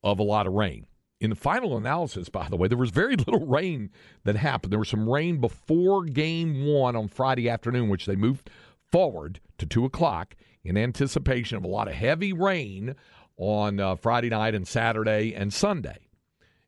of 0.03 0.19
a 0.19 0.23
lot 0.23 0.45
of 0.45 0.53
rain. 0.53 0.85
In 1.21 1.29
the 1.29 1.35
final 1.35 1.77
analysis, 1.77 2.29
by 2.29 2.49
the 2.49 2.57
way, 2.57 2.67
there 2.67 2.79
was 2.79 2.89
very 2.89 3.15
little 3.27 3.45
rain 3.45 3.91
that 4.23 4.35
happened. 4.35 4.71
There 4.73 4.79
was 4.79 4.89
some 4.89 5.07
rain 5.07 5.37
before 5.39 6.03
game 6.03 6.65
one 6.65 6.95
on 6.95 7.07
Friday 7.07 7.47
afternoon, 7.47 7.89
which 7.89 8.07
they 8.07 8.15
moved 8.15 8.49
forward 8.91 9.39
to 9.59 9.67
2 9.67 9.85
o'clock 9.85 10.35
in 10.63 10.77
anticipation 10.77 11.57
of 11.57 11.63
a 11.63 11.67
lot 11.67 11.87
of 11.87 11.93
heavy 11.93 12.33
rain 12.33 12.95
on 13.37 13.79
uh, 13.79 13.95
Friday 13.95 14.29
night 14.29 14.55
and 14.55 14.67
Saturday 14.67 15.33
and 15.35 15.53
Sunday. 15.53 16.07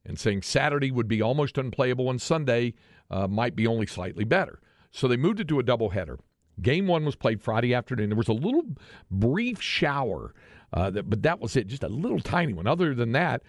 And 0.06 0.20
saying 0.20 0.44
Saturday 0.44 0.92
would 0.92 1.08
be 1.08 1.22
almost 1.22 1.58
unplayable 1.58 2.12
and 2.12 2.22
Sunday 2.22 2.76
uh, 3.10 3.28
might 3.28 3.56
be 3.56 3.66
only 3.66 3.88
slightly 3.88 4.24
better. 4.24 4.60
So 4.92 5.08
they 5.08 5.18
moved 5.18 5.40
it 5.40 5.48
to 5.48 5.60
a 5.60 5.64
doubleheader. 5.64 6.20
Game 6.62 6.86
one 6.86 7.06
was 7.06 7.16
played 7.16 7.42
Friday 7.42 7.74
afternoon. 7.74 8.10
There 8.10 8.18
was 8.18 8.28
a 8.28 8.34
little 8.34 8.64
brief 9.10 9.60
shower, 9.60 10.36
uh, 10.72 10.92
that, 10.92 11.10
but 11.10 11.24
that 11.24 11.40
was 11.40 11.56
it, 11.56 11.66
just 11.66 11.84
a 11.84 11.90
little 11.90 12.20
tiny 12.20 12.54
one. 12.54 12.68
Other 12.68 12.94
than 12.94 13.14
that, 13.14 13.42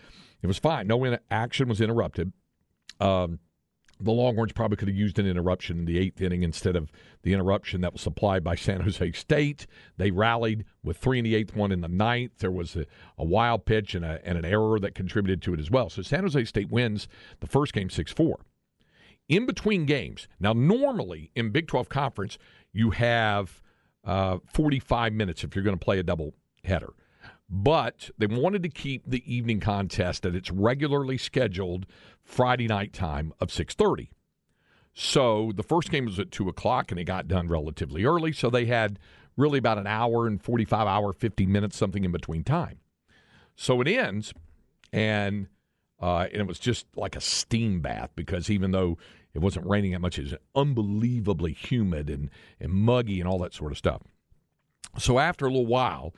it 0.44 0.46
was 0.46 0.58
fine. 0.58 0.86
No 0.86 1.18
action 1.30 1.68
was 1.68 1.80
interrupted. 1.80 2.30
Um, 3.00 3.38
the 3.98 4.12
Longhorns 4.12 4.52
probably 4.52 4.76
could 4.76 4.88
have 4.88 4.96
used 4.96 5.18
an 5.18 5.26
interruption 5.26 5.78
in 5.78 5.84
the 5.86 5.98
eighth 5.98 6.20
inning 6.20 6.42
instead 6.42 6.76
of 6.76 6.92
the 7.22 7.32
interruption 7.32 7.80
that 7.80 7.94
was 7.94 8.02
supplied 8.02 8.44
by 8.44 8.54
San 8.54 8.82
Jose 8.82 9.12
State. 9.12 9.66
They 9.96 10.10
rallied 10.10 10.66
with 10.82 10.98
three 10.98 11.18
in 11.18 11.24
the 11.24 11.34
eighth, 11.34 11.56
one 11.56 11.72
in 11.72 11.80
the 11.80 11.88
ninth. 11.88 12.32
There 12.40 12.50
was 12.50 12.76
a, 12.76 12.84
a 13.16 13.24
wild 13.24 13.64
pitch 13.64 13.94
and, 13.94 14.04
a, 14.04 14.20
and 14.22 14.36
an 14.36 14.44
error 14.44 14.78
that 14.80 14.94
contributed 14.94 15.40
to 15.42 15.54
it 15.54 15.60
as 15.60 15.70
well. 15.70 15.88
So 15.88 16.02
San 16.02 16.24
Jose 16.24 16.44
State 16.44 16.70
wins 16.70 17.08
the 17.40 17.46
first 17.46 17.72
game 17.72 17.88
6 17.88 18.12
4. 18.12 18.38
In 19.30 19.46
between 19.46 19.86
games, 19.86 20.28
now 20.38 20.52
normally 20.52 21.30
in 21.34 21.52
Big 21.52 21.68
12 21.68 21.88
Conference, 21.88 22.36
you 22.70 22.90
have 22.90 23.62
uh, 24.04 24.40
45 24.52 25.14
minutes 25.14 25.42
if 25.42 25.56
you're 25.56 25.64
going 25.64 25.78
to 25.78 25.82
play 25.82 25.98
a 25.98 26.02
double 26.02 26.34
header 26.64 26.92
but 27.48 28.10
they 28.18 28.26
wanted 28.26 28.62
to 28.62 28.68
keep 28.68 29.02
the 29.06 29.22
evening 29.32 29.60
contest 29.60 30.24
at 30.24 30.34
its 30.34 30.50
regularly 30.50 31.18
scheduled 31.18 31.86
Friday 32.22 32.66
night 32.66 32.92
time 32.92 33.32
of 33.40 33.48
6:30. 33.48 34.10
So 34.94 35.52
the 35.54 35.62
first 35.62 35.90
game 35.90 36.06
was 36.06 36.18
at 36.18 36.30
two 36.30 36.48
o'clock, 36.48 36.90
and 36.90 37.00
it 37.00 37.04
got 37.04 37.28
done 37.28 37.48
relatively 37.48 38.04
early. 38.04 38.32
So 38.32 38.48
they 38.48 38.66
had 38.66 38.98
really 39.36 39.58
about 39.58 39.78
an 39.78 39.86
hour 39.86 40.26
and 40.26 40.40
45 40.40 40.86
hour, 40.86 41.12
50 41.12 41.46
minutes, 41.46 41.76
something 41.76 42.04
in 42.04 42.12
between 42.12 42.44
time. 42.44 42.78
So 43.56 43.80
it 43.80 43.88
ends, 43.88 44.32
and 44.92 45.48
uh, 46.00 46.26
and 46.32 46.40
it 46.40 46.46
was 46.46 46.58
just 46.58 46.86
like 46.96 47.16
a 47.16 47.20
steam 47.20 47.80
bath 47.80 48.10
because 48.14 48.50
even 48.50 48.72
though 48.72 48.98
it 49.32 49.40
wasn't 49.40 49.66
raining 49.66 49.92
that 49.92 50.00
much, 50.00 50.18
it 50.18 50.24
was 50.24 50.34
unbelievably 50.54 51.52
humid 51.52 52.08
and, 52.08 52.30
and 52.60 52.72
muggy 52.72 53.20
and 53.20 53.28
all 53.28 53.38
that 53.38 53.54
sort 53.54 53.72
of 53.72 53.78
stuff. 53.78 54.02
So 54.98 55.18
after 55.18 55.46
a 55.46 55.48
little 55.48 55.66
while, 55.66 56.14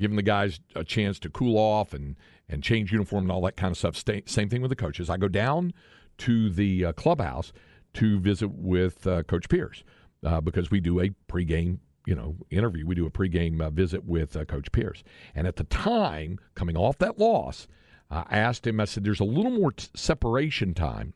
giving 0.00 0.16
the 0.16 0.22
guys 0.22 0.60
a 0.74 0.82
chance 0.82 1.18
to 1.20 1.30
cool 1.30 1.56
off 1.56 1.94
and, 1.94 2.16
and 2.48 2.62
change 2.62 2.90
uniform 2.90 3.24
and 3.24 3.32
all 3.32 3.42
that 3.42 3.56
kind 3.56 3.70
of 3.70 3.78
stuff. 3.78 3.96
Stay, 3.96 4.22
same 4.26 4.48
thing 4.48 4.62
with 4.62 4.70
the 4.70 4.76
coaches. 4.76 5.08
I 5.08 5.16
go 5.16 5.28
down 5.28 5.72
to 6.18 6.50
the 6.50 6.86
uh, 6.86 6.92
clubhouse 6.92 7.52
to 7.94 8.18
visit 8.18 8.48
with 8.48 9.06
uh, 9.06 9.22
Coach 9.22 9.48
Pierce 9.48 9.84
uh, 10.24 10.40
because 10.40 10.70
we 10.70 10.80
do 10.80 11.00
a 11.00 11.10
pregame 11.30 11.78
you 12.06 12.14
know 12.14 12.36
interview. 12.50 12.86
We 12.86 12.94
do 12.94 13.06
a 13.06 13.10
pregame 13.10 13.60
uh, 13.60 13.70
visit 13.70 14.04
with 14.04 14.36
uh, 14.36 14.44
Coach 14.44 14.72
Pierce. 14.72 15.02
And 15.34 15.46
at 15.46 15.56
the 15.56 15.64
time, 15.64 16.38
coming 16.54 16.76
off 16.76 16.98
that 16.98 17.18
loss, 17.18 17.68
I 18.10 18.24
asked 18.30 18.66
him. 18.66 18.80
I 18.80 18.86
said, 18.86 19.04
"There's 19.04 19.20
a 19.20 19.24
little 19.24 19.52
more 19.52 19.72
t- 19.72 19.88
separation 19.94 20.74
time." 20.74 21.14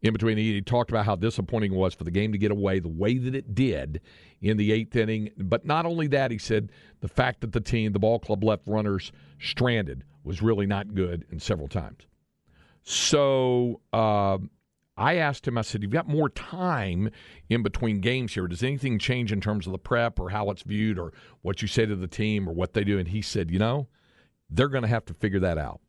In 0.00 0.12
between, 0.12 0.38
he, 0.38 0.60
talked 0.62 0.90
about 0.90 1.06
how 1.06 1.16
disappointing 1.16 1.72
it 1.72 1.76
was 1.76 1.92
for 1.92 2.04
the 2.04 2.10
game 2.10 2.30
to 2.32 2.38
get 2.38 2.52
away 2.52 2.78
the 2.78 2.88
way 2.88 3.18
that 3.18 3.34
it 3.34 3.54
did 3.54 4.00
in 4.40 4.56
the 4.56 4.70
eighth 4.70 4.94
inning. 4.94 5.30
But 5.36 5.64
not 5.64 5.86
only 5.86 6.06
that, 6.08 6.30
he 6.30 6.38
said 6.38 6.70
the 7.00 7.08
fact 7.08 7.40
that 7.40 7.52
the 7.52 7.60
team, 7.60 7.92
the 7.92 7.98
ball 7.98 8.20
club, 8.20 8.44
left 8.44 8.62
runners 8.66 9.10
stranded 9.40 10.04
was 10.22 10.40
really 10.40 10.66
not 10.66 10.94
good, 10.94 11.24
and 11.30 11.42
several 11.42 11.68
times. 11.68 12.06
So 12.84 13.80
uh, 13.92 14.38
I 14.96 15.16
asked 15.16 15.46
him, 15.46 15.58
I 15.58 15.62
said, 15.62 15.82
You've 15.82 15.90
got 15.90 16.08
more 16.08 16.28
time 16.28 17.10
in 17.48 17.62
between 17.62 18.00
games 18.00 18.34
here. 18.34 18.46
Does 18.46 18.62
anything 18.62 18.98
change 18.98 19.32
in 19.32 19.40
terms 19.40 19.66
of 19.66 19.72
the 19.72 19.78
prep 19.78 20.20
or 20.20 20.30
how 20.30 20.50
it's 20.50 20.62
viewed 20.62 20.98
or 20.98 21.12
what 21.42 21.62
you 21.62 21.68
say 21.68 21.86
to 21.86 21.96
the 21.96 22.08
team 22.08 22.48
or 22.48 22.52
what 22.52 22.74
they 22.74 22.84
do? 22.84 22.98
And 22.98 23.08
he 23.08 23.22
said, 23.22 23.50
You 23.50 23.58
know, 23.58 23.88
they're 24.50 24.68
going 24.68 24.82
to 24.82 24.88
have 24.88 25.04
to 25.06 25.14
figure 25.14 25.40
that 25.40 25.58
out. 25.58 25.80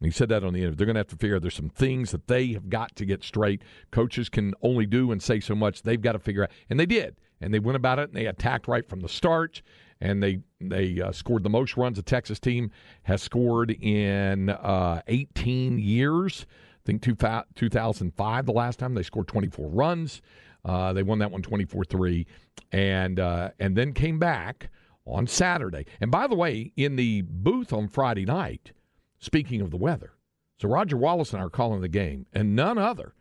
He 0.00 0.10
said 0.10 0.28
that 0.28 0.44
on 0.44 0.52
the 0.52 0.60
interview. 0.60 0.76
They're 0.76 0.86
going 0.86 0.96
to 0.96 1.00
have 1.00 1.08
to 1.08 1.16
figure 1.16 1.36
out 1.36 1.42
there's 1.42 1.54
some 1.54 1.70
things 1.70 2.10
that 2.10 2.26
they 2.26 2.48
have 2.48 2.68
got 2.68 2.94
to 2.96 3.06
get 3.06 3.24
straight. 3.24 3.62
Coaches 3.90 4.28
can 4.28 4.54
only 4.62 4.84
do 4.84 5.10
and 5.10 5.22
say 5.22 5.40
so 5.40 5.54
much. 5.54 5.82
They've 5.82 6.00
got 6.00 6.12
to 6.12 6.18
figure 6.18 6.42
out. 6.42 6.50
And 6.68 6.78
they 6.78 6.86
did. 6.86 7.16
And 7.40 7.52
they 7.52 7.58
went 7.58 7.76
about 7.76 7.98
it 7.98 8.08
and 8.08 8.16
they 8.16 8.26
attacked 8.26 8.68
right 8.68 8.86
from 8.86 9.00
the 9.00 9.08
start 9.08 9.62
and 10.00 10.22
they 10.22 10.40
they 10.60 11.00
uh, 11.00 11.12
scored 11.12 11.42
the 11.42 11.50
most 11.50 11.76
runs 11.76 11.98
a 11.98 12.02
Texas 12.02 12.38
team 12.38 12.70
has 13.04 13.22
scored 13.22 13.70
in 13.70 14.50
uh, 14.50 15.00
18 15.06 15.78
years. 15.78 16.46
I 16.50 16.86
think 16.86 17.02
two, 17.02 17.14
2005 17.14 18.46
the 18.46 18.52
last 18.52 18.78
time 18.78 18.94
they 18.94 19.02
scored 19.02 19.28
24 19.28 19.68
runs. 19.68 20.22
Uh, 20.64 20.92
they 20.92 21.02
won 21.02 21.18
that 21.20 21.30
one 21.30 21.42
24-3 21.42 22.26
and 22.72 23.20
uh, 23.20 23.50
and 23.58 23.76
then 23.76 23.92
came 23.92 24.18
back 24.18 24.70
on 25.04 25.26
Saturday. 25.26 25.86
And 26.00 26.10
by 26.10 26.26
the 26.26 26.34
way, 26.34 26.72
in 26.76 26.96
the 26.96 27.22
booth 27.22 27.72
on 27.72 27.88
Friday 27.88 28.24
night, 28.24 28.72
speaking 29.18 29.60
of 29.60 29.70
the 29.70 29.76
weather, 29.76 30.12
so 30.58 30.68
Roger 30.68 30.96
Wallace 30.96 31.32
and 31.32 31.40
I 31.40 31.44
are 31.44 31.50
calling 31.50 31.80
the 31.80 31.88
game, 31.88 32.26
and 32.32 32.56
none 32.56 32.78
other 32.78 33.14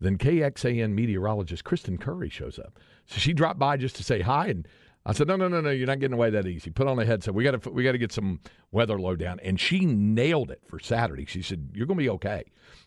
than 0.00 0.18
KXAN 0.18 0.92
meteorologist 0.92 1.64
Kristen 1.64 1.98
Curry 1.98 2.28
shows 2.28 2.58
up. 2.58 2.78
So 3.06 3.18
she 3.18 3.32
dropped 3.32 3.58
by 3.58 3.76
just 3.76 3.96
to 3.96 4.04
say 4.04 4.20
hi 4.20 4.48
and 4.48 4.68
I 5.06 5.12
said, 5.12 5.28
no, 5.28 5.36
no, 5.36 5.48
no, 5.48 5.60
no, 5.60 5.70
you're 5.70 5.86
not 5.86 6.00
getting 6.00 6.14
away 6.14 6.30
that 6.30 6.46
easy. 6.46 6.70
Put 6.70 6.86
on 6.86 6.98
a 6.98 7.04
headset. 7.04 7.34
We 7.34 7.44
got 7.44 7.62
to, 7.62 7.70
we 7.70 7.84
got 7.84 7.92
to 7.92 7.98
get 7.98 8.10
some 8.10 8.40
weather 8.72 8.98
low 8.98 9.16
down. 9.16 9.38
And 9.40 9.60
she 9.60 9.84
nailed 9.84 10.50
it 10.50 10.62
for 10.66 10.78
Saturday. 10.78 11.26
She 11.26 11.42
said, 11.42 11.72
you're 11.74 11.86
going 11.86 11.98
to 11.98 12.02
be 12.02 12.08
okay. 12.10 12.44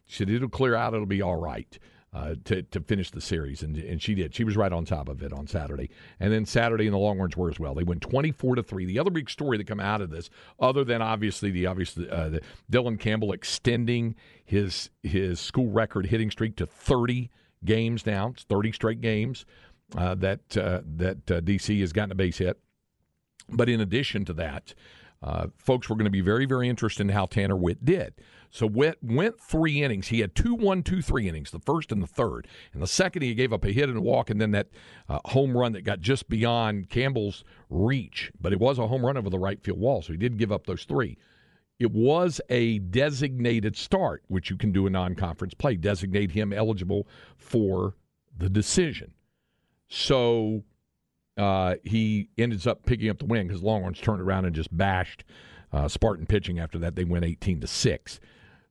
She 0.07 0.17
said, 0.17 0.29
it'll 0.31 0.49
clear 0.49 0.73
out. 0.73 0.95
It'll 0.95 1.05
be 1.05 1.21
all 1.21 1.35
right 1.35 1.77
uh, 2.17 2.35
to, 2.45 2.63
to 2.63 2.79
finish 2.79 3.11
the 3.11 3.21
series. 3.21 3.61
And, 3.61 3.77
and 3.77 4.01
she 4.01 4.15
did. 4.15 4.33
She 4.33 4.43
was 4.43 4.57
right 4.57 4.71
on 4.71 4.85
top 4.85 5.07
of 5.07 5.21
it 5.21 5.31
on 5.31 5.45
Saturday. 5.45 5.89
And 6.19 6.33
then 6.33 6.45
Saturday 6.45 6.85
and 6.85 6.93
the 6.93 6.97
Longhorns 6.97 7.37
were 7.37 7.49
as 7.49 7.59
well. 7.59 7.75
They 7.75 7.83
went 7.83 8.01
24 8.01 8.55
to 8.55 8.63
3. 8.63 8.85
The 8.85 8.97
other 8.97 9.11
big 9.11 9.29
story 9.29 9.57
that 9.57 9.67
come 9.67 9.79
out 9.79 10.01
of 10.01 10.09
this, 10.09 10.29
other 10.59 10.83
than 10.83 11.01
obviously 11.01 11.51
the 11.51 11.67
obvious 11.67 11.95
uh, 11.97 12.29
the 12.29 12.41
Dylan 12.71 12.99
Campbell 12.99 13.33
extending 13.33 14.15
his 14.43 14.89
his 15.03 15.39
school 15.39 15.69
record 15.69 16.07
hitting 16.07 16.31
streak 16.31 16.55
to 16.55 16.65
30 16.65 17.29
games 17.63 18.05
now. 18.05 18.29
It's 18.29 18.43
30 18.43 18.71
straight 18.71 19.01
games 19.01 19.45
uh, 19.95 20.15
that 20.15 20.57
uh, 20.57 20.81
that 20.95 21.31
uh, 21.31 21.41
DC 21.41 21.79
has 21.81 21.93
gotten 21.93 22.11
a 22.11 22.15
base 22.15 22.39
hit. 22.39 22.59
But 23.49 23.69
in 23.69 23.79
addition 23.79 24.25
to 24.25 24.33
that, 24.33 24.73
uh, 25.21 25.47
folks 25.57 25.89
were 25.89 25.95
going 25.95 26.05
to 26.05 26.11
be 26.11 26.21
very, 26.21 26.45
very 26.45 26.69
interested 26.69 27.01
in 27.01 27.09
how 27.09 27.25
Tanner 27.25 27.55
Witt 27.55 27.83
did. 27.83 28.13
So 28.49 28.65
Witt 28.65 28.97
went 29.01 29.39
three 29.39 29.83
innings. 29.83 30.07
He 30.07 30.21
had 30.21 30.35
two, 30.35 30.53
one, 30.53 30.83
two, 30.83 31.01
three 31.01 31.27
innings, 31.27 31.51
the 31.51 31.59
first 31.59 31.91
and 31.91 32.01
the 32.01 32.07
third. 32.07 32.47
And 32.73 32.81
the 32.81 32.87
second, 32.87 33.23
he 33.23 33.33
gave 33.33 33.51
up 33.51 33.65
a 33.65 33.71
hit 33.71 33.89
and 33.89 33.97
a 33.97 34.01
walk, 34.01 34.29
and 34.29 34.39
then 34.39 34.51
that 34.51 34.67
uh, 35.09 35.19
home 35.25 35.57
run 35.57 35.73
that 35.73 35.83
got 35.83 36.01
just 36.01 36.29
beyond 36.29 36.89
Campbell's 36.89 37.43
reach. 37.69 38.31
But 38.39 38.53
it 38.53 38.59
was 38.59 38.79
a 38.79 38.87
home 38.87 39.05
run 39.05 39.17
over 39.17 39.29
the 39.29 39.39
right 39.39 39.61
field 39.61 39.79
wall, 39.79 40.01
so 40.01 40.13
he 40.13 40.17
did 40.17 40.37
give 40.37 40.51
up 40.51 40.65
those 40.65 40.85
three. 40.85 41.17
It 41.79 41.91
was 41.91 42.41
a 42.49 42.79
designated 42.79 43.75
start, 43.75 44.23
which 44.27 44.49
you 44.49 44.57
can 44.57 44.71
do 44.71 44.87
a 44.87 44.89
non 44.89 45.15
conference 45.15 45.53
play, 45.53 45.75
designate 45.75 46.31
him 46.31 46.53
eligible 46.53 47.07
for 47.37 47.95
the 48.35 48.49
decision. 48.49 49.13
So 49.87 50.63
uh, 51.37 51.75
he 51.83 52.29
ends 52.37 52.65
up 52.65 52.85
picking 52.85 53.09
up 53.09 53.19
the 53.19 53.25
win 53.25 53.47
because 53.47 53.63
Longhorns 53.63 53.99
turned 53.99 54.21
around 54.21 54.45
and 54.45 54.55
just 54.55 54.75
bashed 54.75 55.23
uh, 55.71 55.87
Spartan 55.87 56.25
pitching 56.25 56.59
after 56.59 56.77
that. 56.79 56.95
They 56.95 57.03
went 57.03 57.25
18 57.25 57.61
to 57.61 57.67
6. 57.67 58.19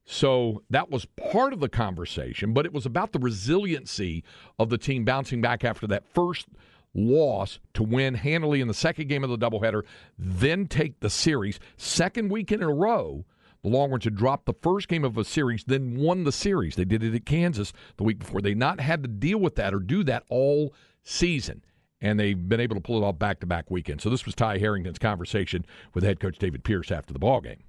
So 0.04 0.62
that 0.70 0.90
was 0.90 1.04
part 1.30 1.52
of 1.52 1.60
the 1.60 1.68
conversation, 1.68 2.54
but 2.54 2.64
it 2.64 2.72
was 2.72 2.86
about 2.86 3.12
the 3.12 3.18
resiliency 3.18 4.22
of 4.58 4.70
the 4.70 4.78
team 4.78 5.04
bouncing 5.04 5.40
back 5.40 5.64
after 5.64 5.86
that 5.88 6.04
first 6.06 6.46
loss 6.94 7.58
to 7.74 7.82
win 7.82 8.14
handily 8.14 8.60
in 8.60 8.68
the 8.68 8.74
second 8.74 9.08
game 9.08 9.24
of 9.24 9.30
the 9.30 9.38
doubleheader, 9.38 9.82
then 10.18 10.66
take 10.66 11.00
the 11.00 11.10
series. 11.10 11.58
Second 11.76 12.30
week 12.30 12.52
in 12.52 12.62
a 12.62 12.72
row, 12.72 13.24
the 13.62 13.68
Longhorns 13.68 14.04
had 14.04 14.14
dropped 14.14 14.46
the 14.46 14.54
first 14.54 14.86
game 14.86 15.04
of 15.04 15.18
a 15.18 15.24
series, 15.24 15.64
then 15.64 15.96
won 15.96 16.22
the 16.22 16.32
series. 16.32 16.76
They 16.76 16.84
did 16.84 17.02
it 17.02 17.14
at 17.14 17.26
Kansas 17.26 17.72
the 17.96 18.04
week 18.04 18.20
before. 18.20 18.40
They 18.40 18.54
not 18.54 18.80
had 18.80 19.02
to 19.02 19.08
deal 19.08 19.38
with 19.38 19.56
that 19.56 19.74
or 19.74 19.80
do 19.80 20.04
that 20.04 20.22
all 20.28 20.72
season. 21.02 21.64
And 22.00 22.20
they've 22.20 22.48
been 22.48 22.60
able 22.60 22.76
to 22.76 22.82
pull 22.82 23.02
it 23.02 23.06
off 23.06 23.18
back 23.18 23.40
to 23.40 23.46
back 23.46 23.70
weekends. 23.70 24.02
So 24.02 24.10
this 24.10 24.26
was 24.26 24.34
Ty 24.34 24.58
Harrington's 24.58 24.98
conversation 24.98 25.64
with 25.94 26.04
head 26.04 26.20
coach 26.20 26.38
David 26.38 26.62
Pierce 26.62 26.90
after 26.90 27.12
the 27.12 27.18
ball 27.18 27.40
game. 27.40 27.62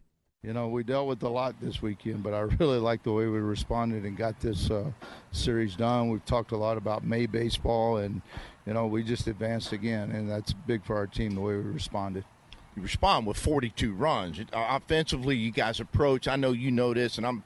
you 0.44 0.54
know, 0.54 0.68
we 0.68 0.84
dealt 0.84 1.08
with 1.08 1.24
a 1.24 1.30
lot 1.30 1.56
this 1.62 1.82
weekend, 1.82 2.24
but 2.24 2.34
I 2.34 2.40
really 2.60 2.78
like 2.80 3.04
the 3.04 3.12
way 3.12 3.28
we 3.28 3.40
responded 3.40 4.04
and 4.04 4.18
got 4.18 4.40
this 4.40 4.70
uh, 4.70 4.92
series 5.32 5.76
done. 5.76 6.10
We've 6.10 6.26
talked 6.26 6.52
a 6.52 6.58
lot 6.58 6.78
about 6.78 7.04
May 7.06 7.26
baseball, 7.26 7.98
and 7.98 8.22
you 8.66 8.74
know, 8.74 8.86
we 8.86 9.04
just 9.04 9.28
advanced 9.28 9.72
again, 9.72 10.12
and 10.12 10.30
that's 10.30 10.52
big 10.54 10.84
for 10.86 10.98
our 10.98 11.08
team 11.08 11.36
the 11.36 11.42
way 11.42 11.56
we 11.56 11.64
responded. 11.64 12.26
You 12.76 12.84
respond 12.84 13.26
with 13.26 13.38
42 13.38 13.94
runs. 13.94 14.40
Uh, 14.40 14.46
offensively, 14.54 15.36
you 15.36 15.52
guys 15.52 15.80
approach. 15.80 16.28
I 16.28 16.36
know 16.36 16.52
you 16.52 16.70
know 16.70 16.94
this, 16.94 17.18
and 17.18 17.26
I'm, 17.26 17.44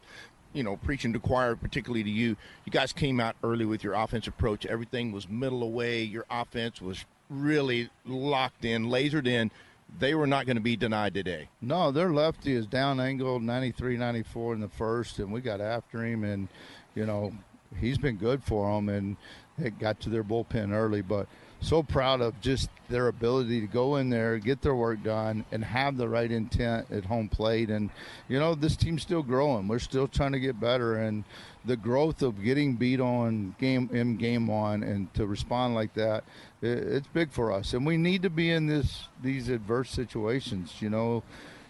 you 0.53 0.63
know, 0.63 0.77
preaching 0.77 1.13
to 1.13 1.19
choir, 1.19 1.55
particularly 1.55 2.03
to 2.03 2.09
you. 2.09 2.35
You 2.65 2.71
guys 2.71 2.93
came 2.93 3.19
out 3.19 3.35
early 3.43 3.65
with 3.65 3.83
your 3.83 3.93
offensive 3.93 4.33
approach. 4.33 4.65
Everything 4.65 5.11
was 5.11 5.29
middle 5.29 5.63
away. 5.63 6.03
Your 6.03 6.25
offense 6.29 6.81
was 6.81 7.05
really 7.29 7.89
locked 8.05 8.65
in, 8.65 8.87
lasered 8.87 9.27
in 9.27 9.51
they 9.99 10.15
were 10.15 10.27
not 10.27 10.45
going 10.45 10.55
to 10.55 10.61
be 10.61 10.75
denied 10.75 11.13
today. 11.13 11.49
No, 11.61 11.91
their 11.91 12.11
lefty 12.11 12.53
is 12.53 12.65
down 12.65 12.99
angled 12.99 13.43
93 13.43 13.97
94 13.97 14.53
in 14.53 14.61
the 14.61 14.69
first, 14.69 15.19
and 15.19 15.31
we 15.31 15.41
got 15.41 15.61
after 15.61 16.03
him, 16.03 16.23
and, 16.23 16.47
you 16.95 17.05
know, 17.05 17.33
he's 17.79 17.97
been 17.97 18.17
good 18.17 18.43
for 18.43 18.73
them, 18.75 18.89
and 18.89 19.17
it 19.57 19.79
got 19.79 19.99
to 20.01 20.09
their 20.09 20.23
bullpen 20.23 20.71
early. 20.71 21.01
But 21.01 21.27
so 21.61 21.83
proud 21.83 22.21
of 22.21 22.39
just 22.41 22.69
their 22.89 23.07
ability 23.07 23.61
to 23.61 23.67
go 23.67 23.95
in 23.95 24.09
there, 24.09 24.37
get 24.39 24.61
their 24.61 24.75
work 24.75 25.03
done, 25.03 25.45
and 25.51 25.63
have 25.63 25.95
the 25.95 26.09
right 26.09 26.31
intent 26.31 26.87
at 26.91 27.05
home 27.05 27.29
plate. 27.29 27.69
And 27.69 27.89
you 28.27 28.39
know, 28.39 28.55
this 28.55 28.75
team's 28.75 29.03
still 29.03 29.23
growing. 29.23 29.67
We're 29.67 29.79
still 29.79 30.07
trying 30.07 30.33
to 30.33 30.39
get 30.39 30.59
better, 30.59 30.97
and 30.97 31.23
the 31.63 31.77
growth 31.77 32.23
of 32.23 32.43
getting 32.43 32.75
beat 32.75 32.99
on 32.99 33.55
game 33.59 33.89
in 33.93 34.17
game 34.17 34.47
one 34.47 34.81
and 34.81 35.13
to 35.13 35.27
respond 35.27 35.75
like 35.75 35.93
that, 35.93 36.23
it's 36.61 37.07
big 37.07 37.31
for 37.31 37.51
us. 37.51 37.73
And 37.73 37.85
we 37.85 37.97
need 37.97 38.23
to 38.23 38.29
be 38.29 38.49
in 38.49 38.67
this 38.67 39.07
these 39.21 39.49
adverse 39.49 39.91
situations. 39.91 40.75
You 40.79 40.89
know. 40.89 41.23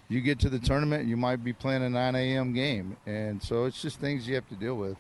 You 0.08 0.20
get 0.20 0.40
to 0.40 0.50
the 0.50 0.60
tournament, 0.60 1.08
you 1.08 1.16
might 1.16 1.42
be 1.42 1.54
playing 1.54 1.84
a 1.84 1.90
9 1.90 2.16
a.m. 2.16 2.52
game, 2.52 2.98
and 3.06 3.42
so 3.42 3.64
it's 3.64 3.82
just 3.82 3.98
things 3.98 4.28
you 4.28 4.36
have 4.36 4.50
to 4.50 4.56
deal 4.56 4.76
with. 4.76 4.98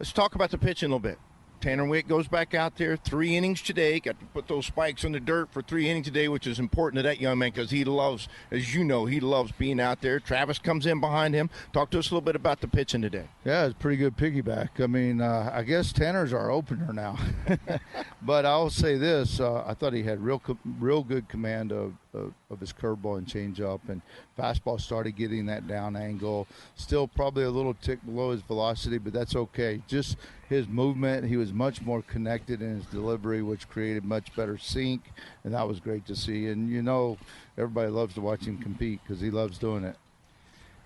Let's 0.00 0.12
talk 0.12 0.34
about 0.34 0.50
the 0.50 0.56
pitching 0.56 0.86
a 0.86 0.96
little 0.96 0.98
bit. 0.98 1.18
Tanner 1.60 1.84
Witt 1.84 2.08
goes 2.08 2.26
back 2.26 2.54
out 2.54 2.76
there, 2.76 2.96
three 2.96 3.36
innings 3.36 3.60
today. 3.60 4.00
Got 4.00 4.18
to 4.18 4.24
put 4.24 4.48
those 4.48 4.64
spikes 4.64 5.04
in 5.04 5.12
the 5.12 5.20
dirt 5.20 5.52
for 5.52 5.60
three 5.60 5.90
innings 5.90 6.06
today, 6.06 6.26
which 6.26 6.46
is 6.46 6.58
important 6.58 6.96
to 7.00 7.02
that 7.02 7.20
young 7.20 7.38
man 7.38 7.50
because 7.50 7.70
he 7.70 7.84
loves, 7.84 8.26
as 8.50 8.74
you 8.74 8.82
know, 8.82 9.04
he 9.04 9.20
loves 9.20 9.52
being 9.52 9.78
out 9.78 10.00
there. 10.00 10.18
Travis 10.18 10.58
comes 10.58 10.86
in 10.86 11.00
behind 11.00 11.34
him. 11.34 11.50
Talk 11.74 11.90
to 11.90 11.98
us 11.98 12.10
a 12.10 12.14
little 12.14 12.22
bit 12.22 12.34
about 12.34 12.62
the 12.62 12.66
pitching 12.66 13.02
today. 13.02 13.28
Yeah, 13.44 13.66
it's 13.66 13.74
pretty 13.78 13.98
good 13.98 14.16
piggyback. 14.16 14.82
I 14.82 14.86
mean, 14.86 15.20
uh, 15.20 15.50
I 15.52 15.64
guess 15.64 15.92
Tanner's 15.92 16.32
our 16.32 16.50
opener 16.50 16.94
now, 16.94 17.18
but 18.22 18.46
I'll 18.46 18.70
say 18.70 18.96
this: 18.96 19.38
uh, 19.38 19.62
I 19.66 19.74
thought 19.74 19.92
he 19.92 20.04
had 20.04 20.24
real, 20.24 20.40
real 20.78 21.02
good 21.02 21.28
command 21.28 21.72
of, 21.72 21.92
of, 22.14 22.32
of 22.50 22.60
his 22.60 22.72
curveball 22.72 23.18
and 23.18 23.26
changeup, 23.26 23.80
and 23.88 24.02
fastball 24.38 24.80
started 24.80 25.12
getting 25.12 25.46
that 25.46 25.66
down 25.66 25.96
angle. 25.96 26.46
Still 26.76 27.06
probably 27.06 27.44
a 27.44 27.50
little 27.50 27.74
tick 27.74 28.04
below 28.04 28.32
his 28.32 28.42
velocity, 28.42 28.98
but 28.98 29.12
that's 29.12 29.36
okay. 29.36 29.82
Just 29.86 30.16
his 30.48 30.66
movement, 30.68 31.26
he 31.26 31.36
was 31.36 31.52
much 31.52 31.82
more 31.82 32.02
connected 32.02 32.62
in 32.62 32.76
his 32.76 32.86
delivery, 32.86 33.42
which 33.42 33.68
created 33.68 34.04
much 34.04 34.34
better 34.34 34.58
sync, 34.58 35.02
and 35.44 35.54
that 35.54 35.66
was 35.66 35.80
great 35.80 36.06
to 36.06 36.16
see. 36.16 36.48
And 36.48 36.68
you 36.68 36.82
know, 36.82 37.18
everybody 37.56 37.88
loves 37.88 38.14
to 38.14 38.20
watch 38.20 38.44
him 38.44 38.58
compete 38.58 39.00
because 39.02 39.20
he 39.20 39.30
loves 39.30 39.58
doing 39.58 39.84
it. 39.84 39.96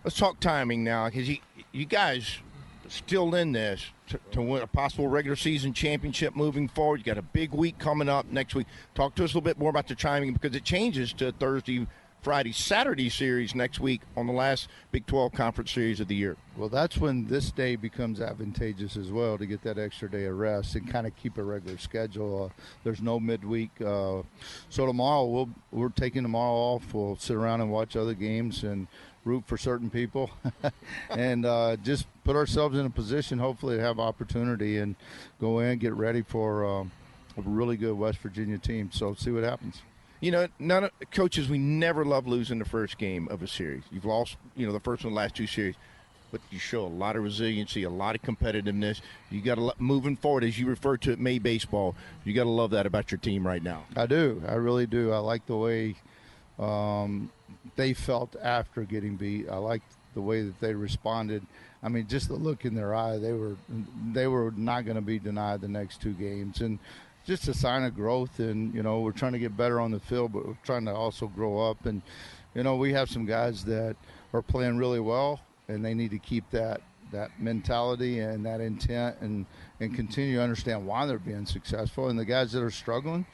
Let's 0.05 0.19
talk 0.19 0.39
timing 0.39 0.85
now, 0.85 1.07
because 1.07 1.29
you, 1.29 1.39
you 1.73 1.87
guys 1.87 2.39
still 2.89 3.35
in 3.35 3.53
this 3.53 3.85
to, 4.09 4.19
to, 4.33 4.43
win 4.43 4.63
a 4.63 4.67
possible 4.67 5.09
regular 5.09 5.37
season 5.37 5.73
championship 5.73 6.37
moving 6.37 6.69
forward. 6.69 6.99
You 6.99 7.05
got 7.05 7.19
a 7.19 7.23
big 7.23 7.53
week 7.53 7.79
coming 7.79 8.09
up 8.09 8.27
next 8.31 8.55
week. 8.55 8.67
Talk 8.95 9.15
to 9.17 9.25
us 9.25 9.33
a 9.33 9.35
little 9.35 9.41
bit 9.43 9.59
more 9.59 9.71
about 9.71 9.89
the 9.89 9.95
timing 9.95 10.33
because 10.33 10.55
it 10.55 10.65
changes 10.65 11.13
to 11.15 11.33
Thursday, 11.33 11.87
Friday, 12.23 12.53
Saturday 12.53 13.09
series 13.09 13.55
next 13.55 13.81
week 13.81 14.03
on 14.17 14.27
the 14.27 14.33
last 14.33 14.69
Big 14.93 15.07
12 15.07 15.33
conference 15.33 15.73
series 15.73 16.01
of 16.01 16.09
the 16.09 16.15
year. 16.15 16.37
Well, 16.57 16.69
that's 16.69 16.99
when 16.99 17.27
this 17.27 17.51
day 17.51 17.77
becomes 17.77 18.21
advantageous 18.21 18.97
as 18.97 19.11
well 19.11 19.37
to 19.39 19.47
get 19.47 19.63
that 19.63 19.79
extra 19.79 20.11
day 20.11 20.25
of 20.25 20.39
rest 20.39 20.75
and 20.75 20.91
kind 20.91 21.07
of 21.07 21.17
keep 21.17 21.37
a 21.39 21.43
regular 21.43 21.79
schedule. 21.79 22.45
Uh, 22.45 22.63
there's 22.83 23.03
no 23.03 23.19
midweek, 23.19 23.71
uh, 23.81 24.23
so 24.69 24.87
tomorrow 24.87 25.25
we'll 25.27 25.51
we're 25.73 25.89
taking 25.89 26.23
tomorrow 26.23 26.55
off. 26.55 26.95
We'll 26.95 27.17
sit 27.17 27.37
around 27.37 27.61
and 27.61 27.71
watch 27.71 27.97
other 27.97 28.15
games 28.15 28.63
and 28.63 28.87
root 29.25 29.45
for 29.47 29.57
certain 29.57 29.91
people, 29.91 30.31
and 31.11 31.47
uh, 31.47 31.77
just 31.83 32.07
put 32.25 32.37
ourselves 32.37 32.79
in 32.79 32.87
a 32.87 32.91
position, 32.91 33.39
hopefully, 33.39 33.77
to 33.77 33.83
have 33.83 33.99
opportunity 33.99 34.79
and 34.79 34.97
go 35.41 35.61
in, 35.61 35.79
get 35.79 35.93
ready 35.95 36.23
for 36.23 36.65
um, 36.65 36.93
a 37.37 37.43
really 37.43 37.77
good 37.77 37.95
West 37.95 38.19
Virginia 38.19 38.59
team. 38.59 38.91
So 38.93 39.15
see 39.15 39.31
what 39.31 39.45
happens. 39.45 39.83
You 40.21 40.31
know, 40.31 40.49
none 40.59 40.85
of 40.85 40.91
coaches. 41.11 41.49
We 41.49 41.59
never 41.59 42.05
love 42.05 42.27
losing 42.27 42.59
the 42.59 42.65
first 42.65 42.99
game 42.99 43.29
of 43.29 43.43
a 43.43 43.47
series. 43.47 43.83
You've 43.91 44.05
lost, 44.05 44.37
you 44.57 44.67
know, 44.67 44.73
the 44.73 44.81
first 44.81 45.05
one, 45.05 45.13
the 45.13 45.21
last 45.21 45.35
two 45.35 45.47
series, 45.47 45.75
but 46.31 46.41
you 46.51 46.59
show 46.59 46.87
a 46.87 46.89
lot 46.89 47.17
of 47.17 47.23
resiliency, 47.23 47.83
a 47.83 47.91
lot 47.91 48.15
of 48.15 48.23
competitiveness. 48.23 49.01
You 49.31 49.43
got 49.43 49.57
to 49.57 49.75
moving 49.79 50.17
forward, 50.17 50.45
as 50.45 50.59
you 50.59 50.67
refer 50.67 50.97
to 50.99 51.13
it, 51.13 51.19
May 51.19 51.39
baseball. 51.39 51.95
You 52.25 52.33
got 52.33 52.45
to 52.45 52.51
love 52.51 52.71
that 52.71 52.87
about 52.87 53.11
your 53.11 53.19
team 53.19 53.47
right 53.47 53.63
now. 53.63 53.85
I 53.97 54.07
do. 54.07 54.43
I 54.49 54.55
really 54.55 54.87
do. 54.87 55.13
I 55.13 55.19
like 55.19 55.47
the 55.47 55.57
way 55.57 55.97
um, 56.59 57.31
they 57.77 57.95
felt 57.95 58.37
after 58.43 58.83
getting 58.83 59.17
beat. 59.17 59.49
I 59.49 59.57
liked 59.57 59.93
the 60.15 60.21
way 60.21 60.43
that 60.43 60.61
they 60.61 60.75
responded. 60.75 61.45
I 61.83 61.89
mean, 61.89 62.07
just 62.07 62.29
the 62.29 62.35
look 62.35 62.65
in 62.65 62.75
their 62.75 62.95
eye, 62.95 63.19
they 63.19 63.33
were 63.33 63.57
they 64.13 64.27
were 64.27 64.53
not 64.57 64.85
going 64.85 64.97
to 64.97 65.03
be 65.03 65.19
denied 65.19 65.61
the 65.61 65.69
next 65.69 66.01
two 66.01 66.13
games, 66.13 66.61
and 66.61 66.79
just 67.27 67.49
a 67.49 67.55
sign 67.55 67.85
of 67.85 67.95
growth. 67.95 68.39
And 68.39 68.75
you 68.75 68.83
know, 68.83 69.01
we're 69.01 69.13
trying 69.13 69.33
to 69.33 69.39
get 69.39 69.57
better 69.57 69.81
on 69.81 69.91
the 69.91 70.01
field, 70.01 70.33
but 70.33 70.47
we're 70.47 70.57
trying 70.65 70.85
to 70.87 70.95
also 70.95 71.27
grow 71.27 71.59
up. 71.71 71.85
And 71.85 72.03
you 72.55 72.63
know, 72.63 72.77
we 72.77 72.93
have 72.93 73.11
some 73.11 73.27
guys 73.27 73.65
that 73.65 73.97
are 74.33 74.43
playing 74.43 74.79
really 74.79 75.01
well, 75.01 75.41
and 75.69 75.85
they 75.85 75.95
need 75.95 76.13
to 76.13 76.19
keep 76.19 76.49
that 76.51 76.81
that 77.13 77.31
mentality 77.39 78.21
and 78.21 78.47
that 78.47 78.61
intent, 78.61 79.17
and 79.21 79.45
and 79.81 79.95
continue 79.95 80.37
to 80.37 80.43
understand 80.43 80.87
why 80.87 81.05
they're 81.07 81.19
being 81.19 81.47
successful. 81.47 82.09
And 82.09 82.19
the 82.19 82.25
guys 82.25 82.53
that 82.53 82.63
are 82.63 82.71
struggling, 82.71 83.27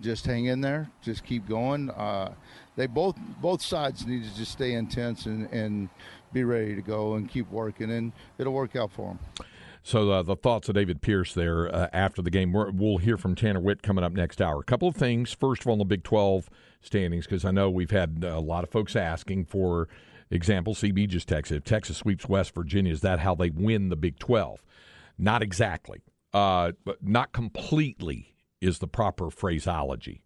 just 0.00 0.24
hang 0.24 0.46
in 0.46 0.60
there, 0.60 0.90
just 1.02 1.24
keep 1.24 1.46
going. 1.46 1.90
Uh, 1.90 2.32
they 2.78 2.86
both 2.86 3.16
both 3.42 3.60
sides 3.60 4.06
need 4.06 4.22
to 4.22 4.36
just 4.36 4.52
stay 4.52 4.72
intense 4.72 5.26
and, 5.26 5.52
and 5.52 5.88
be 6.32 6.44
ready 6.44 6.76
to 6.76 6.80
go 6.80 7.14
and 7.14 7.28
keep 7.28 7.50
working, 7.50 7.90
and 7.90 8.12
it'll 8.38 8.52
work 8.52 8.76
out 8.76 8.92
for 8.92 9.08
them. 9.08 9.46
So 9.82 10.10
uh, 10.10 10.22
the 10.22 10.36
thoughts 10.36 10.68
of 10.68 10.76
David 10.76 11.02
Pierce 11.02 11.34
there 11.34 11.74
uh, 11.74 11.88
after 11.92 12.22
the 12.22 12.30
game. 12.30 12.52
we 12.52 12.70
will 12.70 12.98
hear 12.98 13.16
from 13.16 13.34
Tanner 13.34 13.60
Witt 13.60 13.82
coming 13.82 14.04
up 14.04 14.12
next 14.12 14.40
hour. 14.40 14.60
A 14.60 14.64
couple 14.64 14.86
of 14.86 14.94
things. 14.96 15.32
First 15.32 15.62
of 15.62 15.68
all, 15.68 15.76
the 15.76 15.84
Big 15.84 16.04
12 16.04 16.48
standings, 16.80 17.26
because 17.26 17.44
I 17.44 17.50
know 17.50 17.68
we've 17.68 17.90
had 17.90 18.22
a 18.22 18.38
lot 18.38 18.64
of 18.64 18.70
folks 18.70 18.94
asking 18.94 19.46
for 19.46 19.88
example. 20.30 20.74
CB 20.74 21.08
just 21.08 21.28
texted, 21.28 21.56
if 21.56 21.64
Texas 21.64 21.96
sweeps 21.96 22.28
West 22.28 22.54
Virginia, 22.54 22.92
is 22.92 23.00
that 23.00 23.18
how 23.18 23.34
they 23.34 23.50
win 23.50 23.88
the 23.88 23.96
Big 23.96 24.18
12? 24.18 24.62
Not 25.18 25.42
exactly, 25.42 26.02
uh, 26.32 26.72
but 26.84 27.02
not 27.02 27.32
completely 27.32 28.34
is 28.60 28.78
the 28.78 28.88
proper 28.88 29.30
phraseology. 29.30 30.22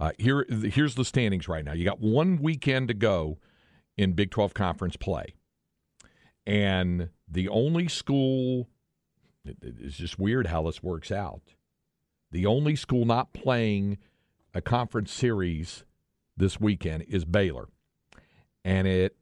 Uh, 0.00 0.12
here, 0.18 0.46
here's 0.48 0.94
the 0.94 1.04
standings 1.04 1.48
right 1.48 1.64
now. 1.64 1.72
You 1.72 1.84
got 1.84 2.00
one 2.00 2.38
weekend 2.40 2.88
to 2.88 2.94
go 2.94 3.38
in 3.96 4.12
Big 4.12 4.30
12 4.30 4.54
conference 4.54 4.96
play, 4.96 5.34
and 6.46 7.08
the 7.28 7.48
only 7.48 7.88
school 7.88 8.68
it's 9.44 9.96
just 9.96 10.18
weird 10.18 10.48
how 10.48 10.62
this 10.62 10.82
works 10.82 11.10
out. 11.10 11.54
The 12.30 12.46
only 12.46 12.76
school 12.76 13.04
not 13.04 13.32
playing 13.32 13.98
a 14.54 14.60
conference 14.60 15.12
series 15.12 15.84
this 16.36 16.60
weekend 16.60 17.04
is 17.08 17.24
Baylor, 17.24 17.68
and 18.64 18.86
it 18.86 19.16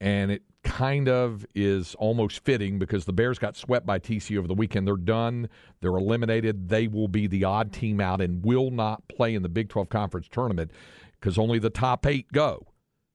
and 0.00 0.30
it 0.30 0.42
kind 0.68 1.08
of 1.08 1.46
is 1.54 1.94
almost 1.96 2.44
fitting 2.44 2.78
because 2.78 3.04
the 3.04 3.12
Bears 3.12 3.38
got 3.38 3.56
swept 3.56 3.86
by 3.86 3.98
TCU 3.98 4.38
over 4.38 4.46
the 4.46 4.54
weekend. 4.54 4.86
They're 4.86 4.96
done. 4.96 5.48
They're 5.80 5.96
eliminated. 5.96 6.68
They 6.68 6.86
will 6.86 7.08
be 7.08 7.26
the 7.26 7.44
odd 7.44 7.72
team 7.72 8.00
out 8.00 8.20
and 8.20 8.44
will 8.44 8.70
not 8.70 9.08
play 9.08 9.34
in 9.34 9.42
the 9.42 9.48
Big 9.48 9.68
12 9.68 9.88
Conference 9.88 10.28
tournament 10.30 10.70
because 11.18 11.38
only 11.38 11.58
the 11.58 11.70
top 11.70 12.06
eight 12.06 12.32
go. 12.32 12.68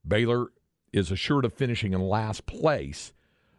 Baylor 0.06 0.48
is 0.92 1.12
assured 1.12 1.46
of 1.46 1.54
finishing 1.54 1.94
in 1.94 2.02
last 2.02 2.46
place. 2.46 3.14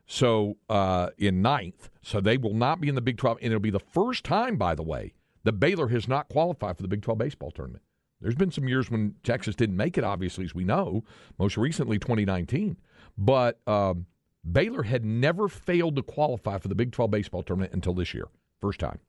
So 0.06 0.58
uh, 0.68 1.10
in 1.16 1.40
ninth, 1.40 1.88
so 2.02 2.20
they 2.20 2.36
will 2.36 2.54
not 2.54 2.80
be 2.80 2.88
in 2.88 2.94
the 2.94 3.00
Big 3.00 3.16
12, 3.16 3.38
and 3.40 3.46
it'll 3.46 3.60
be 3.60 3.70
the 3.70 3.78
first 3.78 4.24
time, 4.24 4.56
by 4.56 4.74
the 4.74 4.82
way, 4.82 5.14
that 5.44 5.54
Baylor 5.54 5.88
has 5.88 6.06
not 6.06 6.28
qualified 6.28 6.76
for 6.76 6.82
the 6.82 6.88
Big 6.88 7.02
12 7.02 7.18
baseball 7.18 7.50
tournament. 7.50 7.82
There's 8.20 8.34
been 8.34 8.50
some 8.50 8.68
years 8.68 8.90
when 8.90 9.16
Texas 9.22 9.54
didn't 9.54 9.76
make 9.76 9.98
it, 9.98 10.04
obviously, 10.04 10.44
as 10.44 10.54
we 10.54 10.64
know. 10.64 11.04
Most 11.38 11.56
recently, 11.56 11.98
2019. 11.98 12.76
But 13.18 13.60
um, 13.66 14.06
Baylor 14.50 14.84
had 14.84 15.04
never 15.04 15.48
failed 15.48 15.96
to 15.96 16.02
qualify 16.02 16.58
for 16.58 16.68
the 16.68 16.74
Big 16.74 16.92
12 16.92 17.10
baseball 17.10 17.42
tournament 17.42 17.72
until 17.72 17.94
this 17.94 18.14
year, 18.14 18.28
first 18.60 18.80
time 18.80 19.00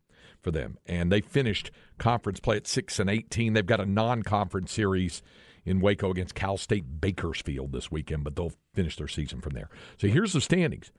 for 0.41 0.51
them. 0.51 0.77
And 0.85 1.11
they 1.11 1.21
finished 1.21 1.71
conference 1.97 2.39
play 2.39 2.57
at 2.57 2.67
6 2.67 2.99
and 2.99 3.09
18. 3.09 3.53
They've 3.53 3.65
got 3.65 3.79
a 3.79 3.85
non 3.85 4.23
conference 4.23 4.71
series 4.71 5.21
in 5.65 5.79
Waco 5.79 6.11
against 6.11 6.35
Cal 6.35 6.57
State 6.57 7.01
Bakersfield 7.01 7.71
this 7.71 7.91
weekend, 7.91 8.23
but 8.23 8.35
they'll 8.35 8.53
finish 8.73 8.95
their 8.97 9.07
season 9.07 9.41
from 9.41 9.53
there. 9.53 9.69
So 9.97 10.07
here's 10.07 10.33
the 10.33 10.41
standings 10.41 10.91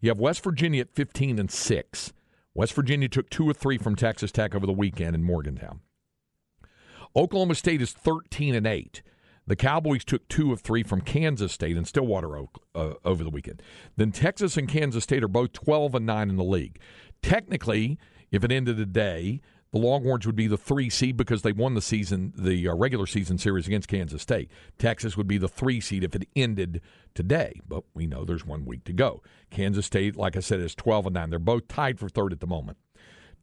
you 0.00 0.10
have 0.10 0.20
West 0.20 0.42
Virginia 0.44 0.82
at 0.82 0.94
15 0.94 1.38
and 1.38 1.50
6. 1.50 2.12
West 2.54 2.72
Virginia 2.74 3.08
took 3.08 3.30
two 3.30 3.48
or 3.48 3.52
three 3.52 3.78
from 3.78 3.96
Texas 3.96 4.32
Tech 4.32 4.54
over 4.54 4.66
the 4.66 4.72
weekend 4.72 5.14
in 5.14 5.22
Morgantown. 5.22 5.80
Oklahoma 7.16 7.54
State 7.54 7.82
is 7.82 7.92
13 7.92 8.54
and 8.54 8.66
8. 8.66 9.02
The 9.46 9.56
Cowboys 9.56 10.04
took 10.04 10.28
two 10.28 10.52
of 10.52 10.60
three 10.60 10.84
from 10.84 11.00
Kansas 11.00 11.52
State 11.52 11.76
and 11.76 11.86
Stillwater 11.86 12.38
uh, 12.74 12.94
over 13.04 13.24
the 13.24 13.30
weekend. 13.30 13.62
Then 13.96 14.12
Texas 14.12 14.56
and 14.56 14.68
Kansas 14.68 15.02
State 15.02 15.24
are 15.24 15.28
both 15.28 15.52
12 15.52 15.96
and 15.96 16.06
9 16.06 16.30
in 16.30 16.36
the 16.36 16.44
league. 16.44 16.78
Technically, 17.20 17.98
if 18.30 18.44
it 18.44 18.52
ended 18.52 18.76
today, 18.76 19.40
the 19.72 19.78
Longhorns 19.78 20.26
would 20.26 20.36
be 20.36 20.46
the 20.46 20.56
three 20.56 20.90
seed 20.90 21.16
because 21.16 21.42
they 21.42 21.52
won 21.52 21.74
the 21.74 21.82
season, 21.82 22.32
the 22.36 22.68
uh, 22.68 22.74
regular 22.74 23.06
season 23.06 23.38
series 23.38 23.66
against 23.66 23.88
Kansas 23.88 24.22
State. 24.22 24.50
Texas 24.78 25.16
would 25.16 25.28
be 25.28 25.38
the 25.38 25.48
three 25.48 25.80
seed 25.80 26.04
if 26.04 26.14
it 26.14 26.28
ended 26.36 26.80
today, 27.14 27.60
but 27.66 27.84
we 27.94 28.06
know 28.06 28.24
there's 28.24 28.46
one 28.46 28.64
week 28.64 28.84
to 28.84 28.92
go. 28.92 29.22
Kansas 29.50 29.86
State, 29.86 30.16
like 30.16 30.36
I 30.36 30.40
said, 30.40 30.60
is 30.60 30.74
12 30.74 31.06
and 31.06 31.14
9. 31.14 31.30
They're 31.30 31.38
both 31.38 31.66
tied 31.68 31.98
for 31.98 32.08
third 32.08 32.32
at 32.32 32.40
the 32.40 32.46
moment. 32.46 32.78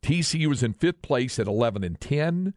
TCU 0.01 0.51
is 0.51 0.63
in 0.63 0.73
fifth 0.73 1.01
place 1.01 1.39
at 1.39 1.47
11 1.47 1.83
and 1.83 1.99
10. 1.99 2.53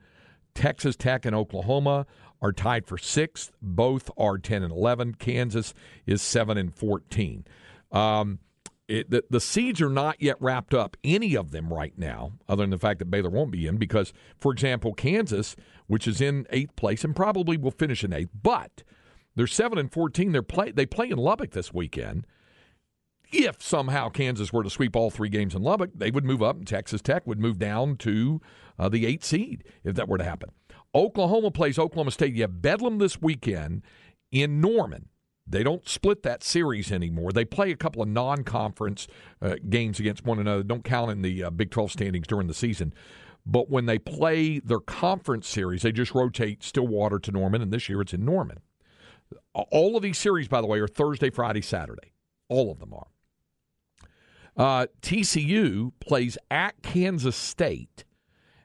Texas 0.54 0.96
Tech 0.96 1.24
and 1.24 1.34
Oklahoma 1.34 2.06
are 2.42 2.52
tied 2.52 2.86
for 2.86 2.98
sixth. 2.98 3.52
Both 3.60 4.10
are 4.16 4.38
10 4.38 4.62
and 4.62 4.72
11. 4.72 5.14
Kansas 5.14 5.74
is 6.06 6.22
7 6.22 6.56
and 6.56 6.74
14. 6.74 7.44
Um, 7.92 8.38
it, 8.90 9.08
the, 9.08 9.24
the 9.30 9.40
seeds 9.40 9.80
are 9.80 9.88
not 9.88 10.20
yet 10.20 10.36
wrapped 10.40 10.74
up, 10.74 10.96
any 11.04 11.36
of 11.36 11.52
them 11.52 11.72
right 11.72 11.96
now, 11.96 12.32
other 12.48 12.64
than 12.64 12.70
the 12.70 12.78
fact 12.78 12.98
that 12.98 13.10
Baylor 13.10 13.30
won't 13.30 13.52
be 13.52 13.68
in. 13.68 13.76
Because, 13.76 14.12
for 14.36 14.50
example, 14.50 14.94
Kansas, 14.94 15.54
which 15.86 16.08
is 16.08 16.20
in 16.20 16.46
eighth 16.50 16.74
place 16.74 17.04
and 17.04 17.14
probably 17.14 17.56
will 17.56 17.70
finish 17.70 18.02
in 18.02 18.12
eighth, 18.12 18.30
but 18.42 18.82
they're 19.36 19.46
seven 19.46 19.78
and 19.78 19.92
fourteen. 19.92 20.32
They're 20.32 20.42
play 20.42 20.72
they 20.72 20.86
play 20.86 21.08
in 21.08 21.18
Lubbock 21.18 21.52
this 21.52 21.72
weekend. 21.72 22.26
If 23.32 23.62
somehow 23.62 24.08
Kansas 24.08 24.52
were 24.52 24.64
to 24.64 24.70
sweep 24.70 24.96
all 24.96 25.10
three 25.10 25.28
games 25.28 25.54
in 25.54 25.62
Lubbock, 25.62 25.90
they 25.94 26.10
would 26.10 26.24
move 26.24 26.42
up, 26.42 26.56
and 26.56 26.66
Texas 26.66 27.00
Tech 27.00 27.28
would 27.28 27.38
move 27.38 27.60
down 27.60 27.96
to 27.98 28.40
uh, 28.80 28.88
the 28.88 29.06
eight 29.06 29.22
seed 29.22 29.62
if 29.84 29.94
that 29.94 30.08
were 30.08 30.18
to 30.18 30.24
happen. 30.24 30.50
Oklahoma 30.94 31.50
plays 31.50 31.78
Oklahoma 31.78 32.10
State. 32.10 32.34
You 32.34 32.42
have 32.42 32.62
Bedlam 32.62 32.98
this 32.98 33.20
weekend 33.20 33.82
in 34.32 34.60
Norman. 34.60 35.08
They 35.46 35.62
don't 35.62 35.86
split 35.86 36.22
that 36.22 36.42
series 36.42 36.90
anymore. 36.90 37.32
They 37.32 37.44
play 37.44 37.70
a 37.70 37.76
couple 37.76 38.02
of 38.02 38.08
non 38.08 38.42
conference 38.42 39.06
uh, 39.42 39.56
games 39.68 40.00
against 40.00 40.24
one 40.24 40.38
another. 40.38 40.62
Don't 40.62 40.84
count 40.84 41.10
in 41.10 41.22
the 41.22 41.44
uh, 41.44 41.50
Big 41.50 41.70
12 41.70 41.92
standings 41.92 42.26
during 42.26 42.46
the 42.46 42.54
season. 42.54 42.94
But 43.44 43.68
when 43.70 43.86
they 43.86 43.98
play 43.98 44.60
their 44.60 44.80
conference 44.80 45.48
series, 45.48 45.82
they 45.82 45.92
just 45.92 46.14
rotate 46.14 46.62
Stillwater 46.62 47.18
to 47.18 47.32
Norman, 47.32 47.62
and 47.62 47.72
this 47.72 47.88
year 47.88 48.00
it's 48.00 48.12
in 48.12 48.24
Norman. 48.24 48.58
All 49.54 49.96
of 49.96 50.02
these 50.02 50.18
series, 50.18 50.48
by 50.48 50.60
the 50.60 50.66
way, 50.66 50.78
are 50.78 50.88
Thursday, 50.88 51.30
Friday, 51.30 51.62
Saturday. 51.62 52.12
All 52.48 52.70
of 52.70 52.78
them 52.78 52.94
are. 52.94 53.06
Uh, 54.56 54.86
TCU 55.02 55.92
plays 56.00 56.36
at 56.50 56.82
Kansas 56.82 57.36
State. 57.36 58.04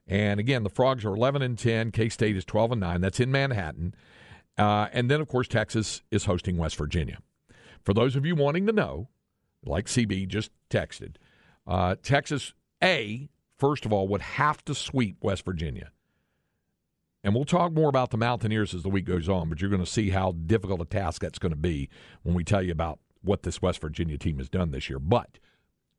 And 0.08 0.40
again, 0.40 0.64
the 0.64 0.70
Frogs 0.70 1.04
are 1.04 1.16
11 1.16 1.42
and 1.42 1.58
10. 1.58 1.92
K 1.92 2.10
State 2.10 2.38
is 2.38 2.46
12 2.46 2.74
and 2.74 2.82
9. 2.82 3.02
That's 3.02 3.20
in 3.20 3.32
Manhattan. 3.32 3.96
Uh, 4.58 4.88
and 4.94 5.10
then, 5.10 5.20
of 5.20 5.28
course, 5.28 5.48
Texas 5.48 6.02
is 6.12 6.26
hosting 6.26 6.58
West 6.58 6.78
Virginia. 6.78 7.20
For 7.84 7.94
those 7.94 8.16
of 8.16 8.26
you 8.26 8.36
wanting 8.36 8.66
to 8.68 8.72
know, 8.72 9.10
like 9.66 9.88
CB 9.88 10.28
just 10.28 10.52
texted, 10.70 11.16
uh, 11.68 11.96
Texas, 12.02 12.54
A, 12.84 13.30
first 13.58 13.86
of 13.86 13.92
all, 13.92 14.08
would 14.08 14.22
have 14.22 14.64
to 14.66 14.76
sweep 14.76 15.18
West 15.22 15.44
Virginia. 15.44 15.92
And 17.24 17.34
we'll 17.34 17.44
talk 17.44 17.74
more 17.74 17.90
about 17.90 18.12
the 18.12 18.18
Mountaineers 18.18 18.76
as 18.76 18.84
the 18.84 18.90
week 18.90 19.06
goes 19.06 19.28
on, 19.28 19.50
but 19.50 19.60
you're 19.60 19.72
going 19.72 19.84
to 19.84 19.92
see 19.92 20.12
how 20.12 20.34
difficult 20.34 20.80
a 20.82 20.86
task 20.86 21.24
that's 21.24 21.40
going 21.40 21.52
to 21.52 21.58
be 21.58 21.90
when 22.22 22.36
we 22.36 22.44
tell 22.44 22.62
you 22.62 22.72
about 22.72 23.00
what 23.24 23.42
this 23.42 23.64
West 23.64 23.82
Virginia 23.82 24.18
team 24.20 24.38
has 24.38 24.48
done 24.48 24.70
this 24.70 24.90
year. 24.90 25.00
But 25.00 25.40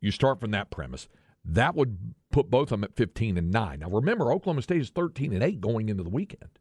you 0.01 0.13
start 0.13 0.39
from 0.39 0.53
that 0.53 0.71
premise. 0.71 1.09
That 1.47 1.74
would 1.76 2.14
put 2.30 2.51
both 2.51 2.64
of 2.64 2.80
them 2.80 2.84
at 2.84 2.97
15 2.97 3.38
and 3.38 3.51
9. 3.51 3.78
Now 3.78 3.88
remember, 3.88 4.32
Oklahoma 4.32 4.62
State 4.62 4.80
is 4.80 4.90
13 4.90 5.32
and 5.32 5.42
8 5.42 5.61
going 5.61 5.88
into 5.88 6.03
the 6.03 6.11
weekend 6.11 6.59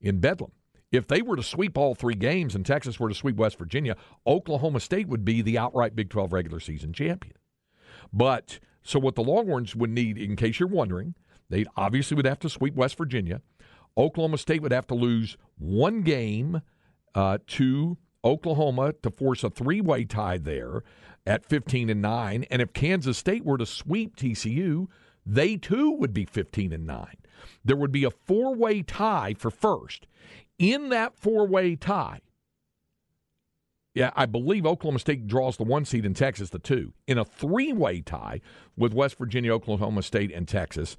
in 0.00 0.20
Bedlam. 0.20 0.52
If 0.92 1.08
they 1.08 1.22
were 1.22 1.34
to 1.34 1.42
sweep 1.42 1.76
all 1.76 1.94
three 1.94 2.14
games 2.14 2.54
and 2.54 2.64
Texas 2.64 3.00
were 3.00 3.08
to 3.08 3.14
sweep 3.14 3.36
West 3.36 3.58
Virginia, 3.58 3.96
Oklahoma 4.26 4.78
State 4.78 5.08
would 5.08 5.24
be 5.24 5.42
the 5.42 5.58
outright 5.58 5.96
Big 5.96 6.10
12 6.10 6.32
regular 6.32 6.60
season 6.60 6.92
champion. 6.92 7.34
But 8.12 8.60
so 8.82 9.00
what 9.00 9.16
the 9.16 9.24
Longhorns 9.24 9.74
would 9.74 9.90
need, 9.90 10.18
in 10.18 10.36
case 10.36 10.60
you're 10.60 10.68
wondering, 10.68 11.14
they 11.50 11.64
obviously 11.76 12.14
would 12.14 12.26
have 12.26 12.38
to 12.40 12.48
sweep 12.48 12.74
West 12.74 12.96
Virginia. 12.96 13.40
Oklahoma 13.96 14.38
State 14.38 14.62
would 14.62 14.72
have 14.72 14.86
to 14.88 14.94
lose 14.94 15.36
one 15.58 16.02
game 16.02 16.62
uh, 17.14 17.38
to 17.46 17.96
Oklahoma 18.24 18.92
to 19.02 19.10
force 19.10 19.42
a 19.42 19.50
three-way 19.50 20.04
tie 20.04 20.38
there 20.38 20.82
at 21.26 21.44
15 21.44 21.90
and 21.90 22.02
9 22.02 22.44
and 22.50 22.62
if 22.62 22.72
Kansas 22.72 23.18
State 23.18 23.44
were 23.44 23.58
to 23.58 23.66
sweep 23.66 24.16
TCU 24.16 24.88
they 25.26 25.56
too 25.56 25.90
would 25.92 26.12
be 26.12 26.24
15 26.24 26.72
and 26.72 26.86
9 26.86 27.16
there 27.64 27.76
would 27.76 27.92
be 27.92 28.04
a 28.04 28.10
four-way 28.10 28.82
tie 28.82 29.34
for 29.38 29.50
first 29.50 30.06
in 30.58 30.90
that 30.90 31.16
four 31.16 31.46
way 31.46 31.76
tie, 31.76 32.20
yeah, 33.94 34.10
I 34.16 34.26
believe 34.26 34.66
Oklahoma 34.66 34.98
State 34.98 35.26
draws 35.26 35.56
the 35.56 35.64
one 35.64 35.84
seed 35.84 36.04
in 36.04 36.14
Texas 36.14 36.50
the 36.50 36.58
two. 36.58 36.92
In 37.06 37.18
a 37.18 37.24
three 37.24 37.72
way 37.72 38.00
tie 38.00 38.40
with 38.76 38.92
West 38.92 39.16
Virginia, 39.18 39.52
Oklahoma 39.52 40.02
State, 40.02 40.32
and 40.32 40.48
Texas, 40.48 40.96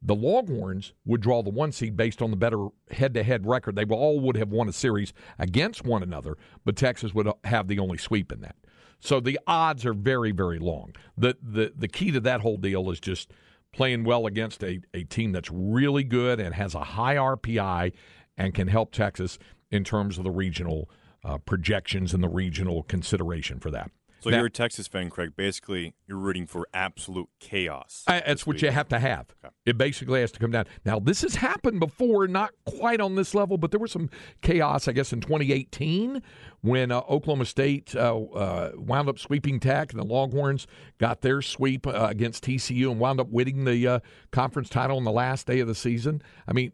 the 0.00 0.16
Longhorns 0.16 0.92
would 1.04 1.20
draw 1.20 1.42
the 1.42 1.50
one 1.50 1.70
seed 1.70 1.96
based 1.96 2.20
on 2.20 2.32
the 2.32 2.36
better 2.36 2.68
head 2.90 3.14
to 3.14 3.22
head 3.22 3.46
record. 3.46 3.76
They 3.76 3.84
all 3.84 4.18
would 4.20 4.36
have 4.36 4.50
won 4.50 4.68
a 4.68 4.72
series 4.72 5.12
against 5.38 5.84
one 5.84 6.02
another, 6.02 6.36
but 6.64 6.74
Texas 6.74 7.14
would 7.14 7.28
have 7.44 7.68
the 7.68 7.78
only 7.78 7.98
sweep 7.98 8.32
in 8.32 8.40
that. 8.40 8.56
So 9.02 9.18
the 9.18 9.38
odds 9.48 9.84
are 9.84 9.94
very, 9.94 10.30
very 10.30 10.60
long. 10.60 10.94
The 11.18 11.36
the 11.42 11.72
the 11.76 11.88
key 11.88 12.12
to 12.12 12.20
that 12.20 12.40
whole 12.40 12.56
deal 12.56 12.88
is 12.90 13.00
just 13.00 13.32
playing 13.72 14.04
well 14.04 14.26
against 14.26 14.62
a, 14.62 14.80
a 14.94 15.02
team 15.04 15.32
that's 15.32 15.50
really 15.50 16.04
good 16.04 16.38
and 16.38 16.54
has 16.54 16.74
a 16.74 16.84
high 16.84 17.16
RPI 17.16 17.92
and 18.36 18.54
can 18.54 18.68
help 18.68 18.92
Texas 18.92 19.38
in 19.70 19.82
terms 19.82 20.18
of 20.18 20.24
the 20.24 20.30
regional 20.30 20.88
uh, 21.24 21.38
projections 21.38 22.14
and 22.14 22.22
the 22.22 22.28
regional 22.28 22.84
consideration 22.84 23.58
for 23.58 23.70
that. 23.70 23.90
So 24.22 24.30
you're 24.30 24.46
a 24.46 24.50
Texas 24.50 24.86
fan, 24.86 25.10
Craig. 25.10 25.32
Basically, 25.36 25.94
you're 26.06 26.18
rooting 26.18 26.46
for 26.46 26.66
absolute 26.72 27.28
chaos. 27.40 28.04
I, 28.06 28.22
that's 28.24 28.46
what 28.46 28.54
week. 28.54 28.62
you 28.62 28.70
have 28.70 28.88
to 28.88 28.98
have. 28.98 29.26
Okay. 29.44 29.52
It 29.66 29.76
basically 29.76 30.20
has 30.20 30.30
to 30.32 30.38
come 30.38 30.52
down. 30.52 30.66
Now, 30.84 31.00
this 31.00 31.22
has 31.22 31.34
happened 31.34 31.80
before, 31.80 32.28
not 32.28 32.52
quite 32.64 33.00
on 33.00 33.16
this 33.16 33.34
level, 33.34 33.58
but 33.58 33.72
there 33.72 33.80
was 33.80 33.90
some 33.90 34.10
chaos, 34.40 34.86
I 34.86 34.92
guess, 34.92 35.12
in 35.12 35.20
2018 35.20 36.22
when 36.60 36.92
uh, 36.92 36.98
Oklahoma 37.08 37.44
State 37.44 37.96
uh, 37.96 38.16
uh, 38.16 38.72
wound 38.76 39.08
up 39.08 39.18
sweeping 39.18 39.58
Tech, 39.58 39.92
and 39.92 40.00
the 40.00 40.06
Longhorns 40.06 40.66
got 40.98 41.22
their 41.22 41.42
sweep 41.42 41.86
uh, 41.86 42.06
against 42.08 42.44
TCU 42.44 42.90
and 42.90 43.00
wound 43.00 43.18
up 43.18 43.28
winning 43.28 43.64
the 43.64 43.86
uh, 43.88 44.00
conference 44.30 44.68
title 44.68 44.96
on 44.96 45.04
the 45.04 45.12
last 45.12 45.46
day 45.46 45.58
of 45.58 45.66
the 45.66 45.74
season. 45.74 46.22
I 46.46 46.52
mean, 46.52 46.72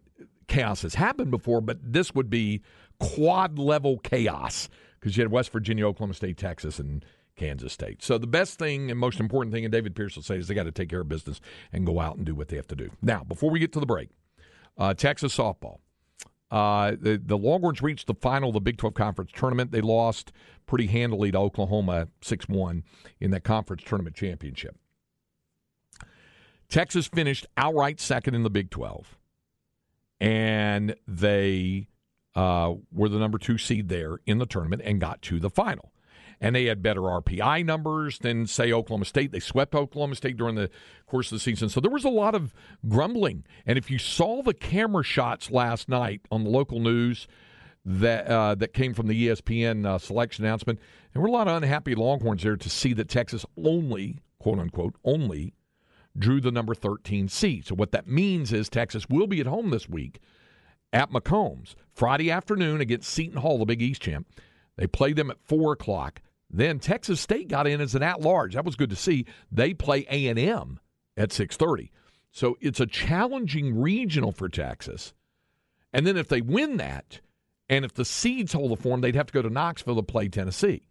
chaos 0.49 0.83
has 0.83 0.95
happened 0.95 1.31
before, 1.31 1.61
but 1.61 1.79
this 1.83 2.15
would 2.15 2.29
be 2.29 2.63
quad 3.01 3.59
level 3.59 3.99
chaos 3.99 4.69
because 4.99 5.17
you 5.17 5.23
had 5.23 5.31
West 5.31 5.53
Virginia, 5.53 5.87
Oklahoma 5.87 6.15
State, 6.15 6.37
Texas, 6.37 6.79
and 6.79 7.05
Kansas 7.39 7.73
State. 7.73 8.03
So 8.03 8.19
the 8.19 8.27
best 8.27 8.59
thing 8.59 8.91
and 8.91 8.99
most 8.99 9.21
important 9.21 9.55
thing, 9.55 9.65
and 9.65 9.73
David 9.73 9.95
Pierce 9.95 10.17
will 10.17 10.23
say, 10.23 10.37
is 10.37 10.49
they 10.49 10.55
got 10.55 10.65
to 10.65 10.73
take 10.73 10.91
care 10.91 11.01
of 11.01 11.09
business 11.09 11.41
and 11.73 11.87
go 11.87 12.01
out 12.01 12.17
and 12.17 12.27
do 12.27 12.35
what 12.35 12.49
they 12.49 12.57
have 12.57 12.67
to 12.69 12.77
do. 12.77 12.91
Now, 13.01 13.25
before 13.25 13.51
we 13.51 13.59
get 13.59 13.73
to 13.73 13.81
the 13.81 13.87
break, 13.87 14.11
uh, 14.77 14.95
Texas 14.95 15.37
softball. 15.37 15.79
Uh, 16.51 16.93
the, 16.99 17.21
the 17.23 17.37
Longhorns 17.37 17.83
reached 17.83 18.07
the 18.07 18.15
final 18.15 18.51
of 18.51 18.55
the 18.55 18.61
Big 18.61 18.79
12 18.79 18.95
Conference 18.95 19.31
tournament. 19.35 19.71
They 19.71 19.83
lost 19.83 20.33
pretty 20.67 20.87
handily 20.87 21.31
to 21.31 21.39
Oklahoma 21.39 22.09
6 22.23 22.49
1 22.49 22.85
in 23.21 23.31
that 23.33 23.45
conference 23.45 23.83
tournament 23.85 24.17
championship. 24.17 24.77
Texas 26.69 27.07
finished 27.07 27.47
outright 27.57 28.01
second 28.01 28.35
in 28.35 28.43
the 28.45 28.51
Big 28.51 28.71
12 28.71 29.19
and 30.21 30.95
they 31.07 31.89
uh, 32.35 32.75
were 32.93 33.09
the 33.09 33.19
number 33.19 33.39
two 33.39 33.59
seed 33.59 33.89
there 33.89 34.19
in 34.27 34.39
the 34.39 34.47
tournament 34.47 34.83
and 34.85 35.01
got 35.01 35.23
to 35.23 35.41
the 35.41 35.51
final. 35.51 35.93
And 36.41 36.55
they 36.55 36.67
had 36.67 36.83
better 36.83 37.01
RPI 37.01 37.65
numbers 37.65 38.19
than, 38.19 38.47
say, 38.47 38.73
Oklahoma 38.73 39.07
State. 39.07 39.33
They 39.33 39.41
swept 39.41 39.75
Oklahoma 39.75 40.15
State 40.15 40.37
during 40.37 40.55
the 40.55 40.71
course 41.07 41.33
of 41.33 41.37
the 41.37 41.41
season. 41.41 41.69
So 41.69 41.81
there 41.81 41.91
was 41.91 42.05
a 42.05 42.11
lot 42.11 42.35
of 42.35 42.55
grumbling. 42.89 43.45
And 43.67 43.77
if 43.77 43.91
you 43.91 43.99
saw 43.99 44.43
the 44.43 44.55
camera 44.55 45.03
shots 45.03 45.51
last 45.51 45.89
night 45.89 46.23
on 46.31 46.45
the 46.45 46.51
local 46.51 46.79
news 46.79 47.27
that 47.85 48.27
uh, 48.27 48.55
that 48.57 48.75
came 48.75 48.93
from 48.95 49.07
the 49.07 49.29
ESPN 49.29 49.87
uh, 49.87 49.99
selection 49.99 50.45
announcement, 50.45 50.79
there 51.13 51.23
were 51.23 51.29
a 51.29 51.33
lot 51.33 51.49
of 51.49 51.57
unhappy 51.57 51.95
Longhorns 51.95 52.43
there 52.43 52.57
to 52.57 52.71
see 52.71 52.93
that 52.93 53.09
Texas 53.09 53.45
only, 53.57 54.19
quote 54.39 54.59
unquote, 54.59 54.95
only 55.05 55.55
drew 56.17 56.41
the 56.41 56.53
number 56.53 56.75
13 56.75 57.29
seed. 57.29 57.67
So 57.67 57.75
what 57.75 57.93
that 57.93 58.07
means 58.07 58.53
is 58.53 58.69
Texas 58.69 59.09
will 59.09 59.27
be 59.27 59.41
at 59.41 59.47
home 59.47 59.71
this 59.71 59.89
week 59.89 60.21
at 60.93 61.11
McCombs 61.11 61.75
Friday 61.93 62.31
afternoon 62.31 62.81
against 62.81 63.11
Seton 63.11 63.41
Hall, 63.41 63.59
the 63.59 63.67
Big 63.67 63.83
East 63.83 64.03
champ. 64.03 64.27
They 64.77 64.87
play 64.87 65.13
them 65.13 65.31
at 65.31 65.41
four 65.41 65.73
o'clock. 65.73 66.21
Then 66.51 66.79
Texas 66.79 67.21
State 67.21 67.49
got 67.49 67.67
in 67.67 67.81
as 67.81 67.95
an 67.95 68.03
at-large. 68.03 68.55
That 68.55 68.65
was 68.65 68.77
good 68.77 68.91
to 68.91 68.97
see. 68.97 69.27
They 69.53 69.75
play 69.75 70.07
A 70.11 70.29
and 70.29 70.39
M 70.39 70.81
at 71.17 71.31
6:30. 71.31 71.91
So 72.31 72.57
it's 72.61 72.81
a 72.81 72.87
challenging 72.87 73.79
regional 73.79 74.33
for 74.33 74.49
Texas. 74.49 75.15
And 75.93 76.07
then 76.07 76.17
if 76.17 76.29
they 76.29 76.41
win 76.41 76.77
that, 76.77 77.21
and 77.69 77.85
if 77.85 77.95
the 77.95 78.05
seeds 78.05 78.53
hold 78.53 78.71
the 78.71 78.77
form, 78.77 79.01
they'd 79.01 79.15
have 79.15 79.27
to 79.27 79.33
go 79.33 79.43
to 79.43 79.51
Knoxville 79.51 79.97
to 79.97 80.03
play 80.03 80.29
Tennessee. 80.29 80.89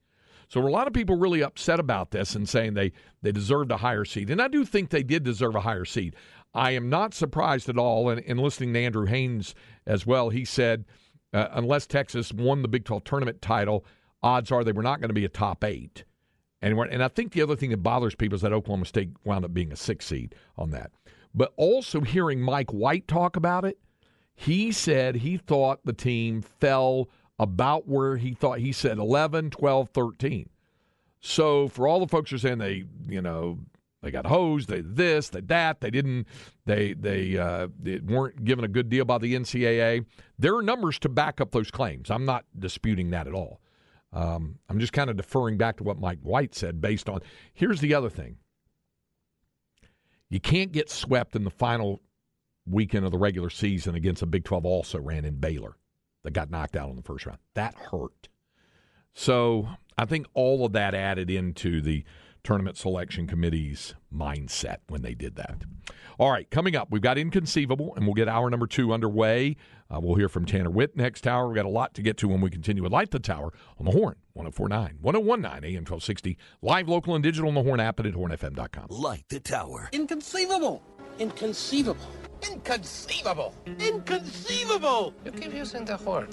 So 0.48 0.62
a 0.62 0.70
lot 0.70 0.88
of 0.88 0.94
people 0.94 1.18
really 1.18 1.44
upset 1.44 1.80
about 1.80 2.12
this 2.12 2.36
and 2.36 2.48
saying 2.48 2.74
they, 2.74 2.94
they 3.22 3.32
deserved 3.32 3.72
a 3.72 3.78
higher 3.78 4.06
seed. 4.06 4.30
And 4.30 4.42
I 4.42 4.48
do 4.48 4.64
think 4.64 4.90
they 4.90 5.04
did 5.04 5.24
deserve 5.24 5.56
a 5.56 5.62
higher 5.62 5.86
seed. 5.86 6.16
I 6.54 6.72
am 6.72 6.90
not 6.90 7.14
surprised 7.14 7.68
at 7.68 7.78
all. 7.78 8.10
And, 8.10 8.24
and 8.26 8.40
listening 8.40 8.74
to 8.74 8.80
Andrew 8.80 9.06
Haynes 9.06 9.54
as 9.86 10.06
well, 10.06 10.30
he 10.30 10.46
said 10.46 10.86
uh, 11.34 11.48
unless 11.52 11.86
Texas 11.86 12.32
won 12.32 12.62
the 12.62 12.70
Big 12.70 12.86
12 12.86 13.04
tournament 13.04 13.42
title, 13.42 13.86
odds 14.24 14.52
are 14.52 14.64
they 14.64 14.72
were 14.72 14.84
not 14.84 15.00
going 15.00 15.10
to 15.10 15.14
be 15.14 15.26
a 15.26 15.30
top 15.30 15.64
eight. 15.64 16.04
And, 16.62 16.78
and 16.80 17.04
I 17.04 17.08
think 17.08 17.32
the 17.32 17.42
other 17.42 17.56
thing 17.56 17.70
that 17.70 17.84
bothers 17.84 18.16
people 18.16 18.36
is 18.36 18.42
that 18.42 18.54
Oklahoma 18.54 18.86
State 18.86 19.12
wound 19.24 19.46
up 19.46 19.54
being 19.54 19.72
a 19.72 19.76
six 19.76 20.06
seed 20.06 20.34
on 20.58 20.72
that. 20.72 20.92
But 21.34 21.54
also 21.56 22.02
hearing 22.02 22.42
Mike 22.42 22.72
White 22.72 23.08
talk 23.08 23.36
about 23.36 23.64
it, 23.64 23.80
he 24.34 24.72
said 24.72 25.18
he 25.18 25.38
thought 25.38 25.82
the 25.84 25.94
team 25.94 26.42
fell 26.42 27.10
about 27.40 27.88
where 27.88 28.18
he 28.18 28.34
thought 28.34 28.60
he 28.60 28.72
said 28.72 28.98
11, 28.98 29.52
12, 29.52 29.90
13. 29.90 30.50
So 31.20 31.68
for 31.68 31.88
all 31.88 32.00
the 32.00 32.08
folks 32.08 32.30
who 32.30 32.38
are 32.38 32.40
saying 32.40 32.58
they, 32.60 32.86
you 33.08 33.22
know, 33.22 33.60
they 34.02 34.12
got 34.12 34.26
hosed, 34.26 34.70
they 34.70 34.82
this, 34.82 35.30
they 35.30 35.42
that, 35.42 35.82
they 35.82 35.90
didn't, 35.90 36.28
they 36.66 36.94
they, 36.94 37.38
uh, 37.38 37.68
they 37.80 38.00
weren't 38.00 38.46
given 38.46 38.64
a 38.64 38.68
good 38.68 38.90
deal 38.90 39.06
by 39.06 39.18
the 39.18 39.36
NCAA. 39.36 40.06
There 40.38 40.56
are 40.56 40.62
numbers 40.62 41.00
to 41.00 41.10
back 41.10 41.42
up 41.42 41.52
those 41.52 41.72
claims. 41.72 42.10
I'm 42.12 42.26
not 42.26 42.46
disputing 42.58 43.10
that 43.12 43.28
at 43.28 43.34
all. 43.34 43.60
Um, 44.14 44.60
I'm 44.70 44.80
just 44.80 44.94
kind 44.94 45.10
of 45.10 45.18
deferring 45.18 45.58
back 45.58 45.78
to 45.78 45.84
what 45.84 46.00
Mike 46.00 46.20
White 46.22 46.56
said 46.56 46.82
based 46.82 47.10
on. 47.10 47.22
Here's 47.54 47.82
the 47.82 47.94
other 47.94 48.10
thing: 48.10 48.38
you 50.30 50.40
can't 50.40 50.72
get 50.72 50.90
swept 50.90 51.36
in 51.36 51.44
the 51.44 51.52
final 51.52 52.02
weekend 52.66 53.06
of 53.06 53.12
the 53.12 53.18
regular 53.18 53.50
season 53.50 53.96
against 53.96 54.22
a 54.22 54.26
Big 54.26 54.44
12 54.44 54.66
also 54.66 55.00
ran 55.00 55.26
in 55.26 55.36
Baylor 55.36 55.78
that 56.24 56.32
got 56.32 56.52
knocked 56.52 56.76
out 56.76 56.90
in 56.90 56.96
the 56.96 57.02
first 57.02 57.26
round. 57.26 57.40
That 57.54 57.76
hurt. 57.76 58.28
So 59.14 59.68
I 59.98 60.06
think 60.06 60.28
all 60.34 60.66
of 60.66 60.74
that 60.74 60.94
added 60.94 61.30
into 61.30 61.82
the 61.82 62.04
tournament 62.44 62.78
selection 62.78 63.28
committee's 63.28 63.96
mindset 64.14 64.78
when 64.88 65.02
they 65.02 65.14
did 65.14 65.36
that. 65.36 65.64
All 66.20 66.32
right, 66.32 66.50
coming 66.50 66.76
up, 66.76 66.90
we've 66.92 67.02
got 67.02 67.18
Inconceivable, 67.18 67.94
and 67.96 68.06
we'll 68.06 68.14
get 68.14 68.28
hour 68.28 68.50
number 68.50 68.68
two 68.68 68.94
underway. 68.94 69.56
Uh, 69.94 70.00
we'll 70.00 70.16
hear 70.16 70.30
from 70.30 70.46
Tanner 70.46 70.70
Witt 70.70 70.96
next 70.98 71.26
hour. 71.26 71.48
We've 71.48 71.56
got 71.56 71.66
a 71.66 71.70
lot 71.70 71.94
to 71.96 72.02
get 72.02 72.18
to 72.18 72.28
when 72.28 72.42
we 72.42 72.50
continue 72.50 72.84
with 72.84 72.92
Light 72.92 73.12
the 73.12 73.20
Tower 73.20 73.54
on 73.80 73.86
the 73.86 73.92
Horn, 73.92 74.16
1049, 74.34 74.98
1019 75.02 75.64
AM 75.64 75.84
1260, 75.84 76.38
live, 76.62 76.88
local, 76.90 77.16
and 77.16 77.24
digital 77.24 77.48
on 77.48 77.56
the 77.56 77.64
Horn 77.64 77.80
app 77.80 78.00
and 78.00 78.08
at 78.08 78.14
hornfm.com. 78.14 78.88
Light 78.90 79.24
the 79.30 79.40
Tower. 79.40 79.90
Inconceivable. 79.92 80.84
Inconceivable. 81.20 82.06
Inconceivable. 82.52 83.54
Inconceivable. 83.80 85.14
You 85.26 85.32
keep 85.32 85.54
using 85.54 85.86
the 85.86 85.98
word. 85.98 86.30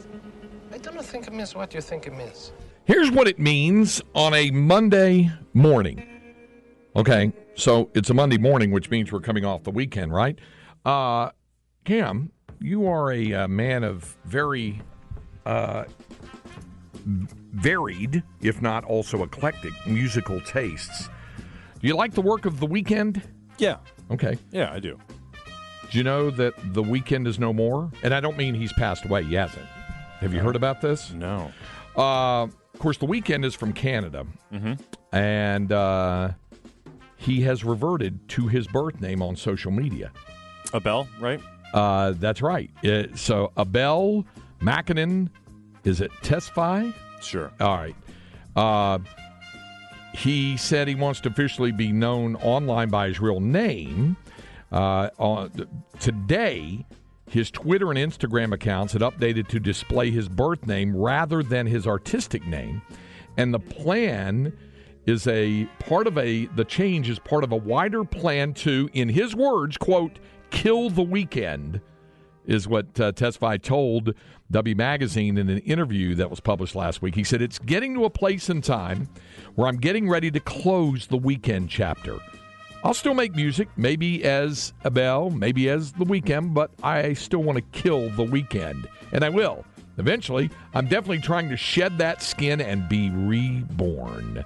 I 0.73 0.79
don't 0.79 1.05
think 1.05 1.27
it 1.27 1.33
means 1.33 1.55
what 1.55 1.73
you 1.73 1.81
think 1.81 2.07
it 2.07 2.15
means. 2.15 2.53
Here's 2.85 3.11
what 3.11 3.29
it 3.29 3.39
means 3.39 4.03
on 4.15 4.35
a 4.35 4.51
Monday 4.51 5.31
morning. 5.55 6.07
Okay, 6.97 7.33
so 7.55 7.91
it's 7.95 8.11
a 8.11 8.15
Monday 8.15 8.39
morning, 8.39 8.71
which 8.71 8.91
means 8.91 9.11
we're 9.11 9.21
coming 9.21 9.45
off 9.45 9.63
the 9.63 9.71
weekend, 9.71 10.13
right? 10.13 10.39
Uh, 10.85 11.31
Cam, 11.85 12.31
you 12.61 12.87
are 12.89 13.13
a, 13.13 13.33
uh 13.35 13.49
man 13.49 13.85
of 13.85 14.17
very 14.25 14.81
uh, 15.47 15.85
varied, 17.05 18.23
if 18.41 18.61
not 18.63 18.85
also 18.85 19.23
eclectic, 19.23 19.73
musical 19.87 20.41
tastes. 20.41 21.09
Do 21.81 21.89
you 21.89 21.95
like 21.97 22.15
the 22.15 22.23
work 22.23 22.47
of 22.47 22.61
the 22.61 22.67
Weeknd? 22.67 23.23
Yeah. 23.59 23.77
Okay. 24.11 24.39
Yeah, 24.53 24.73
I 24.73 24.81
do. 24.81 24.99
Do 25.91 25.99
you 25.99 26.05
know 26.05 26.31
that 26.31 26.55
the 26.73 26.83
Weeknd 26.83 27.27
is 27.27 27.39
no 27.39 27.53
more? 27.53 27.91
And 28.03 28.15
I 28.15 28.21
don't 28.21 28.37
mean 28.37 28.55
he's 28.55 28.73
passed 28.73 29.05
away. 29.05 29.23
He 29.25 29.35
hasn't. 29.35 29.67
Have 30.21 30.33
you 30.33 30.41
heard 30.41 30.57
about 30.57 30.81
this? 30.81 31.13
No. 31.13 31.53
Uh, 31.97 32.45
of 32.45 32.79
course, 32.79 32.97
the 32.99 33.07
Weeknd 33.07 33.45
is 33.45 33.55
from 33.55 33.73
Canada, 33.73 34.27
and 35.13 35.71
uh, 35.71 36.31
he 37.17 37.43
has 37.43 37.63
reverted 37.65 38.27
to 38.31 38.49
his 38.49 38.67
birth 38.67 39.01
name 39.01 39.23
on 39.23 39.37
social 39.37 39.71
media. 39.71 40.11
Abel, 40.75 41.07
right? 41.21 41.41
Uh, 41.75 42.13
that's 42.13 42.41
right. 42.41 42.71
Uh, 42.85 43.05
so 43.17 43.53
Abel 43.59 44.25
Makkonen, 44.61 45.29
is 45.83 46.01
it 46.01 46.13
Tesfaye? 46.23 46.95
Sure. 47.21 47.51
All 47.61 47.77
right. 47.77 47.97
Uh, 48.55 49.01
he 50.15 50.57
said 50.57 50.87
he 50.87 50.95
wants 50.95 51.21
to 51.23 51.29
officially 51.29 51.73
be 51.73 51.91
known 51.91 52.37
online 52.37 52.89
by 52.89 53.09
his 53.09 53.21
real 53.21 53.41
name. 53.41 54.17
Uh, 54.71 55.11
on, 55.19 55.51
today, 55.99 56.87
his 57.29 57.51
Twitter 57.51 57.91
and 57.91 57.99
Instagram 57.99 58.53
accounts 58.53 58.93
had 58.93 59.03
updated 59.03 59.49
to 59.49 59.59
display 59.59 60.13
his 60.13 60.29
birth 60.29 60.67
name 60.69 60.97
rather 60.97 61.43
than 61.43 61.67
his 61.67 61.87
artistic 61.87 62.47
name. 62.47 62.81
And 63.37 63.53
the 63.53 63.59
plan 63.59 64.57
is 65.07 65.27
a 65.27 65.65
part 65.81 66.07
of 66.07 66.17
a, 66.17 66.47
the 66.47 66.65
change 66.65 67.09
is 67.09 67.19
part 67.19 67.43
of 67.43 67.51
a 67.51 67.57
wider 67.57 68.05
plan 68.05 68.55
to, 68.55 68.89
in 68.93 69.09
his 69.09 69.35
words, 69.35 69.77
quote, 69.77 70.21
kill 70.55 70.89
the 70.89 71.05
Weeknd 71.05 71.81
is 72.47 72.69
what 72.69 73.01
uh, 73.01 73.13
told 73.13 74.15
W 74.51 74.77
Magazine 74.77 75.37
in 75.37 75.49
an 75.51 75.59
interview 75.59 76.15
that 76.15 76.31
was 76.31 76.41
published 76.41 76.77
last 76.77 77.03
week. 77.03 77.15
He 77.15 77.25
said, 77.25 77.43
It's 77.43 77.59
getting 77.59 77.95
to 77.95 78.05
a 78.05 78.11
place 78.11 78.49
in 78.49 78.63
time 78.63 79.09
where 79.57 79.67
I'm 79.67 79.79
getting 79.79 80.09
ready 80.09 80.31
to 80.31 80.41
close 80.41 81.09
the 81.09 81.19
Weeknd 81.19 81.69
chapter. 81.69 82.19
I'll 82.85 82.95
still 82.95 83.15
make 83.15 83.35
music, 83.35 83.69
maybe 83.77 84.25
as 84.25 84.73
Abel, 84.85 85.31
maybe 85.31 85.69
as 85.69 85.93
the 85.93 86.05
Weeknd, 86.05 86.55
but 86.55 86.71
I 86.83 87.15
still 87.15 87.43
want 87.43 87.57
to 87.57 87.79
kill 87.79 88.11
the 88.11 88.25
Weeknd. 88.25 88.87
And 89.13 89.25
I 89.25 89.31
will. 89.31 89.65
Eventually, 89.99 90.51
I'm 90.75 90.87
definitely 90.87 91.21
trying 91.21 91.49
to 91.49 91.57
shed 91.57 91.99
that 91.99 92.23
skin 92.23 92.61
and 92.61 92.89
be 92.89 93.11
reborn. 93.11 94.45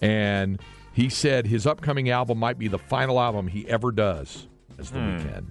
And 0.00 0.60
he 0.92 1.08
said 1.08 1.46
his 1.46 1.66
upcoming 1.66 2.10
album 2.10 2.38
might 2.38 2.58
be 2.58 2.68
the 2.68 2.78
final 2.78 3.20
album 3.20 3.48
he 3.48 3.68
ever 3.68 3.90
does 3.90 4.48
as 4.78 4.90
the 4.90 4.98
Weeknd. 4.98 5.46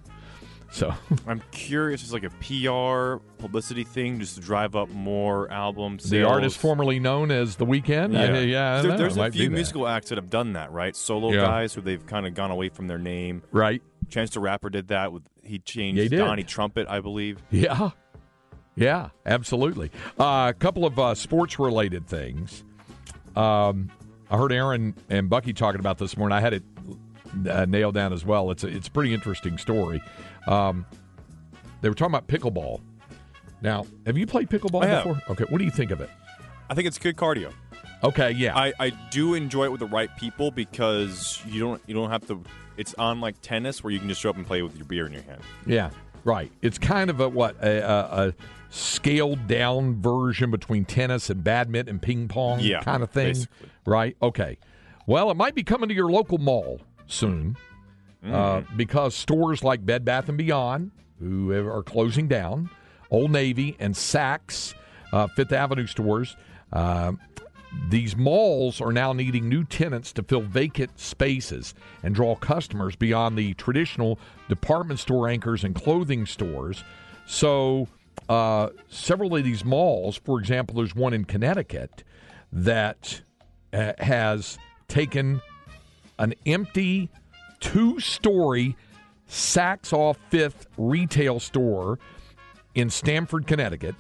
So 0.70 0.94
I'm 1.28 1.42
curious. 1.52 2.04
It's 2.04 2.12
like 2.12 2.24
a 2.26 2.30
PR 2.30 3.24
publicity 3.38 3.84
thing, 3.86 4.20
just 4.20 4.36
to 4.36 4.42
drive 4.42 4.76
up 4.76 4.90
more 4.90 5.50
album 5.52 5.98
sales. 6.00 6.10
the 6.12 6.24
artist 6.24 6.58
formerly 6.58 7.00
known 7.00 7.32
as 7.32 7.56
The 7.56 7.66
Weeknd. 7.66 8.14
Yeah, 8.14 8.22
I- 8.22 8.40
yeah. 8.42 8.76
I 8.78 8.82
There- 8.82 8.98
there's 8.98 9.18
a 9.18 9.32
few 9.32 9.50
musical 9.50 9.88
acts 9.88 10.10
that 10.10 10.18
have 10.18 10.30
done 10.30 10.54
that, 10.54 10.72
right? 10.72 10.96
Solo 10.96 11.32
Yeah. 11.32 11.42
guys 11.42 11.74
who 11.74 11.82
they've 11.82 12.06
kind 12.06 12.26
of 12.28 12.34
gone 12.34 12.52
away 12.52 12.70
from 12.70 12.88
their 12.88 12.98
name. 13.00 13.44
Right. 13.52 13.82
Chance 14.10 14.32
the 14.32 14.40
Rapper 14.42 14.70
did 14.70 14.90
that. 14.90 15.12
With 15.14 15.24
he 15.44 15.60
changed 15.60 16.02
he. 16.02 16.10
Donnie 16.18 16.44
Trumpet, 16.44 16.88
I 16.90 17.00
believe. 17.00 17.42
Yeah. 17.50 17.92
Yeah, 18.76 19.10
absolutely. 19.26 19.90
Uh, 20.20 20.48
a 20.50 20.54
couple 20.54 20.86
of 20.86 21.00
uh, 21.00 21.16
sports 21.16 21.58
related 21.58 22.06
things. 22.08 22.64
Um, 23.36 23.90
I 24.30 24.38
heard 24.38 24.52
Aaron 24.52 24.94
and 25.10 25.30
Bucky 25.30 25.54
talking 25.54 25.80
about 25.80 25.98
this 25.98 26.16
morning. 26.18 26.38
I 26.38 26.42
had 26.42 26.54
it 26.54 26.64
uh, 27.50 27.66
nailed 27.66 27.96
down 27.96 28.14
as 28.14 28.26
well. 28.26 28.52
It's 28.52 28.64
a, 28.64 28.68
it's 28.68 28.88
a 28.88 28.92
pretty 28.92 29.14
interesting 29.14 29.58
story. 29.58 30.02
Um, 30.48 30.86
they 31.82 31.90
were 31.90 31.96
talking 31.96 32.16
about 32.16 32.28
pickleball. 32.28 32.82
Now, 33.62 33.86
have 34.06 34.18
you 34.18 34.28
played 34.28 34.50
pickleball 34.50 34.84
I 34.84 34.88
have. 34.88 35.04
before? 35.04 35.22
Okay, 35.30 35.46
what 35.50 35.58
do 35.60 35.64
you 35.66 35.72
think 35.72 35.92
of 35.92 36.02
it? 36.02 36.10
I 36.70 36.74
think 36.76 36.88
it's 36.88 36.98
good 36.98 37.16
cardio. 37.16 37.54
Okay, 38.04 38.32
yeah. 38.32 38.56
I, 38.56 38.74
I 38.80 38.90
do 39.10 39.34
enjoy 39.34 39.66
it 39.66 39.72
with 39.72 39.80
the 39.80 39.88
right 39.88 40.16
people 40.18 40.52
because 40.52 41.42
you 41.48 41.60
don't 41.60 41.82
you 41.88 41.96
don't 41.96 42.12
have 42.12 42.28
to. 42.28 42.44
It's 42.78 42.94
on 42.96 43.20
like 43.20 43.42
tennis 43.42 43.84
where 43.84 43.92
you 43.92 43.98
can 44.00 44.08
just 44.08 44.22
show 44.22 44.30
up 44.30 44.36
and 44.38 44.46
play 44.46 44.62
with 44.62 44.76
your 44.76 44.86
beer 44.86 45.08
in 45.08 45.14
your 45.14 45.24
hand. 45.24 45.42
Yeah, 45.66 45.90
right. 46.24 46.52
It's 46.62 46.78
kind 46.78 47.10
of 47.10 47.20
a 47.20 47.28
what 47.30 47.56
a, 47.64 47.80
a, 47.80 48.28
a 48.28 48.34
scaled 48.70 49.48
down 49.48 50.00
version 50.00 50.52
between 50.52 50.86
tennis 50.86 51.32
and 51.32 51.44
badminton 51.44 51.96
and 51.96 52.02
ping 52.02 52.28
pong 52.28 52.60
Yeah, 52.60 52.82
kind 52.82 53.02
of 53.02 53.10
thing, 53.10 53.34
basically. 53.34 53.70
right? 53.88 54.16
Okay. 54.22 54.60
Well, 55.08 55.32
it 55.32 55.38
might 55.38 55.56
be 55.56 55.64
coming 55.64 55.90
to 55.90 55.96
your 55.96 56.12
local 56.12 56.38
mall 56.38 56.82
soon 57.08 57.58
uh, 58.26 58.62
because 58.76 59.16
stores 59.16 59.64
like 59.64 59.86
Bed 59.86 60.04
Bath 60.04 60.30
and 60.30 60.38
Beyond, 60.38 60.92
who 61.20 61.52
are 61.52 61.84
closing 61.84 62.28
down, 62.28 62.70
Old 63.10 63.32
Navy 63.32 63.76
and 63.80 63.94
Saks, 63.94 64.74
uh, 65.14 65.28
Fifth 65.28 65.52
Avenue 65.52 65.88
stores. 65.88 66.36
Uh, 66.72 67.14
these 67.90 68.16
malls 68.16 68.82
are 68.82 68.92
now 68.92 69.14
needing 69.14 69.50
new 69.50 69.64
tenants 69.64 70.12
to 70.14 70.24
fill 70.24 70.42
vacant 70.42 71.00
spaces 71.00 71.74
and 72.04 72.16
draw 72.16 72.36
customers 72.36 72.96
beyond 72.96 73.38
the 73.38 73.54
traditional 73.56 74.20
department 74.50 75.00
store 75.00 75.28
anchors 75.28 75.64
and 75.64 75.76
clothing 75.76 76.26
stores. 76.26 76.84
So, 77.26 77.88
uh, 78.30 78.70
several 78.90 79.36
of 79.36 79.44
these 79.44 79.64
malls, 79.64 80.18
for 80.18 80.40
example, 80.40 80.78
there's 80.78 80.96
one 80.96 81.14
in 81.14 81.26
Connecticut 81.26 82.04
that 82.52 83.22
uh, 83.74 83.94
has 84.00 84.58
taken 84.88 85.42
an 86.20 86.34
empty 86.46 87.10
two 87.60 88.00
story 88.00 88.76
Saks 89.30 89.92
off 89.92 90.18
Fifth 90.30 90.68
retail 90.78 91.40
store 91.40 92.00
in 92.76 92.90
Stamford, 92.90 93.46
Connecticut, 93.46 93.96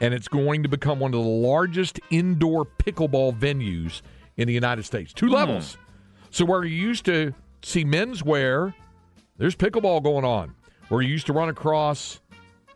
and 0.00 0.12
it's 0.12 0.28
going 0.28 0.62
to 0.64 0.68
become 0.68 0.98
one 0.98 1.14
of 1.14 1.22
the 1.22 1.30
largest 1.30 2.00
indoor 2.10 2.64
pickleball 2.64 3.38
venues 3.38 4.02
in 4.36 4.48
the 4.48 4.54
United 4.54 4.84
States. 4.84 5.12
Two 5.12 5.28
levels. 5.28 5.76
So 6.30 6.44
where 6.44 6.64
you 6.64 6.74
used 6.74 7.04
to 7.04 7.34
see 7.62 7.84
men's 7.84 8.24
wear, 8.24 8.74
there's 9.36 9.54
pickleball 9.54 10.02
going 10.02 10.24
on. 10.24 10.54
Where 10.88 11.00
you 11.02 11.10
used 11.10 11.26
to 11.26 11.32
run 11.32 11.48
across 11.48 12.20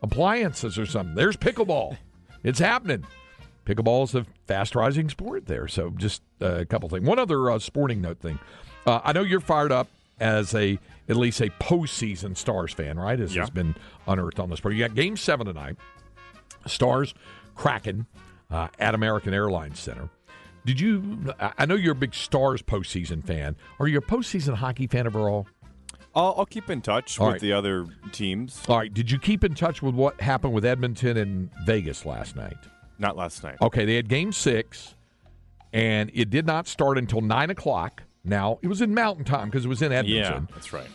appliances 0.01 0.79
or 0.79 0.85
something, 0.85 1.15
there's 1.15 1.35
pickleball. 1.35 1.97
It's 2.43 2.59
happening. 2.59 3.05
Pickleball 3.65 4.05
is 4.05 4.15
a 4.15 4.25
fast 4.47 4.75
rising 4.75 5.09
sport 5.09 5.47
there. 5.47 5.67
So 5.67 5.89
just 5.89 6.21
a 6.39 6.65
couple 6.65 6.87
things. 6.87 7.05
One 7.05 7.19
other 7.19 7.51
uh, 7.51 7.59
sporting 7.59 7.99
note 7.99 8.19
thing. 8.19 8.39
Uh, 8.87 9.01
I 9.03 9.11
know 9.13 9.21
you're 9.21 9.39
fired 9.41 9.71
up 9.71 9.87
as 10.19 10.55
a 10.55 10.79
at 11.09 11.15
least 11.15 11.39
a 11.41 11.49
postseason 11.61 12.35
Stars 12.35 12.73
fan, 12.73 12.97
right? 12.97 13.19
As 13.19 13.35
Yeah. 13.35 13.41
has 13.43 13.49
been 13.49 13.75
unearthed 14.07 14.39
on 14.39 14.49
this. 14.49 14.59
But 14.61 14.69
you 14.69 14.79
got 14.79 14.95
Game 14.95 15.15
Seven 15.17 15.45
tonight. 15.45 15.75
Stars, 16.65 17.13
Kraken 17.55 18.07
uh, 18.49 18.67
at 18.79 18.95
American 18.95 19.33
Airlines 19.33 19.79
Center. 19.79 20.09
Did 20.65 20.79
you? 20.79 21.33
I 21.39 21.51
I 21.59 21.65
know 21.65 21.75
you're 21.75 21.91
a 21.93 21.95
big 21.95 22.13
Stars 22.13 22.61
postseason 22.61 23.23
fan. 23.23 23.55
Are 23.79 23.87
you 23.87 23.97
a 23.99 24.01
postseason 24.01 24.55
hockey 24.55 24.87
fan 24.87 25.05
overall? 25.07 25.47
I'll, 26.15 26.33
I'll 26.39 26.45
keep 26.47 26.69
in 26.69 26.81
touch 26.81 27.19
All 27.19 27.27
with 27.27 27.33
right. 27.35 27.41
the 27.41 27.53
other 27.53 27.85
teams. 28.11 28.63
All 28.67 28.77
right. 28.77 28.91
Did 28.93 29.11
you 29.11 29.19
keep 29.19 29.43
in 29.43 29.53
touch 29.53 29.81
with 29.83 29.93
what 29.93 30.19
happened 30.19 30.51
with 30.53 30.65
Edmonton 30.65 31.15
and 31.17 31.49
Vegas 31.65 32.05
last 32.05 32.35
night? 32.35 32.57
Not 32.97 33.15
last 33.15 33.43
night. 33.43 33.57
Okay, 33.61 33.85
they 33.85 33.95
had 33.95 34.09
game 34.09 34.31
six, 34.31 34.95
and 35.71 36.09
it 36.15 36.29
did 36.31 36.47
not 36.47 36.67
start 36.67 36.97
until 36.97 37.21
nine 37.21 37.49
o'clock. 37.51 38.01
Now 38.27 38.59
it 38.61 38.67
was 38.67 38.81
in 38.81 38.93
Mountain 38.93 39.25
Time 39.25 39.49
because 39.49 39.65
it 39.65 39.69
was 39.69 39.81
in 39.81 39.91
Edmonton. 39.91 40.47
yeah, 40.49 40.55
that's 40.55 40.73
right. 40.73 40.87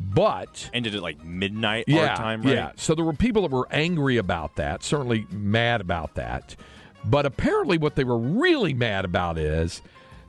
But 0.00 0.70
Ended 0.72 0.94
at 0.94 1.02
like 1.02 1.22
midnight 1.24 1.84
yeah, 1.86 2.10
our 2.10 2.16
time, 2.16 2.42
right? 2.42 2.54
yeah. 2.54 2.72
So 2.76 2.94
there 2.94 3.04
were 3.04 3.12
people 3.12 3.42
that 3.42 3.50
were 3.50 3.68
angry 3.70 4.16
about 4.16 4.56
that, 4.56 4.82
certainly 4.82 5.26
mad 5.30 5.80
about 5.82 6.14
that. 6.14 6.56
But 7.04 7.26
apparently, 7.26 7.78
what 7.78 7.96
they 7.96 8.04
were 8.04 8.18
really 8.18 8.72
mad 8.74 9.04
about 9.04 9.38
is 9.38 9.82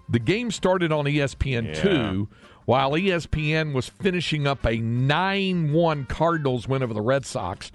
the 0.09 0.19
game 0.19 0.51
started 0.51 0.91
on 0.91 1.05
ESPN 1.05 1.75
two, 1.75 2.27
while 2.65 2.91
ESPN 2.91 3.73
was 3.73 3.87
finishing 3.87 4.45
up 4.45 4.65
a 4.65 4.77
nine 4.77 5.71
one 5.71 6.05
Cardinals 6.05 6.67
win 6.67 6.83
over 6.83 6.93
the 6.93 7.01
Red 7.01 7.25
Sox 7.25 7.71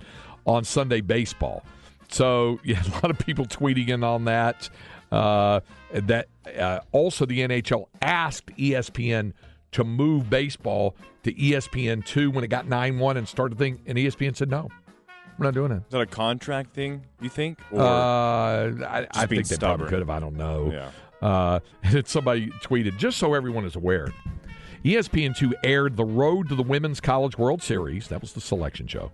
on 0.46 0.64
Sunday 0.64 1.00
baseball. 1.00 1.64
So 2.08 2.60
yeah, 2.64 2.82
a 2.86 2.92
lot 2.94 3.10
of 3.10 3.18
people 3.18 3.46
tweeting 3.46 3.88
in 3.88 4.04
on 4.04 4.26
that. 4.26 4.68
Uh, 5.12 5.60
that 5.92 6.28
uh, 6.58 6.80
also 6.92 7.26
the 7.26 7.40
NHL 7.40 7.86
asked 8.02 8.46
ESPN 8.56 9.32
to 9.72 9.84
move 9.84 10.28
baseball 10.28 10.96
to 11.22 11.32
ESPN 11.32 12.04
two 12.04 12.30
when 12.30 12.44
it 12.44 12.48
got 12.48 12.66
nine 12.66 12.98
one 12.98 13.16
and 13.16 13.28
started 13.28 13.58
thing, 13.58 13.80
and 13.86 13.96
ESPN 13.98 14.36
said 14.36 14.50
no, 14.50 14.68
we're 15.38 15.44
not 15.44 15.54
doing 15.54 15.72
it. 15.72 15.76
Is 15.76 15.82
that 15.90 16.00
a 16.00 16.06
contract 16.06 16.74
thing? 16.74 17.04
You 17.20 17.28
think? 17.28 17.58
Or 17.70 17.80
Uh, 17.82 17.84
I, 18.84 19.06
I 19.12 19.26
think 19.26 19.46
they 19.48 19.56
probably 19.56 19.88
could 19.88 19.98
have. 20.00 20.10
I 20.10 20.18
don't 20.18 20.36
know. 20.36 20.72
Yeah. 20.72 20.90
Uh, 21.26 21.60
and 21.82 22.06
somebody 22.06 22.48
tweeted, 22.62 22.96
just 22.98 23.18
so 23.18 23.34
everyone 23.34 23.64
is 23.64 23.76
aware, 23.76 24.08
E 24.84 24.94
ESPN2 24.94 25.52
aired 25.64 25.96
the 25.96 26.04
Road 26.04 26.48
to 26.48 26.54
the 26.54 26.62
Women's 26.62 27.00
College 27.00 27.36
World 27.38 27.62
Series. 27.62 28.08
That 28.08 28.20
was 28.20 28.32
the 28.32 28.40
selection 28.40 28.86
show. 28.86 29.10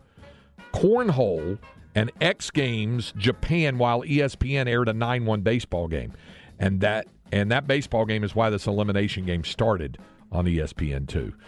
Cornhole 0.73 1.59
and 1.95 2.11
X 2.21 2.51
Games 2.51 3.13
Japan, 3.17 3.79
while 3.79 4.03
ESPN 4.03 4.67
aired 4.67 4.89
a 4.89 4.93
9 4.93 5.25
1 5.25 5.41
baseball 5.43 5.89
game. 5.89 6.13
And 6.59 6.81
that 6.81 7.07
and 7.31 7.51
that 7.51 7.67
baseball 7.67 8.05
game 8.05 8.25
is 8.25 8.35
why 8.35 8.51
this 8.51 8.67
elimination 8.67 9.25
game 9.25 9.45
started 9.45 9.99
on 10.31 10.47
E 10.47 10.57
ESPN2. 10.57 11.33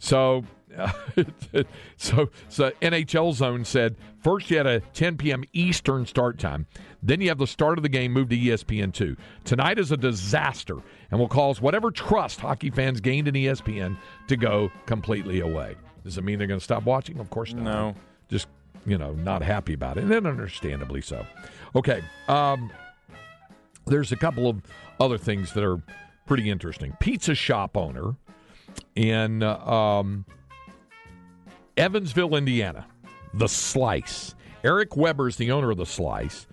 So, 0.00 0.44
so, 1.96 2.30
so 2.48 2.70
NHL 2.80 3.34
Zone 3.34 3.64
said 3.64 3.96
first 4.20 4.48
you 4.48 4.58
had 4.58 4.66
a 4.68 4.78
10 4.78 5.16
p.m. 5.16 5.42
Eastern 5.52 6.06
start 6.06 6.38
time. 6.38 6.66
Then 7.02 7.20
you 7.20 7.30
have 7.30 7.38
the 7.38 7.48
start 7.48 7.78
of 7.78 7.82
the 7.82 7.88
game 7.88 8.12
moved 8.12 8.30
to 8.30 8.36
E 8.36 8.46
ESPN2. 8.46 9.16
Tonight 9.44 9.80
is 9.80 9.90
a 9.90 9.96
disaster 9.96 10.76
and 11.10 11.18
will 11.18 11.26
cause 11.26 11.60
whatever 11.60 11.90
trust 11.90 12.38
hockey 12.38 12.70
fans 12.70 13.00
gained 13.00 13.26
in 13.26 13.34
ESPN 13.34 13.96
to 14.28 14.36
go 14.36 14.70
completely 14.86 15.40
away. 15.40 15.74
Does 16.04 16.16
it 16.16 16.22
mean 16.22 16.38
they're 16.38 16.46
going 16.46 16.60
to 16.60 16.64
stop 16.64 16.84
watching? 16.84 17.18
Of 17.18 17.28
course 17.30 17.52
not. 17.52 17.64
No. 17.64 17.94
Just, 18.28 18.46
you 18.86 18.98
know, 18.98 19.12
not 19.12 19.42
happy 19.42 19.74
about 19.74 19.96
it. 19.98 20.04
And 20.04 20.26
understandably 20.26 21.00
so. 21.00 21.24
Okay. 21.74 22.02
Um, 22.28 22.70
there's 23.86 24.12
a 24.12 24.16
couple 24.16 24.48
of 24.48 24.62
other 25.00 25.18
things 25.18 25.52
that 25.54 25.64
are 25.64 25.80
pretty 26.26 26.50
interesting. 26.50 26.96
Pizza 27.00 27.34
shop 27.34 27.76
owner 27.76 28.16
in 28.94 29.42
uh, 29.42 29.56
um, 29.58 30.24
Evansville, 31.76 32.34
Indiana, 32.36 32.86
the 33.34 33.48
Slice. 33.48 34.34
Eric 34.64 34.96
Weber's 34.96 35.36
the 35.36 35.50
owner 35.50 35.70
of 35.70 35.78
the 35.78 35.86
Slice. 35.86 36.46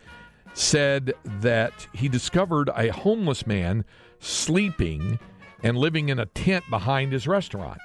Said 0.53 1.13
that 1.41 1.87
he 1.93 2.07
discovered 2.07 2.69
a 2.77 2.87
homeless 2.87 3.45
man 3.45 3.83
sleeping 4.19 5.19
and 5.63 5.77
living 5.77 6.09
in 6.09 6.19
a 6.19 6.25
tent 6.27 6.63
behind 6.69 7.11
his 7.11 7.27
restaurant. 7.27 7.79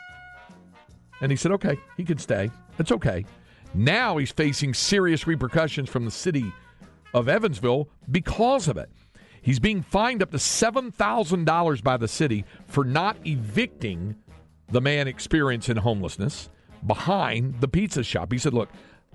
And 1.21 1.33
he 1.33 1.37
said, 1.37 1.53
okay, 1.53 1.79
he 1.97 2.05
could 2.05 2.21
stay. 2.21 2.51
It's 2.79 2.93
okay. 2.93 3.25
Now 3.75 4.17
he's 4.17 4.33
facing 4.33 4.75
serious 4.75 5.27
repercussions 5.27 5.89
from 5.89 6.05
the 6.05 6.11
city 6.11 6.53
of 7.15 7.29
Evansville 7.29 7.89
because 8.11 8.69
of 8.69 8.77
it. 8.77 8.91
He's 9.43 9.59
being 9.59 9.83
fined 9.83 10.23
up 10.23 10.31
to 10.33 10.37
$7,000 10.37 11.83
by 11.83 11.97
the 11.97 12.09
city 12.09 12.45
for 12.67 12.85
not 12.85 13.17
evicting 13.25 14.17
the 14.71 14.81
man 14.81 15.09
experiencing 15.09 15.77
homelessness 15.77 16.51
behind 16.87 17.61
the 17.61 17.69
pizza 17.69 18.03
shop. 18.03 18.33
He 18.33 18.39
said, 18.39 18.55
Look, 18.55 18.69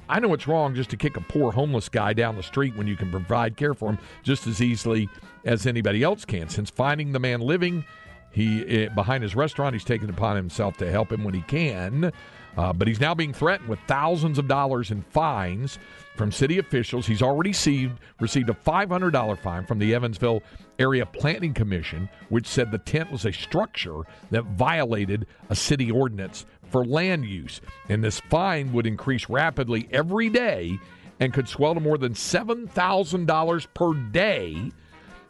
I 0.07 0.19
know 0.19 0.33
it's 0.33 0.47
wrong 0.47 0.75
just 0.75 0.89
to 0.91 0.97
kick 0.97 1.17
a 1.17 1.21
poor 1.21 1.51
homeless 1.51 1.89
guy 1.89 2.13
down 2.13 2.35
the 2.35 2.43
street 2.43 2.75
when 2.75 2.87
you 2.87 2.95
can 2.95 3.11
provide 3.11 3.57
care 3.57 3.73
for 3.73 3.89
him 3.89 3.99
just 4.23 4.47
as 4.47 4.61
easily 4.61 5.09
as 5.45 5.65
anybody 5.65 6.03
else 6.03 6.25
can. 6.25 6.49
Since 6.49 6.69
finding 6.69 7.11
the 7.11 7.19
man 7.19 7.41
living 7.41 7.85
he 8.31 8.63
eh, 8.63 8.89
behind 8.89 9.23
his 9.23 9.35
restaurant, 9.35 9.73
he's 9.73 9.85
taken 9.85 10.09
upon 10.09 10.35
himself 10.35 10.77
to 10.77 10.91
help 10.91 11.11
him 11.11 11.23
when 11.23 11.33
he 11.33 11.41
can. 11.41 12.11
Uh, 12.57 12.71
but 12.71 12.87
he's 12.87 13.01
now 13.01 13.13
being 13.13 13.33
threatened 13.33 13.69
with 13.69 13.79
thousands 13.87 14.37
of 14.37 14.47
dollars 14.47 14.91
in 14.91 15.01
fines 15.01 15.77
from 16.15 16.31
city 16.31 16.57
officials. 16.57 17.05
He's 17.05 17.21
already 17.21 17.49
received 17.49 17.99
received 18.19 18.49
a 18.49 18.53
$500 18.53 19.39
fine 19.39 19.65
from 19.65 19.79
the 19.79 19.93
Evansville 19.93 20.41
Area 20.79 21.05
Planning 21.05 21.53
Commission, 21.53 22.09
which 22.29 22.47
said 22.47 22.71
the 22.71 22.77
tent 22.77 23.11
was 23.11 23.25
a 23.25 23.33
structure 23.33 24.01
that 24.31 24.43
violated 24.45 25.27
a 25.49 25.55
city 25.55 25.91
ordinance 25.91 26.45
for 26.69 26.85
land 26.85 27.25
use. 27.25 27.61
And 27.89 28.03
this 28.03 28.21
fine 28.29 28.71
would 28.73 28.87
increase 28.87 29.29
rapidly 29.29 29.87
every 29.91 30.29
day 30.29 30.79
and 31.19 31.33
could 31.33 31.47
swell 31.47 31.73
to 31.73 31.79
more 31.79 31.97
than 31.97 32.13
$7,000 32.13 33.67
per 33.73 33.93
day. 33.93 34.71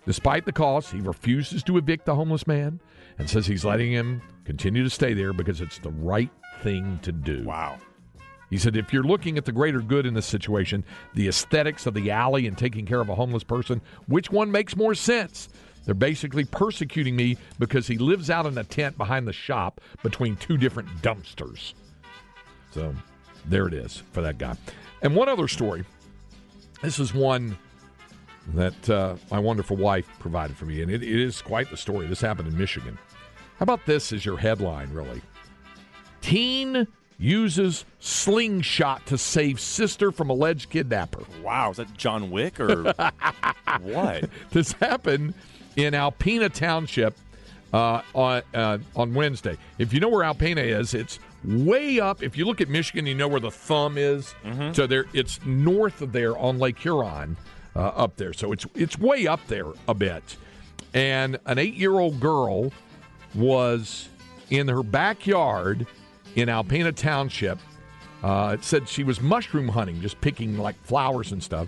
Despite 0.06 0.46
the 0.46 0.52
cost, 0.52 0.92
he 0.92 1.02
refuses 1.02 1.64
to 1.64 1.78
evict 1.78 2.06
the 2.06 2.16
homeless 2.16 2.46
man 2.46 2.80
and 3.18 3.30
says 3.30 3.48
he's 3.48 3.66
letting 3.66 3.92
him 3.92 4.22
continue 4.46 4.84
to 4.84 4.90
stay 4.90 5.14
there 5.14 5.34
because 5.34 5.62
it's 5.62 5.80
the 5.80 5.90
right 5.90 6.30
thing 6.66 7.00
to 7.04 7.12
do. 7.12 7.44
Wow. 7.44 7.78
He 8.50 8.58
said, 8.58 8.76
if 8.76 8.92
you're 8.92 9.04
looking 9.04 9.38
at 9.38 9.46
the 9.46 9.52
greater 9.52 9.82
good 9.82 10.08
in 10.08 10.16
this 10.16 10.26
situation, 10.26 10.84
the 11.14 11.28
aesthetics 11.28 11.86
of 11.86 11.94
the 11.94 12.10
alley 12.10 12.48
and 12.48 12.58
taking 12.58 12.88
care 12.88 13.02
of 13.02 13.10
a 13.10 13.16
homeless 13.16 13.44
person, 13.44 13.82
which 14.08 14.32
one 14.32 14.52
makes 14.52 14.76
more 14.76 14.96
sense? 14.96 15.50
They're 15.86 15.94
basically 15.94 16.44
persecuting 16.44 17.16
me 17.16 17.38
because 17.60 17.86
he 17.86 18.00
lives 18.00 18.32
out 18.32 18.48
in 18.48 18.58
a 18.58 18.64
tent 18.64 18.98
behind 18.98 19.28
the 19.28 19.34
shop 19.34 19.80
between 20.02 20.38
two 20.38 20.58
different 20.58 20.90
dumpsters. 21.04 21.76
So 22.72 22.96
there 23.46 23.68
it 23.68 23.76
is 23.76 24.02
for 24.12 24.24
that 24.24 24.40
guy. 24.40 24.56
And 25.04 25.16
one 25.16 25.30
other 25.30 25.48
story. 25.48 25.84
This 26.82 26.98
is 26.98 27.14
one 27.14 27.56
that 28.56 28.90
uh, 28.90 29.18
my 29.30 29.38
wonderful 29.38 29.78
wife 29.78 30.08
provided 30.20 30.58
for 30.58 30.66
me, 30.66 30.82
and 30.82 30.90
it, 30.90 31.04
it 31.04 31.20
is 31.22 31.44
quite 31.44 31.70
the 31.70 31.78
story. 31.78 32.08
This 32.08 32.22
happened 32.22 32.48
in 32.48 32.58
Michigan. 32.58 32.98
How 33.58 33.64
about 33.64 33.86
this 33.86 34.12
as 34.12 34.26
your 34.26 34.38
headline, 34.38 34.92
really? 34.92 35.22
Teen 36.26 36.88
uses 37.20 37.86
slingshot 38.00 39.06
to 39.06 39.16
save 39.16 39.60
sister 39.60 40.12
from 40.12 40.32
alleged 40.32 40.72
kidnapper. 40.72 41.24
Wow, 41.44 41.70
is 41.70 41.78
that 41.78 41.96
John 41.96 42.32
Wick 42.32 42.60
or 42.60 42.94
what? 43.82 44.28
This 44.50 44.72
happened 44.72 45.36
in 45.76 45.94
Alpena 45.94 46.52
Township 46.52 47.16
uh, 47.74 48.02
on 48.16 48.42
uh, 48.56 48.80
on 48.96 49.14
Wednesday. 49.14 49.56
If 49.78 49.94
you 49.94 50.00
know 50.00 50.10
where 50.10 50.26
Alpena 50.26 50.66
is, 50.66 50.96
it's 50.96 51.20
way 51.44 52.00
up. 52.00 52.24
If 52.24 52.36
you 52.40 52.46
look 52.46 52.60
at 52.60 52.70
Michigan, 52.70 53.06
you 53.06 53.14
know 53.14 53.28
where 53.28 53.40
the 53.40 53.52
thumb 53.52 53.96
is. 54.00 54.34
So 54.74 54.88
there, 54.88 55.06
it's 55.14 55.40
north 55.46 56.02
of 56.02 56.12
there 56.12 56.36
on 56.40 56.58
Lake 56.58 56.80
Huron, 56.80 57.38
uh, 57.76 57.80
up 57.90 58.16
there. 58.16 58.34
So 58.34 58.52
it's 58.52 58.66
it's 58.74 58.98
way 58.98 59.28
up 59.28 59.46
there 59.46 59.68
a 59.88 59.94
bit. 59.94 60.38
And 60.96 61.38
an 61.46 61.60
eight 61.60 61.76
year 61.76 62.00
old 62.00 62.20
girl 62.20 62.72
was 63.36 64.10
in 64.50 64.68
her 64.68 64.82
backyard 64.82 65.86
in 66.36 66.50
Alpena 66.50 66.96
Township. 66.96 67.60
Uh, 68.24 68.56
it 68.58 68.64
said 68.64 68.88
she 68.88 69.04
was 69.04 69.22
mushroom 69.22 69.68
hunting, 69.68 70.02
just 70.02 70.20
picking 70.22 70.58
like 70.58 70.76
flowers 70.84 71.32
and 71.32 71.42
stuff. 71.42 71.68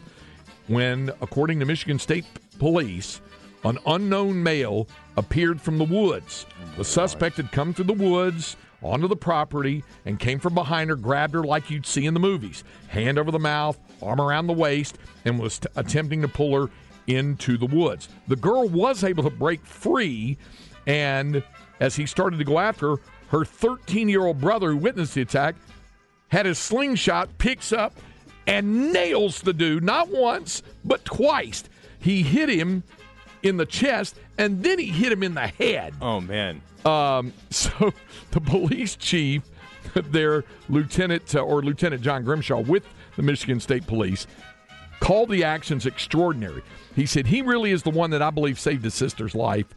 When, 0.68 1.12
according 1.22 1.60
to 1.60 1.66
Michigan 1.66 2.00
State 2.00 2.26
Police, 2.60 3.22
an 3.64 3.78
unknown 3.86 4.42
male 4.42 4.88
appeared 5.16 5.62
from 5.62 5.78
the 5.78 5.84
woods. 5.84 6.46
The 6.78 6.84
suspect 6.84 7.38
had 7.38 7.52
come 7.52 7.74
through 7.74 7.86
the 7.86 7.94
woods 7.94 8.56
onto 8.84 9.08
the 9.08 9.16
property 9.16 9.84
and 10.06 10.20
came 10.20 10.40
from 10.40 10.54
behind 10.54 10.90
her, 10.90 10.96
grabbed 10.96 11.34
her 11.34 11.44
like 11.44 11.70
you'd 11.70 11.86
see 11.86 12.06
in 12.06 12.14
the 12.14 12.20
movies, 12.20 12.64
hand 12.88 13.18
over 13.18 13.32
the 13.32 13.40
mouth, 13.40 13.78
arm 14.02 14.22
around 14.22 14.48
the 14.48 14.54
waist, 14.54 14.98
and 15.26 15.40
was 15.40 15.60
t- 15.60 15.68
attempting 15.76 16.22
to 16.22 16.28
pull 16.28 16.60
her 16.60 16.72
into 17.08 17.58
the 17.58 17.66
woods. 17.66 18.10
The 18.28 18.36
girl 18.36 18.68
was 18.68 19.04
able 19.04 19.24
to 19.24 19.30
break 19.30 19.66
free, 19.66 20.38
and 20.86 21.44
as 21.80 21.96
he 21.96 22.06
started 22.06 22.38
to 22.38 22.46
go 22.46 22.60
after 22.60 22.96
her, 22.96 23.02
her 23.30 23.46
13 23.46 24.10
year 24.10 24.26
old 24.26 24.40
brother 24.40 24.72
who 24.72 24.78
witnessed 24.78 25.16
the 25.16 25.22
attack 25.22 25.56
had 26.30 26.46
his 26.46 26.58
slingshot, 26.58 27.38
picks 27.38 27.72
up, 27.72 27.94
and 28.46 28.94
nails 28.94 29.42
the 29.42 29.54
dude 29.54 29.84
not 29.84 30.10
once, 30.10 30.64
but 30.84 31.04
twice. 31.06 31.64
He 32.00 32.24
hit 32.24 32.50
him 32.50 32.84
in 33.44 33.58
the 33.58 33.66
chest, 33.66 34.16
and 34.38 34.64
then 34.64 34.80
he 34.80 34.88
hit 34.88 35.12
him 35.12 35.24
in 35.24 35.34
the 35.34 35.48
head. 35.48 35.94
Oh 36.02 36.22
man. 36.22 36.62
Um, 36.86 37.34
so 37.50 37.94
the 38.32 38.42
police 38.42 38.96
chief, 38.96 39.44
their 39.94 40.44
lieutenant 40.70 41.36
uh, 41.36 41.40
or 41.40 41.62
Lieutenant 41.62 42.02
John 42.02 42.24
Grimshaw 42.24 42.62
with 42.62 42.84
the 43.16 43.24
Michigan 43.24 43.60
State 43.60 43.88
Police, 43.88 44.28
called 45.00 45.30
the 45.30 45.44
actions 45.44 45.86
extraordinary. 45.86 46.64
He 46.96 47.06
said 47.06 47.28
he 47.28 47.42
really 47.42 47.72
is 47.72 47.84
the 47.84 47.92
one 47.92 48.10
that 48.12 48.22
I 48.22 48.30
believe 48.30 48.60
saved 48.60 48.84
his 48.84 48.94
sister's 48.94 49.36
life, 49.36 49.68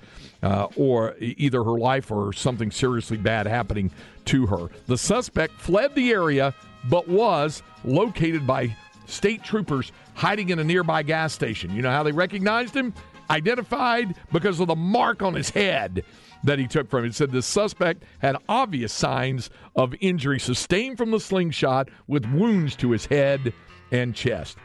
uh, 0.43 0.69
or 0.77 1.17
either 1.19 1.63
her 1.63 1.79
life 1.79 2.11
or 2.11 2.33
something 2.33 2.71
seriously 2.71 3.17
bad 3.17 3.47
happening 3.47 3.91
to 4.27 4.47
her. 4.47 4.71
The 4.87 4.99
suspect 4.99 5.61
fled 5.61 5.95
the 5.95 6.11
area, 6.11 6.55
but 6.89 7.09
was 7.09 7.63
located 7.85 8.47
by 8.47 8.75
state 9.07 9.43
troopers 9.43 9.93
hiding 10.15 10.51
in 10.51 10.59
a 10.59 10.65
nearby 10.65 11.03
gas 11.03 11.33
station. 11.33 11.75
You 11.75 11.83
know 11.83 11.91
how 11.91 12.03
they 12.03 12.13
recognized 12.13 12.75
him? 12.75 12.95
Identified 13.29 14.17
because 14.33 14.61
of 14.61 14.67
the 14.67 14.77
mark 14.77 15.23
on 15.23 15.35
his 15.35 15.51
head 15.51 16.05
that 16.45 16.59
he 16.59 16.67
took 16.67 16.89
from 16.89 17.05
it. 17.05 17.09
It 17.09 17.15
said 17.15 17.31
the 17.31 17.43
suspect 17.43 18.05
had 18.19 18.37
obvious 18.49 18.93
signs 18.93 19.51
of 19.77 19.95
injury 20.01 20.41
sustained 20.41 20.97
from 20.97 21.11
the 21.11 21.21
slingshot 21.21 21.91
with 22.07 22.27
wounds 22.33 22.75
to 22.77 22.91
his 22.91 23.07
head 23.07 23.53
and 23.93 24.15
chest. 24.15 24.57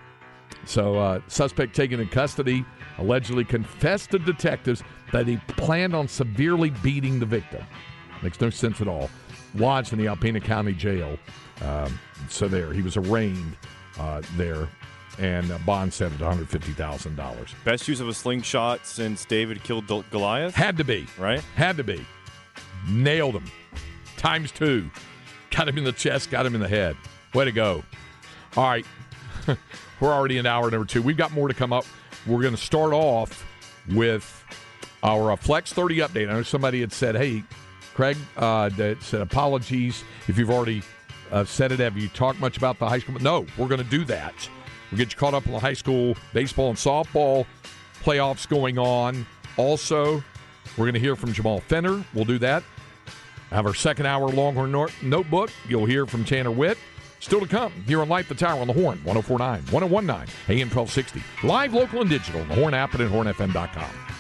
So, 0.65 0.95
uh, 0.95 1.19
suspect 1.27 1.75
taken 1.75 1.99
in 1.99 2.07
custody 2.07 2.65
allegedly 2.97 3.43
confessed 3.43 4.11
to 4.11 4.19
detectives 4.19 4.83
that 5.11 5.27
he 5.27 5.37
planned 5.47 5.95
on 5.95 6.07
severely 6.07 6.69
beating 6.69 7.19
the 7.19 7.25
victim. 7.25 7.63
Makes 8.21 8.41
no 8.41 8.49
sense 8.49 8.81
at 8.81 8.87
all. 8.87 9.09
Lodged 9.55 9.93
in 9.93 9.99
the 9.99 10.05
Alpena 10.05 10.43
County 10.43 10.73
Jail. 10.73 11.17
Um, 11.61 11.99
so 12.29 12.47
there, 12.47 12.73
he 12.73 12.81
was 12.81 12.97
arraigned 12.97 13.55
uh, 13.97 14.21
there, 14.35 14.67
and 15.19 15.49
uh, 15.51 15.57
bond 15.59 15.93
set 15.93 16.11
at 16.11 16.19
one 16.19 16.31
hundred 16.31 16.49
fifty 16.49 16.73
thousand 16.73 17.15
dollars. 17.15 17.53
Best 17.63 17.87
use 17.87 17.99
of 17.99 18.09
a 18.09 18.13
slingshot 18.13 18.85
since 18.85 19.25
David 19.25 19.63
killed 19.63 19.87
Goliath. 20.11 20.55
Had 20.55 20.77
to 20.77 20.83
be 20.83 21.07
right. 21.17 21.39
Had 21.55 21.77
to 21.77 21.83
be. 21.83 22.05
Nailed 22.89 23.35
him. 23.35 23.45
Times 24.17 24.51
two. 24.51 24.89
Got 25.51 25.69
him 25.69 25.77
in 25.77 25.83
the 25.83 25.91
chest. 25.93 26.31
Got 26.31 26.45
him 26.45 26.55
in 26.55 26.61
the 26.61 26.67
head. 26.67 26.97
Way 27.33 27.45
to 27.45 27.51
go. 27.51 27.83
All 28.57 28.67
right. 28.67 28.85
We're 29.99 30.11
already 30.11 30.37
in 30.37 30.45
hour 30.45 30.69
number 30.69 30.85
two. 30.85 31.01
We've 31.01 31.17
got 31.17 31.31
more 31.31 31.47
to 31.47 31.53
come 31.53 31.71
up. 31.71 31.85
We're 32.27 32.41
going 32.41 32.55
to 32.55 32.61
start 32.61 32.91
off 32.91 33.45
with 33.93 34.43
our 35.05 35.31
uh, 35.31 35.35
Flex 35.35 35.71
30 35.71 35.99
update. 35.99 36.29
I 36.29 36.33
know 36.33 36.43
somebody 36.43 36.81
had 36.81 36.91
said, 36.91 37.15
hey, 37.15 37.43
Craig, 37.93 38.17
uh, 38.37 38.69
that 38.69 39.01
said 39.03 39.21
apologies 39.21 40.03
if 40.27 40.37
you've 40.37 40.49
already 40.49 40.81
uh, 41.31 41.45
said 41.45 41.71
it. 41.71 41.79
Have 41.79 41.95
you 41.95 42.09
talked 42.09 42.39
much 42.39 42.57
about 42.57 42.79
the 42.79 42.89
high 42.89 42.99
school? 42.99 43.15
No, 43.19 43.45
we're 43.57 43.67
going 43.67 43.83
to 43.83 43.89
do 43.89 44.03
that. 44.05 44.33
We'll 44.91 44.97
get 44.97 45.11
you 45.11 45.17
caught 45.17 45.35
up 45.35 45.45
on 45.45 45.53
the 45.53 45.59
high 45.59 45.73
school 45.73 46.17
baseball 46.33 46.69
and 46.69 46.77
softball 46.77 47.45
playoffs 48.03 48.49
going 48.49 48.79
on. 48.79 49.25
Also, 49.57 50.23
we're 50.75 50.85
going 50.85 50.95
to 50.95 50.99
hear 50.99 51.15
from 51.15 51.33
Jamal 51.33 51.59
Fenner. 51.59 52.03
We'll 52.13 52.25
do 52.25 52.39
that. 52.39 52.63
Have 53.51 53.67
our 53.67 53.75
second 53.75 54.07
hour 54.07 54.27
Longhorn 54.27 54.71
Notebook. 55.03 55.51
You'll 55.69 55.85
hear 55.85 56.07
from 56.07 56.25
Tanner 56.25 56.51
Witt. 56.51 56.79
Still 57.19 57.39
to 57.39 57.47
come 57.47 57.71
here 57.87 58.01
on 58.01 58.09
Light 58.09 58.27
the 58.27 58.35
Tower 58.35 58.59
on 58.59 58.67
the 58.67 58.73
Horn, 58.73 59.03
1049, 59.03 59.63
1019, 59.71 60.35
AM 60.49 60.69
1260. 60.69 61.23
Live, 61.47 61.73
local, 61.73 62.01
and 62.01 62.09
digital 62.09 62.41
on 62.41 62.49
the 62.49 62.55
Horn 62.55 62.73
app 62.73 62.93
and 62.93 63.03
at 63.03 63.11
hornfm.com. 63.11 64.14